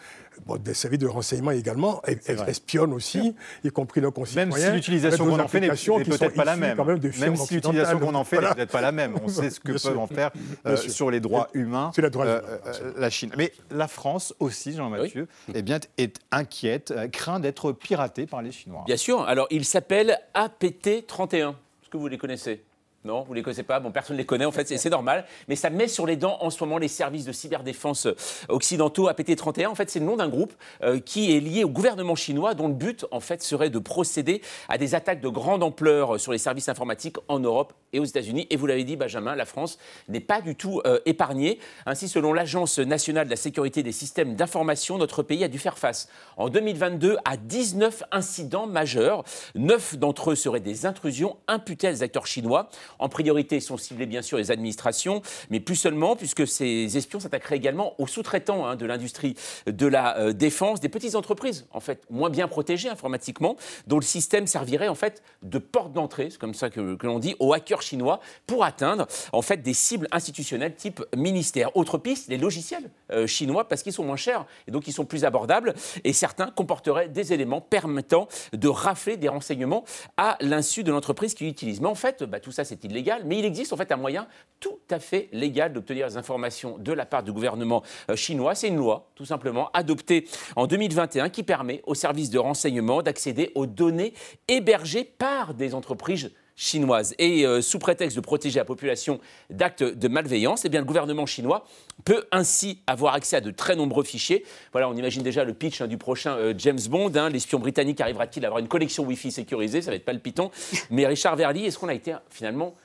bon, 0.45 0.57
des 0.57 0.73
services 0.73 0.99
de 0.99 1.07
renseignement 1.07 1.51
également 1.51 2.01
vrai. 2.03 2.49
espionnent 2.49 2.93
aussi, 2.93 3.35
y 3.63 3.69
compris 3.69 4.01
nos 4.01 4.11
concitoyens. 4.11 4.49
Même 4.49 4.57
si 4.57 4.71
l'utilisation 4.71 5.25
qu'on 5.25 5.39
en 5.39 5.47
fait 5.47 5.59
n'est 5.59 5.69
peut-être 5.69 6.35
pas 6.35 6.45
la 6.45 6.55
même. 6.55 6.77
quand 6.77 6.85
même 6.85 7.35
si 7.35 7.53
l'utilisation 7.55 7.99
qu'on 7.99 8.15
en 8.15 8.23
fait 8.23 8.41
n'est 8.41 8.53
peut-être 8.53 8.71
pas 8.71 8.81
la 8.81 8.91
même. 8.91 9.15
On 9.23 9.27
sait 9.27 9.49
ce 9.49 9.59
que 9.59 9.71
peuvent 9.71 9.97
en 9.97 10.07
faire 10.07 10.31
euh, 10.65 10.77
sur 10.77 11.11
les 11.11 11.19
droits 11.19 11.49
humains 11.53 11.91
Sur 11.93 12.03
les 12.03 12.09
droits 12.09 12.25
euh, 12.25 12.39
humains, 12.39 12.59
euh, 12.67 12.93
la 12.97 13.09
Chine. 13.09 13.31
Mais 13.37 13.51
la 13.71 13.87
France 13.87 14.33
aussi, 14.39 14.73
Jean-Mathieu, 14.73 15.27
eh 15.53 15.61
bien, 15.61 15.79
est 15.97 16.19
inquiète, 16.31 16.91
euh, 16.91 17.07
craint 17.07 17.39
d'être 17.39 17.71
piratée 17.71 18.25
par 18.25 18.41
les 18.41 18.51
Chinois. 18.51 18.83
Bien 18.85 18.97
sûr. 18.97 19.21
Alors, 19.21 19.47
il 19.51 19.65
s'appelle 19.65 20.19
APT31. 20.33 21.49
Est-ce 21.49 21.89
que 21.89 21.97
vous 21.97 22.07
les 22.07 22.17
connaissez? 22.17 22.63
Non, 23.05 23.23
vous 23.23 23.33
les 23.33 23.41
connaissez 23.41 23.63
pas. 23.63 23.79
Bon, 23.79 23.91
personne 23.91 24.15
ne 24.15 24.21
les 24.21 24.25
connaît 24.25 24.45
en 24.45 24.51
fait, 24.51 24.67
c'est 24.67 24.89
normal. 24.89 25.25
Mais 25.47 25.55
ça 25.55 25.69
met 25.69 25.87
sur 25.87 26.05
les 26.05 26.15
dents 26.15 26.37
en 26.39 26.49
ce 26.49 26.63
moment 26.63 26.77
les 26.77 26.87
services 26.87 27.25
de 27.25 27.31
cyberdéfense 27.31 28.07
occidentaux. 28.47 29.09
APT31, 29.09 29.67
en 29.67 29.75
fait, 29.75 29.89
c'est 29.89 29.99
le 29.99 30.05
nom 30.05 30.15
d'un 30.15 30.29
groupe 30.29 30.53
euh, 30.83 30.99
qui 30.99 31.35
est 31.35 31.39
lié 31.39 31.63
au 31.63 31.69
gouvernement 31.69 32.15
chinois, 32.15 32.53
dont 32.53 32.67
le 32.67 32.73
but 32.73 33.05
en 33.11 33.19
fait 33.19 33.43
serait 33.43 33.69
de 33.69 33.79
procéder 33.79 34.41
à 34.69 34.77
des 34.77 34.95
attaques 34.95 35.21
de 35.21 35.29
grande 35.29 35.63
ampleur 35.63 36.19
sur 36.19 36.31
les 36.31 36.37
services 36.37 36.69
informatiques 36.69 37.17
en 37.27 37.39
Europe 37.39 37.73
et 37.93 37.99
aux 37.99 38.05
États-Unis. 38.05 38.47
Et 38.49 38.55
vous 38.55 38.65
l'avez 38.65 38.83
dit, 38.83 38.95
Benjamin, 38.95 39.35
la 39.35 39.45
France 39.45 39.77
n'est 40.09 40.19
pas 40.19 40.41
du 40.41 40.55
tout 40.55 40.81
euh, 40.85 40.99
épargnée. 41.05 41.59
Ainsi, 41.85 42.07
selon 42.07 42.33
l'Agence 42.33 42.79
nationale 42.79 43.25
de 43.25 43.31
la 43.31 43.37
sécurité 43.37 43.83
des 43.83 43.91
systèmes 43.91 44.35
d'information, 44.35 44.97
notre 44.97 45.23
pays 45.23 45.43
a 45.43 45.47
dû 45.47 45.59
faire 45.59 45.77
face 45.77 46.09
en 46.37 46.49
2022 46.49 47.17
à 47.25 47.37
19 47.37 48.03
incidents 48.11 48.67
majeurs. 48.67 49.23
Neuf 49.55 49.97
d'entre 49.97 50.31
eux 50.31 50.35
seraient 50.35 50.59
des 50.59 50.85
intrusions 50.85 51.37
imputées 51.47 51.87
à 51.87 51.91
des 51.91 52.03
acteurs 52.03 52.27
chinois. 52.27 52.69
En 52.99 53.09
priorité 53.09 53.59
sont 53.59 53.77
ciblés 53.77 54.05
bien 54.05 54.21
sûr 54.21 54.37
les 54.37 54.51
administrations, 54.51 55.21
mais 55.49 55.59
plus 55.59 55.75
seulement, 55.75 56.15
puisque 56.15 56.47
ces 56.47 56.97
espions 56.97 57.19
s'attaqueraient 57.19 57.57
également 57.57 57.93
aux 57.99 58.07
sous-traitants 58.07 58.65
hein, 58.65 58.75
de 58.75 58.85
l'industrie 58.85 59.35
de 59.67 59.87
la 59.87 60.17
euh, 60.17 60.33
défense, 60.33 60.79
des 60.79 60.89
petites 60.89 61.15
entreprises, 61.15 61.67
en 61.71 61.79
fait, 61.79 62.03
moins 62.09 62.29
bien 62.29 62.47
protégées 62.47 62.89
informatiquement, 62.89 63.55
dont 63.87 63.97
le 63.97 64.03
système 64.03 64.47
servirait 64.47 64.87
en 64.87 64.95
fait 64.95 65.21
de 65.41 65.57
porte 65.57 65.93
d'entrée, 65.93 66.29
c'est 66.31 66.39
comme 66.39 66.53
ça 66.53 66.69
que, 66.69 66.97
l'on 67.03 67.19
dit, 67.19 67.35
aux 67.39 67.53
hackers 67.53 67.82
chinois 67.83 68.19
pour 68.47 68.63
atteindre 68.63 69.07
en 69.31 69.41
fait 69.41 69.57
des 69.57 69.73
cibles 69.73 70.07
institutionnelles 70.11 70.75
type 70.75 71.03
ministère. 71.15 71.75
Autre 71.75 71.97
piste, 71.97 72.29
les 72.29 72.37
logiciels 72.37 72.89
euh, 73.11 73.27
chinois, 73.27 73.67
parce 73.67 73.83
qu'ils 73.83 73.93
sont 73.93 74.03
moins 74.03 74.15
chers 74.15 74.45
et 74.67 74.71
donc 74.71 74.87
ils 74.87 74.93
sont 74.93 75.05
plus 75.05 75.25
abordables, 75.25 75.73
et 76.03 76.13
certains 76.13 76.47
comporteraient 76.47 77.09
des 77.09 77.33
éléments 77.33 77.61
permettant 77.61 78.27
de 78.53 78.67
rafler 78.67 79.17
des 79.17 79.29
renseignements 79.29 79.83
à 80.17 80.37
l'insu 80.41 80.83
de 80.83 80.91
l'entreprise 80.91 81.33
qui 81.33 81.47
utilise. 81.47 81.81
Mais 81.81 81.87
en 81.87 81.95
fait, 81.95 82.23
bah, 82.23 82.39
tout 82.39 82.51
ça 82.51 82.63
c'est 82.63 82.83
illégal, 82.83 83.23
mais 83.25 83.39
il 83.39 83.45
existe 83.45 83.73
en 83.73 83.77
fait 83.77 83.91
un 83.91 83.97
moyen 83.97 84.27
tout 84.59 84.79
à 84.89 84.99
fait 84.99 85.29
légal 85.31 85.73
d'obtenir 85.73 86.07
des 86.07 86.17
informations 86.17 86.77
de 86.77 86.91
la 86.91 87.05
part 87.05 87.23
du 87.23 87.31
gouvernement 87.31 87.83
euh, 88.09 88.15
chinois. 88.15 88.55
C'est 88.55 88.67
une 88.67 88.77
loi, 88.77 89.09
tout 89.15 89.25
simplement, 89.25 89.69
adoptée 89.73 90.27
en 90.55 90.67
2021 90.67 91.29
qui 91.29 91.43
permet 91.43 91.81
aux 91.85 91.95
services 91.95 92.29
de 92.29 92.39
renseignement 92.39 93.01
d'accéder 93.01 93.51
aux 93.55 93.65
données 93.65 94.13
hébergées 94.47 95.03
par 95.03 95.53
des 95.53 95.73
entreprises 95.73 96.31
chinoises. 96.55 97.15
Et 97.19 97.45
euh, 97.45 97.61
sous 97.61 97.79
prétexte 97.79 98.15
de 98.15 98.21
protéger 98.21 98.59
la 98.59 98.65
population 98.65 99.19
d'actes 99.49 99.83
de 99.83 100.07
malveillance, 100.07 100.65
eh 100.65 100.69
bien, 100.69 100.79
le 100.79 100.85
gouvernement 100.85 101.25
chinois 101.25 101.65
peut 102.05 102.25
ainsi 102.31 102.81
avoir 102.87 103.13
accès 103.13 103.37
à 103.37 103.41
de 103.41 103.51
très 103.51 103.75
nombreux 103.75 104.03
fichiers. 104.03 104.45
Voilà, 104.71 104.89
on 104.89 104.95
imagine 104.95 105.23
déjà 105.23 105.43
le 105.43 105.53
pitch 105.53 105.81
hein, 105.81 105.87
du 105.87 105.97
prochain 105.97 106.35
euh, 106.37 106.53
James 106.57 106.79
Bond. 106.89 107.11
Hein. 107.15 107.29
L'espion 107.29 107.59
britannique 107.59 108.01
arrivera-t-il 108.01 108.45
à 108.45 108.47
avoir 108.47 108.59
une 108.59 108.67
collection 108.67 109.03
Wi-Fi 109.03 109.31
sécurisée? 109.31 109.81
Ça 109.81 109.91
va 109.91 109.95
être 109.95 110.05
palpitant. 110.05 110.51
Mais 110.89 111.05
Richard 111.05 111.35
Verly, 111.35 111.65
est-ce 111.65 111.77
qu'on 111.79 111.89
a 111.89 111.93
été 111.93 112.15
finalement 112.29 112.75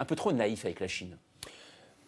un 0.00 0.04
peu 0.04 0.16
trop 0.16 0.32
naïf 0.32 0.64
avec 0.64 0.80
la 0.80 0.88
Chine? 0.88 1.16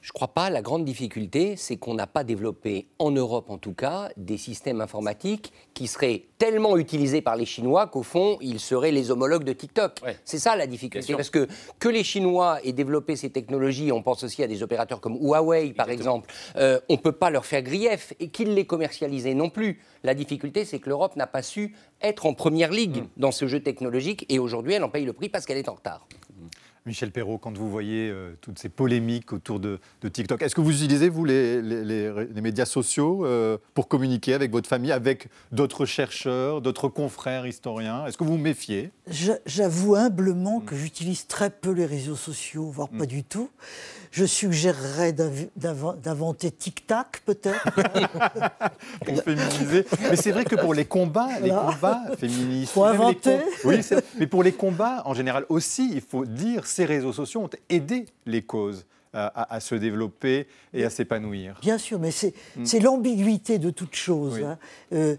Je 0.01 0.09
ne 0.09 0.13
crois 0.13 0.29
pas. 0.29 0.51
La 0.51 0.63
grande 0.63 0.85
difficulté, 0.85 1.57
c'est 1.57 1.77
qu'on 1.77 1.95
n'a 1.95 2.07
pas 2.07 2.25
développé, 2.25 2.89
en 2.99 3.11
Europe 3.11 3.51
en 3.51 3.59
tout 3.59 3.75
cas, 3.75 4.09
des 4.17 4.39
systèmes 4.39 4.81
informatiques 4.81 5.53
qui 5.75 5.87
seraient 5.87 6.25
tellement 6.39 6.77
utilisés 6.77 7.21
par 7.21 7.37
les 7.37 7.45
Chinois 7.45 7.87
qu'au 7.87 8.03
fond, 8.03 8.39
ils 8.41 8.61
seraient 8.61 8.93
les 8.93 9.11
homologues 9.11 9.45
de 9.45 9.53
TikTok. 9.53 10.01
C'est 10.25 10.39
ça 10.39 10.57
la 10.57 10.67
difficulté. 10.67 11.15
Parce 11.15 11.31
que 11.31 11.47
que 11.79 11.89
les 11.89 12.05
Chinois 12.05 12.59
aient 12.65 12.73
développé 12.73 13.17
ces 13.17 13.31
technologies, 13.31 13.93
on 13.93 14.03
pense 14.03 14.25
aussi 14.25 14.43
à 14.43 14.47
des 14.47 14.63
opérateurs 14.63 15.01
comme 15.01 15.17
Huawei, 15.21 15.73
par 15.75 15.91
exemple, 15.91 16.33
euh, 16.57 16.81
on 16.89 16.95
ne 16.95 16.99
peut 16.99 17.13
pas 17.13 17.31
leur 17.31 17.45
faire 17.45 17.63
grief 17.63 18.15
et 18.21 18.29
qu'ils 18.29 18.55
les 18.55 18.65
commercialisaient 18.67 19.35
non 19.35 19.51
plus. 19.51 19.81
La 20.03 20.15
difficulté, 20.15 20.65
c'est 20.65 20.79
que 20.79 20.89
l'Europe 20.89 21.17
n'a 21.17 21.27
pas 21.27 21.43
su 21.43 21.75
être 22.01 22.25
en 22.25 22.33
première 22.33 22.71
ligue 22.71 23.03
mm. 23.03 23.09
dans 23.19 23.33
ce 23.33 23.47
jeu 23.47 23.61
technologique 23.61 24.25
et 24.29 24.39
aujourd'hui, 24.39 24.75
elle 24.75 24.85
en 24.85 24.89
paye 24.89 25.05
le 25.05 25.13
prix 25.13 25.29
parce 25.29 25.45
qu'elle 25.45 25.59
est 25.59 25.69
en 25.69 25.75
retard. 25.75 26.07
Michel 26.87 27.11
Perrault, 27.11 27.39
quand 27.39 27.57
vous 27.57 27.71
voyez 27.71 28.09
euh, 28.11 28.33
toutes 28.41 28.59
ces 28.59 28.69
polémiques 28.69 29.33
autour 29.33 29.61
de, 29.61 29.79
TikTok, 30.13 30.41
est-ce 30.43 30.55
que 30.55 30.61
vous 30.61 30.83
utilisez, 30.83 31.09
vous, 31.09 31.25
les, 31.25 31.61
médias 32.43 32.65
sociaux 32.65 33.25
euh, 33.27 33.59
pour 33.75 33.89
communiquer 33.89 34.35
avec 34.35 34.51
votre 34.51 34.69
famille, 34.69 34.93
avec 34.93 35.29
d'autres 35.53 35.85
chercheurs, 35.85 36.63
d'autres 36.63 36.89
confrères 36.89 37.47
historiens? 37.47 38.07
Est-ce 38.07 38.17
que 38.17 38.25
vous 38.25 38.33
vous 38.33 38.39
méfiez? 38.39 38.91
J'avoue 39.47 39.95
humblement 39.95 40.61
que 40.61 40.75
j'utilise 40.75 41.27
très 41.27 41.51
peu 41.51 41.71
les 41.71 41.87
réseaux 41.87 42.17
sociaux, 42.17 42.71
voire 42.71 42.89
pas 42.89 43.05
mm. 43.05 43.07
du 43.07 43.25
tout. 43.25 43.51
Je 44.11 44.25
suggérerais 44.25 45.13
d'inventer 45.13 46.51
Tic-Tac, 46.51 47.23
peut-être. 47.25 47.65
pour 49.07 49.23
féminiser. 49.23 49.87
Mais 50.09 50.17
c'est 50.17 50.33
vrai 50.33 50.45
que 50.45 50.57
pour 50.57 50.75
les 50.75 50.85
combats, 50.85 51.39
les 51.41 51.51
combats 51.51 52.03
féministes... 52.19 52.73
Faut 52.73 52.85
inventer 52.85 53.39
Oui, 53.65 53.81
mais 54.19 54.27
pour 54.27 54.43
les 54.43 54.53
combats, 54.53 55.03
en 55.05 55.15
général 55.15 55.47
aussi, 55.49 55.91
il 55.93 56.01
faut 56.01 56.25
dire 56.25 56.67
ces 56.67 56.85
réseaux 56.85 57.13
sociaux 57.13 57.43
ont 57.43 57.51
aidé 57.69 58.07
les 58.27 58.43
causes. 58.43 58.85
À, 59.13 59.59
se 59.59 59.75
développer 59.75 60.47
et 60.73 60.85
à 60.85 60.91
s'épanouir. 60.91 61.59
Bien 61.63 61.79
sûr, 61.79 61.99
mais 61.99 62.13
c'est 62.13 62.33
mm. 62.57 62.83
l'ambiguïté 62.83 63.59
de 63.59 63.71
toute 63.71 63.97
chose. 63.97 64.41
Hein. 64.41 64.57
Euh, 64.93 65.17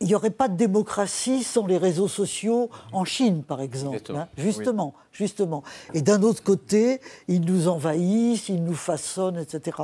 il 0.00 0.06
n'y 0.06 0.14
aurait 0.14 0.30
pas 0.30 0.46
de 0.46 0.56
démocratie 0.56 1.42
sans 1.42 1.66
les 1.66 1.76
réseaux 1.76 2.06
sociaux 2.06 2.70
en 2.92 3.04
Chine, 3.04 3.42
par 3.42 3.60
exemple. 3.60 3.98
Hein. 4.14 4.28
Justement, 4.36 4.94
justement. 5.10 5.64
Et 5.92 6.02
d'un 6.02 6.22
autre 6.22 6.44
côté, 6.44 7.00
ils 7.26 7.40
nous 7.40 7.66
envahissent, 7.66 8.48
ils 8.48 8.62
nous 8.62 8.74
façonnent, 8.74 9.38
etc. 9.38 9.76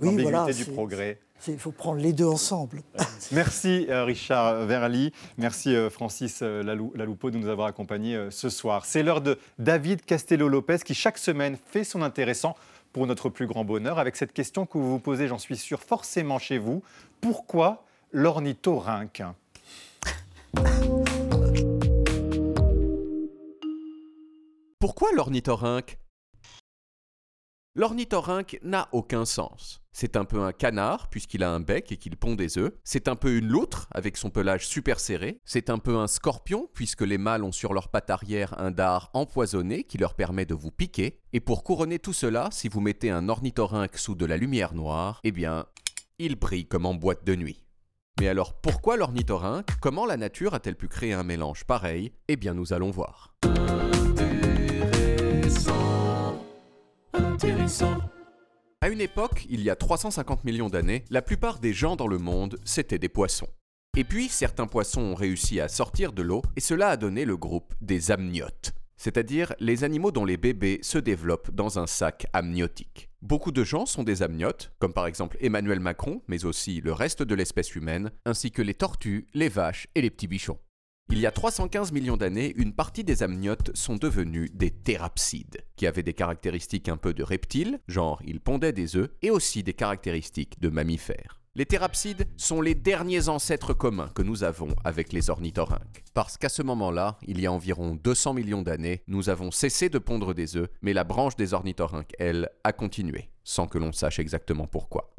Oui, 0.00 0.22
voilà, 0.22 0.46
du 0.50 0.64
progrès. 0.64 1.18
Il 1.48 1.58
faut 1.58 1.72
prendre 1.72 2.00
les 2.00 2.14
deux 2.14 2.24
ensemble. 2.24 2.82
Merci 3.32 3.86
euh, 3.90 4.04
Richard 4.04 4.64
Verly, 4.64 5.12
merci 5.36 5.74
euh, 5.74 5.90
Francis 5.90 6.40
Laloupeau 6.40 7.30
de 7.30 7.36
nous 7.36 7.48
avoir 7.48 7.66
accompagnés 7.66 8.28
ce 8.30 8.48
soir. 8.48 8.86
C'est 8.86 9.02
l'heure 9.02 9.20
de 9.20 9.38
David 9.58 10.04
Castello-Lopez 10.04 10.78
qui 10.84 10.94
chaque 10.94 11.18
semaine 11.18 11.56
fait 11.66 11.84
son 11.84 12.02
intéressant 12.02 12.56
pour 12.96 13.06
notre 13.06 13.28
plus 13.28 13.46
grand 13.46 13.62
bonheur. 13.62 13.98
Avec 13.98 14.16
cette 14.16 14.32
question 14.32 14.64
que 14.64 14.78
vous 14.78 14.88
vous 14.88 14.98
posez, 14.98 15.28
j'en 15.28 15.36
suis 15.36 15.58
sûr, 15.58 15.82
forcément 15.82 16.38
chez 16.38 16.56
vous. 16.56 16.82
Pourquoi 17.20 17.84
l'ornithorynque? 18.10 19.22
Pourquoi 24.78 25.12
l'ornithorynque? 25.12 25.98
L'ornithorynque 27.78 28.58
n'a 28.62 28.88
aucun 28.92 29.26
sens. 29.26 29.82
C'est 29.92 30.16
un 30.16 30.24
peu 30.24 30.40
un 30.40 30.52
canard, 30.52 31.10
puisqu'il 31.10 31.44
a 31.44 31.50
un 31.50 31.60
bec 31.60 31.92
et 31.92 31.98
qu'il 31.98 32.16
pond 32.16 32.34
des 32.34 32.56
œufs. 32.56 32.72
C'est 32.84 33.06
un 33.06 33.16
peu 33.16 33.36
une 33.36 33.48
loutre, 33.48 33.86
avec 33.90 34.16
son 34.16 34.30
pelage 34.30 34.66
super 34.66 34.98
serré. 34.98 35.42
C'est 35.44 35.68
un 35.68 35.76
peu 35.76 35.98
un 35.98 36.06
scorpion, 36.06 36.70
puisque 36.72 37.02
les 37.02 37.18
mâles 37.18 37.44
ont 37.44 37.52
sur 37.52 37.74
leur 37.74 37.90
patte 37.90 38.08
arrière 38.08 38.58
un 38.58 38.70
dard 38.70 39.10
empoisonné 39.12 39.84
qui 39.84 39.98
leur 39.98 40.14
permet 40.14 40.46
de 40.46 40.54
vous 40.54 40.70
piquer. 40.70 41.20
Et 41.34 41.40
pour 41.40 41.64
couronner 41.64 41.98
tout 41.98 42.14
cela, 42.14 42.48
si 42.50 42.70
vous 42.70 42.80
mettez 42.80 43.10
un 43.10 43.28
ornithorynque 43.28 43.98
sous 43.98 44.14
de 44.14 44.24
la 44.24 44.38
lumière 44.38 44.72
noire, 44.72 45.20
eh 45.22 45.30
bien, 45.30 45.66
il 46.18 46.36
brille 46.36 46.66
comme 46.66 46.86
en 46.86 46.94
boîte 46.94 47.26
de 47.26 47.36
nuit. 47.36 47.62
Mais 48.18 48.28
alors 48.28 48.54
pourquoi 48.54 48.96
l'ornithorynque? 48.96 49.78
Comment 49.82 50.06
la 50.06 50.16
nature 50.16 50.54
a-t-elle 50.54 50.76
pu 50.76 50.88
créer 50.88 51.12
un 51.12 51.24
mélange 51.24 51.64
pareil? 51.64 52.14
Eh 52.28 52.36
bien 52.36 52.54
nous 52.54 52.72
allons 52.72 52.90
voir. 52.90 53.36
À 58.80 58.88
une 58.88 59.00
époque, 59.00 59.46
il 59.48 59.62
y 59.62 59.70
a 59.70 59.76
350 59.76 60.44
millions 60.44 60.68
d'années, 60.68 61.04
la 61.10 61.22
plupart 61.22 61.58
des 61.58 61.72
gens 61.72 61.96
dans 61.96 62.06
le 62.06 62.18
monde, 62.18 62.58
c'était 62.64 62.98
des 62.98 63.08
poissons. 63.08 63.48
Et 63.96 64.04
puis, 64.04 64.28
certains 64.28 64.66
poissons 64.66 65.00
ont 65.00 65.14
réussi 65.14 65.58
à 65.58 65.68
sortir 65.68 66.12
de 66.12 66.22
l'eau, 66.22 66.42
et 66.56 66.60
cela 66.60 66.90
a 66.90 66.96
donné 66.96 67.24
le 67.24 67.36
groupe 67.36 67.74
des 67.80 68.10
amniotes, 68.10 68.72
c'est-à-dire 68.96 69.54
les 69.58 69.84
animaux 69.84 70.12
dont 70.12 70.24
les 70.24 70.36
bébés 70.36 70.78
se 70.82 70.98
développent 70.98 71.50
dans 71.50 71.78
un 71.78 71.86
sac 71.86 72.26
amniotique. 72.32 73.08
Beaucoup 73.22 73.52
de 73.52 73.64
gens 73.64 73.86
sont 73.86 74.04
des 74.04 74.22
amniotes, 74.22 74.70
comme 74.78 74.92
par 74.92 75.06
exemple 75.06 75.36
Emmanuel 75.40 75.80
Macron, 75.80 76.22
mais 76.28 76.44
aussi 76.44 76.80
le 76.80 76.92
reste 76.92 77.22
de 77.22 77.34
l'espèce 77.34 77.74
humaine, 77.74 78.12
ainsi 78.24 78.50
que 78.50 78.62
les 78.62 78.74
tortues, 78.74 79.26
les 79.34 79.48
vaches 79.48 79.88
et 79.94 80.02
les 80.02 80.10
petits 80.10 80.28
bichons. 80.28 80.58
Il 81.08 81.20
y 81.20 81.26
a 81.26 81.30
315 81.30 81.92
millions 81.92 82.16
d'années, 82.16 82.52
une 82.56 82.72
partie 82.72 83.04
des 83.04 83.22
amniotes 83.22 83.70
sont 83.76 83.94
devenus 83.94 84.50
des 84.52 84.72
thérapsides, 84.72 85.64
qui 85.76 85.86
avaient 85.86 86.02
des 86.02 86.14
caractéristiques 86.14 86.88
un 86.88 86.96
peu 86.96 87.14
de 87.14 87.22
reptiles, 87.22 87.78
genre 87.86 88.20
ils 88.26 88.40
pondaient 88.40 88.72
des 88.72 88.96
œufs, 88.96 89.08
et 89.22 89.30
aussi 89.30 89.62
des 89.62 89.72
caractéristiques 89.72 90.60
de 90.60 90.68
mammifères. 90.68 91.40
Les 91.54 91.64
thérapsides 91.64 92.26
sont 92.36 92.60
les 92.60 92.74
derniers 92.74 93.28
ancêtres 93.28 93.72
communs 93.72 94.10
que 94.14 94.22
nous 94.22 94.42
avons 94.42 94.74
avec 94.84 95.12
les 95.12 95.30
ornithorynques. 95.30 96.04
Parce 96.12 96.36
qu'à 96.36 96.48
ce 96.48 96.62
moment-là, 96.62 97.18
il 97.26 97.40
y 97.40 97.46
a 97.46 97.52
environ 97.52 97.94
200 97.94 98.34
millions 98.34 98.62
d'années, 98.62 99.02
nous 99.06 99.30
avons 99.30 99.52
cessé 99.52 99.88
de 99.88 99.98
pondre 99.98 100.34
des 100.34 100.56
œufs, 100.56 100.68
mais 100.82 100.92
la 100.92 101.04
branche 101.04 101.36
des 101.36 101.54
ornithorynques, 101.54 102.12
elle, 102.18 102.50
a 102.64 102.72
continué, 102.72 103.30
sans 103.44 103.68
que 103.68 103.78
l'on 103.78 103.92
sache 103.92 104.18
exactement 104.18 104.66
pourquoi. 104.66 105.14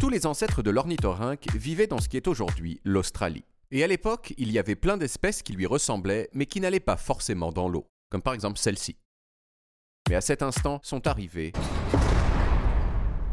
Tous 0.00 0.10
les 0.10 0.26
ancêtres 0.26 0.62
de 0.62 0.70
l'ornithorynque 0.70 1.46
vivaient 1.54 1.86
dans 1.86 2.00
ce 2.00 2.08
qui 2.08 2.16
est 2.16 2.28
aujourd'hui 2.28 2.80
l'Australie. 2.84 3.44
Et 3.70 3.82
à 3.82 3.86
l'époque, 3.86 4.32
il 4.38 4.52
y 4.52 4.58
avait 4.58 4.76
plein 4.76 4.96
d'espèces 4.96 5.42
qui 5.42 5.52
lui 5.52 5.66
ressemblaient, 5.66 6.28
mais 6.32 6.46
qui 6.46 6.60
n'allaient 6.60 6.80
pas 6.80 6.96
forcément 6.96 7.50
dans 7.50 7.68
l'eau, 7.68 7.88
comme 8.10 8.22
par 8.22 8.34
exemple 8.34 8.58
celle-ci. 8.58 8.96
Mais 10.08 10.14
à 10.14 10.20
cet 10.20 10.42
instant 10.42 10.78
sont 10.82 11.06
arrivés 11.06 11.52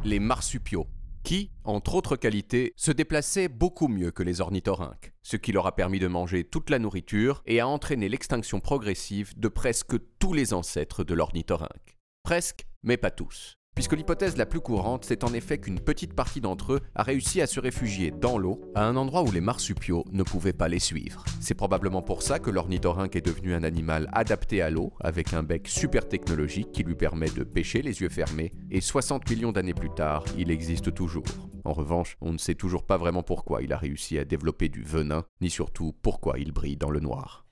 les 0.03 0.19
marsupiaux, 0.19 0.87
qui, 1.23 1.51
entre 1.63 1.95
autres 1.95 2.15
qualités, 2.17 2.73
se 2.75 2.91
déplaçaient 2.91 3.47
beaucoup 3.47 3.87
mieux 3.87 4.11
que 4.11 4.23
les 4.23 4.41
ornithorynques, 4.41 5.13
ce 5.21 5.37
qui 5.37 5.51
leur 5.51 5.65
a 5.65 5.75
permis 5.75 5.99
de 5.99 6.07
manger 6.07 6.43
toute 6.43 6.69
la 6.69 6.79
nourriture 6.79 7.41
et 7.45 7.59
a 7.59 7.67
entraîné 7.67 8.09
l'extinction 8.09 8.59
progressive 8.59 9.37
de 9.39 9.47
presque 9.47 9.95
tous 10.19 10.33
les 10.33 10.53
ancêtres 10.53 11.03
de 11.03 11.13
l'ornithorynque. 11.13 11.97
Presque, 12.23 12.65
mais 12.83 12.97
pas 12.97 13.11
tous. 13.11 13.53
Puisque 13.75 13.93
l'hypothèse 13.93 14.37
la 14.37 14.45
plus 14.45 14.59
courante, 14.59 15.03
c'est 15.03 15.23
en 15.23 15.33
effet 15.33 15.57
qu'une 15.57 15.79
petite 15.79 16.13
partie 16.13 16.41
d'entre 16.41 16.73
eux 16.73 16.79
a 16.95 17.01
réussi 17.01 17.41
à 17.41 17.47
se 17.47 17.59
réfugier 17.59 18.11
dans 18.11 18.37
l'eau, 18.37 18.61
à 18.75 18.85
un 18.85 18.95
endroit 18.95 19.23
où 19.23 19.31
les 19.31 19.41
marsupiaux 19.41 20.05
ne 20.11 20.21
pouvaient 20.21 20.53
pas 20.53 20.67
les 20.67 20.79
suivre. 20.79 21.25
C'est 21.39 21.55
probablement 21.55 22.03
pour 22.03 22.21
ça 22.21 22.37
que 22.37 22.51
l'ornithorynque 22.51 23.15
est 23.15 23.25
devenu 23.25 23.55
un 23.55 23.63
animal 23.63 24.09
adapté 24.13 24.61
à 24.61 24.69
l'eau, 24.69 24.93
avec 24.99 25.33
un 25.33 25.41
bec 25.41 25.67
super 25.67 26.07
technologique 26.07 26.71
qui 26.71 26.83
lui 26.83 26.95
permet 26.95 27.31
de 27.31 27.43
pêcher 27.43 27.81
les 27.81 28.01
yeux 28.01 28.09
fermés, 28.09 28.51
et 28.69 28.79
60 28.79 29.27
millions 29.29 29.51
d'années 29.51 29.73
plus 29.73 29.89
tard, 29.89 30.23
il 30.37 30.51
existe 30.51 30.93
toujours. 30.93 31.25
En 31.65 31.73
revanche, 31.73 32.17
on 32.21 32.31
ne 32.31 32.37
sait 32.37 32.55
toujours 32.55 32.83
pas 32.83 32.97
vraiment 32.97 33.23
pourquoi 33.23 33.63
il 33.63 33.73
a 33.73 33.77
réussi 33.77 34.19
à 34.19 34.25
développer 34.25 34.69
du 34.69 34.83
venin, 34.83 35.25
ni 35.41 35.49
surtout 35.49 35.95
pourquoi 36.03 36.37
il 36.37 36.51
brille 36.51 36.77
dans 36.77 36.91
le 36.91 36.99
noir. 36.99 37.45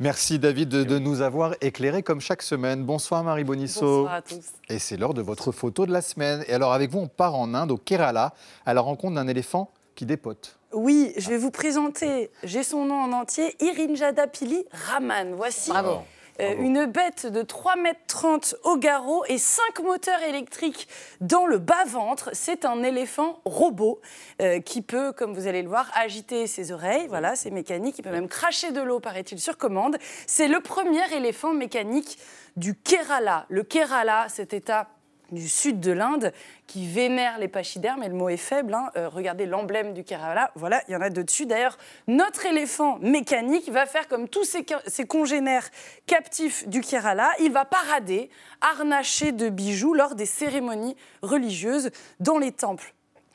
Merci 0.00 0.38
David 0.38 0.68
de, 0.68 0.84
de 0.84 0.98
nous 0.98 1.20
avoir 1.20 1.54
éclairés 1.60 2.02
comme 2.02 2.20
chaque 2.20 2.42
semaine. 2.42 2.84
Bonsoir 2.84 3.22
Marie 3.24 3.44
Bonisso. 3.44 4.02
Bonsoir 4.04 4.14
à 4.14 4.22
tous. 4.22 4.40
Et 4.68 4.78
c'est 4.78 4.96
l'heure 4.96 5.14
de 5.14 5.22
votre 5.22 5.52
photo 5.52 5.86
de 5.86 5.92
la 5.92 6.02
semaine. 6.02 6.44
Et 6.48 6.54
alors 6.54 6.72
avec 6.72 6.90
vous, 6.90 7.00
on 7.00 7.08
part 7.08 7.34
en 7.34 7.54
Inde, 7.54 7.70
au 7.70 7.76
Kerala, 7.76 8.34
à 8.66 8.74
la 8.74 8.80
rencontre 8.80 9.14
d'un 9.14 9.28
éléphant 9.28 9.70
qui 9.94 10.06
dépote. 10.06 10.58
Oui, 10.72 11.12
je 11.16 11.28
vais 11.28 11.36
vous 11.38 11.52
présenter, 11.52 12.30
j'ai 12.42 12.64
son 12.64 12.84
nom 12.84 13.00
en 13.00 13.12
entier, 13.12 13.54
Irinjada 13.60 14.26
Pili 14.26 14.64
Raman. 14.72 15.34
Voici 15.34 15.70
Bravo. 15.70 16.00
Euh, 16.40 16.54
une 16.58 16.86
bête 16.86 17.26
de 17.26 17.42
3,30 17.42 17.80
mètres 17.80 18.56
au 18.64 18.76
garrot 18.76 19.24
et 19.28 19.38
5 19.38 19.80
moteurs 19.82 20.22
électriques 20.22 20.88
dans 21.20 21.46
le 21.46 21.58
bas-ventre. 21.58 22.30
C'est 22.32 22.64
un 22.64 22.82
éléphant 22.82 23.40
robot 23.44 24.00
euh, 24.40 24.60
qui 24.60 24.82
peut, 24.82 25.12
comme 25.12 25.34
vous 25.34 25.46
allez 25.46 25.62
le 25.62 25.68
voir, 25.68 25.90
agiter 25.94 26.46
ses 26.46 26.72
oreilles. 26.72 27.06
Voilà, 27.08 27.36
c'est 27.36 27.50
mécanique. 27.50 27.96
Il 27.98 28.02
peut 28.02 28.10
même 28.10 28.28
cracher 28.28 28.72
de 28.72 28.80
l'eau, 28.80 29.00
paraît-il, 29.00 29.38
sur 29.38 29.56
commande. 29.56 29.96
C'est 30.26 30.48
le 30.48 30.60
premier 30.60 31.12
éléphant 31.14 31.52
mécanique 31.52 32.18
du 32.56 32.74
Kerala. 32.74 33.46
Le 33.48 33.62
Kerala, 33.62 34.26
cet 34.28 34.54
état 34.54 34.88
du 35.32 35.48
sud 35.48 35.80
de 35.80 35.92
l'Inde 35.92 36.32
qui 36.66 36.86
vénère 36.86 37.38
les 37.38 37.48
pachydermes, 37.48 38.02
et 38.02 38.08
le 38.08 38.14
mot 38.14 38.28
est 38.28 38.36
faible. 38.36 38.74
hein. 38.74 38.90
Euh, 38.96 39.08
regardez 39.08 39.46
l'emblème 39.46 39.92
du 39.92 40.04
Kerala, 40.04 40.50
voilà, 40.54 40.82
il 40.88 40.92
y 40.92 40.96
en 40.96 41.00
a 41.00 41.10
deux 41.10 41.24
dessus. 41.24 41.46
D'ailleurs, 41.46 41.76
notre 42.06 42.46
éléphant 42.46 42.98
mécanique 43.00 43.70
va 43.70 43.86
faire 43.86 44.08
comme 44.08 44.28
tous 44.28 44.44
ses, 44.44 44.64
ses 44.86 45.06
congénères 45.06 45.68
captifs 46.06 46.68
du 46.68 46.80
Kerala. 46.80 47.30
Il 47.40 47.52
va 47.52 47.64
parader, 47.64 48.30
harnaché 48.60 49.32
de 49.32 49.48
bijoux 49.48 49.94
lors 49.94 50.14
des 50.14 50.26
cérémonies 50.26 50.96
religieuses 51.22 51.90
dans 52.20 52.38
les 52.38 52.52
temples. 52.52 52.94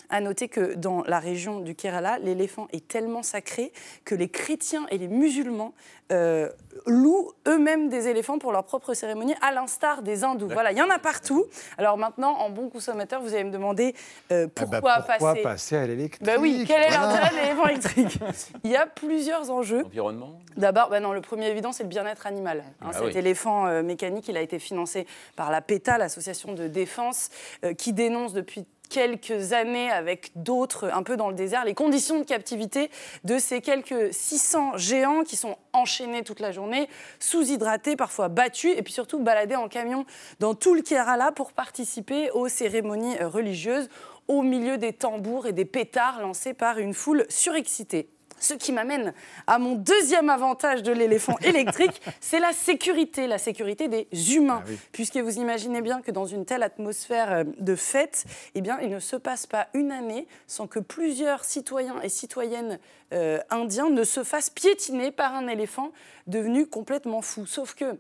À 0.10 0.22
noter 0.22 0.48
que 0.48 0.74
dans 0.74 1.04
la 1.04 1.20
région 1.20 1.60
du 1.60 1.76
Kerala, 1.76 2.18
l'éléphant 2.20 2.68
est 2.74 2.88
tellement 2.88 3.22
sacré 3.24 3.72
que 4.06 4.16
les 4.16 4.30
chrétiens 4.30 4.86
et 4.90 4.98
les 4.98 5.08
musulmans 5.08 5.74
euh, 6.12 6.50
louent 6.88 7.32
eux-mêmes 7.48 7.90
des 7.90 8.08
éléphants 8.08 8.40
pour 8.40 8.52
leurs 8.52 8.64
propres 8.66 8.96
cérémonies, 8.96 9.36
à 9.42 9.52
l'instar 9.52 10.02
des 10.02 10.24
hindous. 10.24 10.48
Voilà, 10.50 10.72
il 10.72 10.78
y 10.78 10.82
en 10.82 10.90
a 10.90 10.98
partout. 10.98 11.46
Alors 11.78 11.98
maintenant, 11.98 12.32
en 12.40 12.50
bon 12.50 12.70
consommateur, 12.70 13.22
vous 13.22 13.34
allez 13.36 13.44
me 13.44 13.52
demander 13.52 13.94
euh, 14.32 14.48
Ah 14.58 14.66
bah, 14.66 14.82
pourquoi, 14.82 15.02
passer. 15.02 15.42
passer 15.44 15.76
à 15.78 15.86
l'électrique 15.86 16.24
Ben 16.26 16.40
oui, 16.42 16.64
quel 16.68 16.82
est 16.82 16.88
Voilà. 16.90 17.08
l'intérêt 17.14 17.30
de 17.30 17.36
l'éléphant 17.36 17.68
électrique? 17.68 18.20
Il 18.64 18.72
y 18.72 18.76
a 18.76 18.88
plusieurs 18.88 19.52
enjeux. 19.52 19.86
Environnement? 19.86 20.40
D'abord, 20.58 20.90
ben 20.90 21.02
non, 21.02 21.14
le 21.14 21.22
premier 21.22 21.48
évident, 21.50 21.72
c'est 21.72 21.84
le 21.84 21.90
bien-être 21.90 22.26
animal. 22.26 22.64
Hein, 22.82 22.88
Ah 22.90 22.94
cet 22.94 23.04
oui. 23.14 23.18
éléphant 23.18 23.68
euh, 23.68 23.84
mécanique, 23.84 24.28
il 24.28 24.38
a 24.38 24.42
été 24.42 24.58
financé 24.58 25.06
par 25.36 25.52
la 25.52 25.62
PETA, 25.62 25.98
l'association 26.00 26.54
de 26.54 26.68
défense, 26.68 27.30
euh, 27.64 27.74
qui 27.76 27.94
dénonce 27.94 28.34
depuis 28.34 28.66
quelques 28.90 29.54
années 29.54 29.92
avec 29.92 30.32
d'autres 30.36 30.92
un 30.94 31.04
peu 31.04 31.16
dans 31.16 31.30
le 31.30 31.36
désert 31.36 31.64
les 31.66 31.74
conditions 31.74 32.20
de 32.20 32.24
captivité 32.24 32.90
de 33.24 33.38
ces 33.38 33.62
quelques 33.62 34.14
600 34.14 34.78
géants 34.78 35.24
qui 35.24 35.36
sont 35.36 35.58
enchaînés 35.74 36.24
toute 36.24 36.40
la 36.40 36.52
journée, 36.52 36.90
sous-hydratés, 37.20 37.96
parfois 37.96 38.28
battus 38.28 38.74
et 38.76 38.82
puis 38.82 38.94
surtout 38.94 39.20
baladés 39.20 39.56
en 39.56 39.68
camion 39.68 40.06
dans 40.40 40.56
tout 40.56 40.74
le 40.74 40.82
Kerala 40.82 41.32
pour 41.32 41.54
participer 41.54 42.32
aux 42.32 42.48
cérémonies 42.48 43.18
religieuses 43.18 43.90
au 44.28 44.42
milieu 44.42 44.78
des 44.78 44.94
tambours 44.94 45.48
et 45.48 45.54
des 45.54 45.66
pétards 45.66 46.22
lancés 46.22 46.54
par 46.54 46.78
une 46.78 46.94
foule 46.94 47.26
surexcitée. 47.30 48.10
Ce 48.40 48.54
qui 48.54 48.72
m'amène 48.72 49.14
à 49.48 49.60
mon 49.60 49.76
deuxième 49.76 50.30
avantage 50.30 50.84
de 50.84 50.92
l'éléphant 50.92 51.38
électrique, 51.44 52.02
c'est 52.20 52.40
la 52.40 52.54
sécurité, 52.54 53.28
la 53.28 53.38
sécurité 53.38 53.88
des 53.88 54.08
humains. 54.36 54.64
Puisque 54.92 55.18
vous 55.18 55.38
imaginez 55.38 55.82
bien 55.82 56.02
que 56.02 56.12
dans 56.12 56.26
une 56.26 56.46
telle 56.46 56.64
atmosphère 56.64 57.32
euh, 57.32 57.44
de 57.60 57.76
fête, 57.76 58.26
eh 58.56 58.62
bien, 58.62 58.80
il 58.82 58.90
ne 58.90 59.00
se 59.00 59.16
passe 59.16 59.46
pas 59.46 59.68
une 59.74 59.92
année 59.92 60.28
sans 60.48 60.68
que 60.68 60.80
plusieurs 60.80 61.44
citoyens 61.44 62.02
et 62.02 62.10
citoyennes 62.10 62.80
euh, 63.14 63.40
indiens 63.50 63.90
ne 63.90 64.04
se 64.04 64.24
fassent 64.24 64.50
piétiner 64.50 65.12
par 65.12 65.36
un 65.36 65.48
éléphant 65.48 65.92
devenu 66.28 66.68
complètement 66.68 67.22
fou. 67.22 67.46
Sauf 67.46 67.76
que 67.76 67.98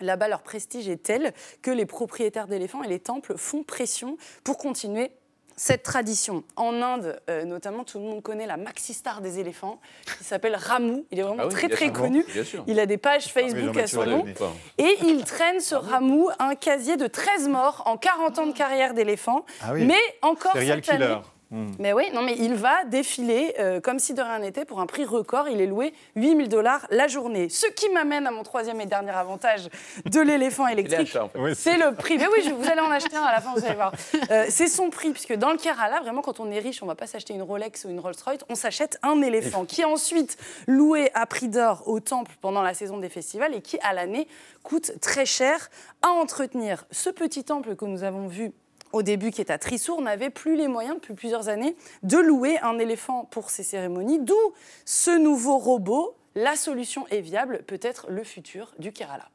Là-bas, 0.00 0.26
leur 0.26 0.42
prestige 0.42 0.88
est 0.88 1.02
tel 1.02 1.32
que 1.60 1.70
les 1.70 1.86
propriétaires 1.86 2.48
d'éléphants 2.48 2.82
et 2.82 2.88
les 2.88 2.98
temples 2.98 3.36
font 3.36 3.62
pression 3.62 4.16
pour 4.42 4.58
continuer 4.58 5.12
cette 5.56 5.82
tradition. 5.82 6.44
En 6.56 6.80
Inde, 6.82 7.20
euh, 7.30 7.44
notamment, 7.44 7.84
tout 7.84 7.98
le 7.98 8.04
monde 8.04 8.22
connaît 8.22 8.46
la 8.46 8.56
maxi-star 8.56 9.20
des 9.20 9.38
éléphants, 9.38 9.80
qui 10.18 10.24
s'appelle 10.24 10.56
Ramu. 10.56 11.04
Il 11.10 11.18
est 11.18 11.22
vraiment 11.22 11.42
Ah 11.44 11.46
oui, 11.46 11.52
très, 11.52 11.68
très 11.68 11.86
sûr. 11.86 11.92
connu. 11.94 12.24
Il 12.66 12.78
a 12.80 12.86
des 12.86 12.98
pages 12.98 13.26
Facebook 13.26 13.76
à 13.76 13.86
son 13.86 14.04
nom. 14.06 14.24
Et 14.78 14.96
il 15.02 15.24
traîne, 15.24 15.60
ce 15.60 15.74
Ramu, 15.74 16.24
un 16.38 16.54
casier 16.54 16.96
de 16.96 17.06
13 17.06 17.48
morts 17.48 17.82
en 17.86 17.96
40 17.96 18.38
ans 18.38 18.46
de 18.46 18.52
carrière 18.52 18.94
d'éléphant. 18.94 19.44
Ah 19.60 19.72
oui. 19.72 19.84
Mais 19.84 20.00
encore 20.22 20.52
Serial 20.52 20.80
cette 20.84 20.94
année... 20.94 21.06
killer. 21.06 21.18
Hmm. 21.52 21.70
Mais 21.78 21.92
oui, 21.92 22.04
non, 22.14 22.22
mais 22.22 22.34
il 22.38 22.54
va 22.54 22.84
défiler 22.86 23.54
euh, 23.58 23.78
comme 23.80 23.98
si 23.98 24.14
de 24.14 24.22
rien 24.22 24.38
n'était 24.38 24.64
pour 24.64 24.80
un 24.80 24.86
prix 24.86 25.04
record. 25.04 25.48
Il 25.48 25.60
est 25.60 25.66
loué 25.66 25.92
8000 26.16 26.48
dollars 26.48 26.86
la 26.90 27.08
journée. 27.08 27.48
Ce 27.50 27.66
qui 27.66 27.90
m'amène 27.90 28.26
à 28.26 28.30
mon 28.30 28.42
troisième 28.42 28.80
et 28.80 28.86
dernier 28.86 29.10
avantage 29.10 29.68
de 30.06 30.20
l'éléphant 30.22 30.66
électrique. 30.66 31.14
en 31.16 31.28
fait. 31.28 31.54
C'est 31.54 31.76
le 31.76 31.94
prix. 31.94 32.16
Mais 32.16 32.26
oui, 32.26 32.42
je- 32.44 32.52
vous 32.54 32.68
allez 32.70 32.80
en 32.80 32.90
acheter 32.90 33.16
un 33.16 33.22
à 33.24 33.32
la 33.32 33.40
fin, 33.42 33.52
vous 33.54 33.64
allez 33.64 33.74
voir. 33.74 33.92
Euh, 34.30 34.46
c'est 34.48 34.66
son 34.66 34.88
prix, 34.90 35.10
puisque 35.10 35.34
dans 35.34 35.50
le 35.50 35.58
Kerala, 35.58 36.00
vraiment, 36.00 36.22
quand 36.22 36.40
on 36.40 36.50
est 36.50 36.58
riche, 36.58 36.82
on 36.82 36.86
ne 36.86 36.90
va 36.90 36.94
pas 36.94 37.06
s'acheter 37.06 37.34
une 37.34 37.42
Rolex 37.42 37.84
ou 37.84 37.90
une 37.90 38.00
Rolls-Royce, 38.00 38.40
on 38.48 38.54
s'achète 38.54 38.98
un 39.02 39.20
éléphant 39.20 39.66
qui 39.66 39.82
est 39.82 39.84
ensuite 39.84 40.38
loué 40.66 41.10
à 41.12 41.26
prix 41.26 41.48
d'or 41.48 41.82
au 41.86 42.00
temple 42.00 42.32
pendant 42.40 42.62
la 42.62 42.72
saison 42.72 42.96
des 42.96 43.10
festivals 43.10 43.54
et 43.54 43.60
qui, 43.60 43.78
à 43.82 43.92
l'année, 43.92 44.26
coûte 44.62 44.92
très 45.02 45.26
cher 45.26 45.68
à 46.00 46.08
entretenir. 46.10 46.84
Ce 46.90 47.10
petit 47.10 47.44
temple 47.44 47.76
que 47.76 47.84
nous 47.84 48.04
avons 48.04 48.26
vu 48.26 48.52
au 48.92 49.02
début, 49.02 49.30
qui 49.30 49.40
est 49.40 49.50
à 49.50 49.58
Trissour, 49.58 50.00
n'avait 50.02 50.30
plus 50.30 50.56
les 50.56 50.68
moyens 50.68 50.96
depuis 50.96 51.14
plusieurs 51.14 51.48
années 51.48 51.76
de 52.02 52.18
louer 52.18 52.58
un 52.58 52.78
éléphant 52.78 53.24
pour 53.24 53.50
ces 53.50 53.62
cérémonies, 53.62 54.20
d'où 54.20 54.34
ce 54.84 55.16
nouveau 55.16 55.58
robot. 55.58 56.16
La 56.34 56.56
solution 56.56 57.06
est 57.08 57.20
viable, 57.20 57.62
peut-être 57.66 58.10
le 58.10 58.24
futur 58.24 58.74
du 58.78 58.92
Kerala. 58.92 59.28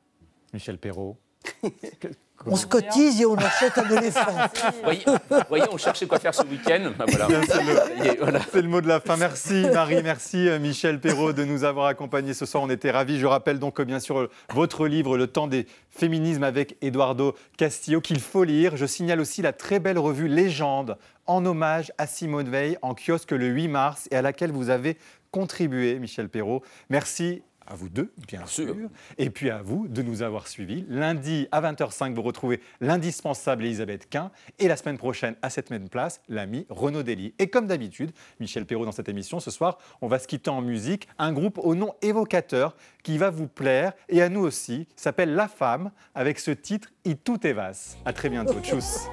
Michel 0.53 0.77
Perrault. 0.77 1.17
On 2.45 2.55
se 2.55 2.65
cotise 2.65 3.19
et 3.19 3.25
on 3.25 3.35
achète 3.35 3.77
un 3.77 3.89
éléphant. 3.97 4.31
voyez, 4.83 5.03
voyez, 5.49 5.65
on 5.71 5.77
cherchait 5.77 6.05
quoi 6.05 6.19
faire 6.19 6.33
ce 6.33 6.43
week-end. 6.43 6.91
Ben 6.97 7.05
voilà. 7.07 7.27
C'est 7.47 7.63
le, 7.63 8.19
voilà. 8.21 8.39
le 8.53 8.63
mot 8.63 8.81
de 8.81 8.87
la 8.87 8.99
fin. 8.99 9.17
Merci 9.17 9.65
Marie, 9.73 10.03
merci 10.03 10.47
euh, 10.47 10.59
Michel 10.59 10.99
Perrault 10.99 11.33
de 11.33 11.43
nous 11.43 11.63
avoir 11.63 11.87
accompagnés 11.87 12.33
ce 12.33 12.45
soir. 12.45 12.63
On 12.63 12.69
était 12.69 12.91
ravis. 12.91 13.19
Je 13.19 13.25
rappelle 13.25 13.59
donc 13.59 13.75
que 13.75 13.83
bien 13.83 13.99
sûr 13.99 14.19
euh, 14.19 14.29
votre 14.53 14.87
livre 14.87 15.17
Le 15.17 15.27
temps 15.27 15.47
des 15.47 15.65
féminismes 15.89 16.43
avec 16.43 16.77
Eduardo 16.81 17.35
Castillo 17.57 18.01
qu'il 18.01 18.19
faut 18.19 18.43
lire. 18.43 18.77
Je 18.77 18.85
signale 18.85 19.19
aussi 19.19 19.41
la 19.41 19.53
très 19.53 19.79
belle 19.79 19.99
revue 19.99 20.27
Légende 20.27 20.97
en 21.25 21.45
hommage 21.45 21.91
à 21.97 22.07
Simone 22.07 22.49
Veil 22.49 22.77
en 22.81 22.93
kiosque 22.93 23.31
le 23.31 23.47
8 23.47 23.67
mars 23.67 24.07
et 24.11 24.15
à 24.15 24.21
laquelle 24.21 24.51
vous 24.51 24.69
avez 24.69 24.97
contribué 25.31 25.99
Michel 25.99 26.29
Perrault. 26.29 26.63
Merci 26.89 27.41
à 27.67 27.75
vous 27.75 27.89
deux, 27.89 28.11
bien 28.27 28.45
sûr, 28.45 28.75
et 29.17 29.29
puis 29.29 29.49
à 29.49 29.61
vous 29.61 29.87
de 29.87 30.01
nous 30.01 30.21
avoir 30.21 30.47
suivis. 30.47 30.85
Lundi 30.87 31.47
à 31.51 31.61
20h05, 31.61 32.13
vous 32.13 32.21
retrouvez 32.21 32.61
l'indispensable 32.81 33.65
Elisabeth 33.65 34.09
Quint, 34.09 34.31
et 34.59 34.67
la 34.67 34.77
semaine 34.77 34.97
prochaine, 34.97 35.35
à 35.41 35.49
cette 35.49 35.69
même 35.69 35.89
place, 35.89 36.21
l'ami 36.29 36.65
Renaud 36.69 37.03
Dely. 37.03 37.33
Et 37.39 37.47
comme 37.49 37.67
d'habitude, 37.67 38.11
Michel 38.39 38.65
Perrault 38.65 38.85
dans 38.85 38.91
cette 38.91 39.09
émission, 39.09 39.39
ce 39.39 39.51
soir, 39.51 39.77
on 40.01 40.07
va 40.07 40.19
se 40.19 40.27
quitter 40.27 40.49
en 40.49 40.61
musique, 40.61 41.07
un 41.17 41.33
groupe 41.33 41.57
au 41.57 41.75
nom 41.75 41.93
évocateur 42.01 42.75
qui 43.03 43.17
va 43.17 43.29
vous 43.29 43.47
plaire, 43.47 43.93
et 44.09 44.21
à 44.21 44.29
nous 44.29 44.41
aussi, 44.41 44.87
s'appelle 44.95 45.35
La 45.35 45.47
Femme, 45.47 45.91
avec 46.15 46.39
ce 46.39 46.51
titre 46.51 46.89
«Y 47.05 47.15
tout 47.15 47.45
evas». 47.45 47.97
À 48.05 48.13
très 48.13 48.29
bientôt, 48.29 48.59
tchuss 48.61 49.07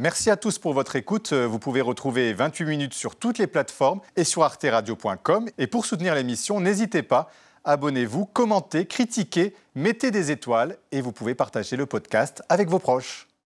Merci 0.00 0.30
à 0.30 0.38
tous 0.38 0.58
pour 0.58 0.72
votre 0.72 0.96
écoute. 0.96 1.34
Euh, 1.34 1.46
Vous 1.46 1.58
pouvez 1.58 1.82
retrouver 1.82 2.32
28 2.32 2.64
minutes 2.64 2.94
sur 2.94 3.16
toutes 3.16 3.36
les 3.36 3.46
plateformes 3.46 4.00
et 4.16 4.24
sur 4.24 4.42
arteradio.com. 4.42 5.50
Et 5.58 5.66
pour 5.66 5.84
soutenir 5.84 6.14
l'émission, 6.14 6.58
n'hésitez 6.58 7.02
pas, 7.02 7.30
abonnez-vous, 7.64 8.24
commentez, 8.24 8.86
critiquez, 8.86 9.54
mettez 9.74 10.10
des 10.10 10.30
étoiles 10.30 10.78
et 10.90 11.02
vous 11.02 11.12
pouvez 11.12 11.34
partager 11.34 11.76
le 11.76 11.84
podcast 11.84 12.42
avec 12.48 12.70
vos 12.70 12.78
proches. 12.78 13.29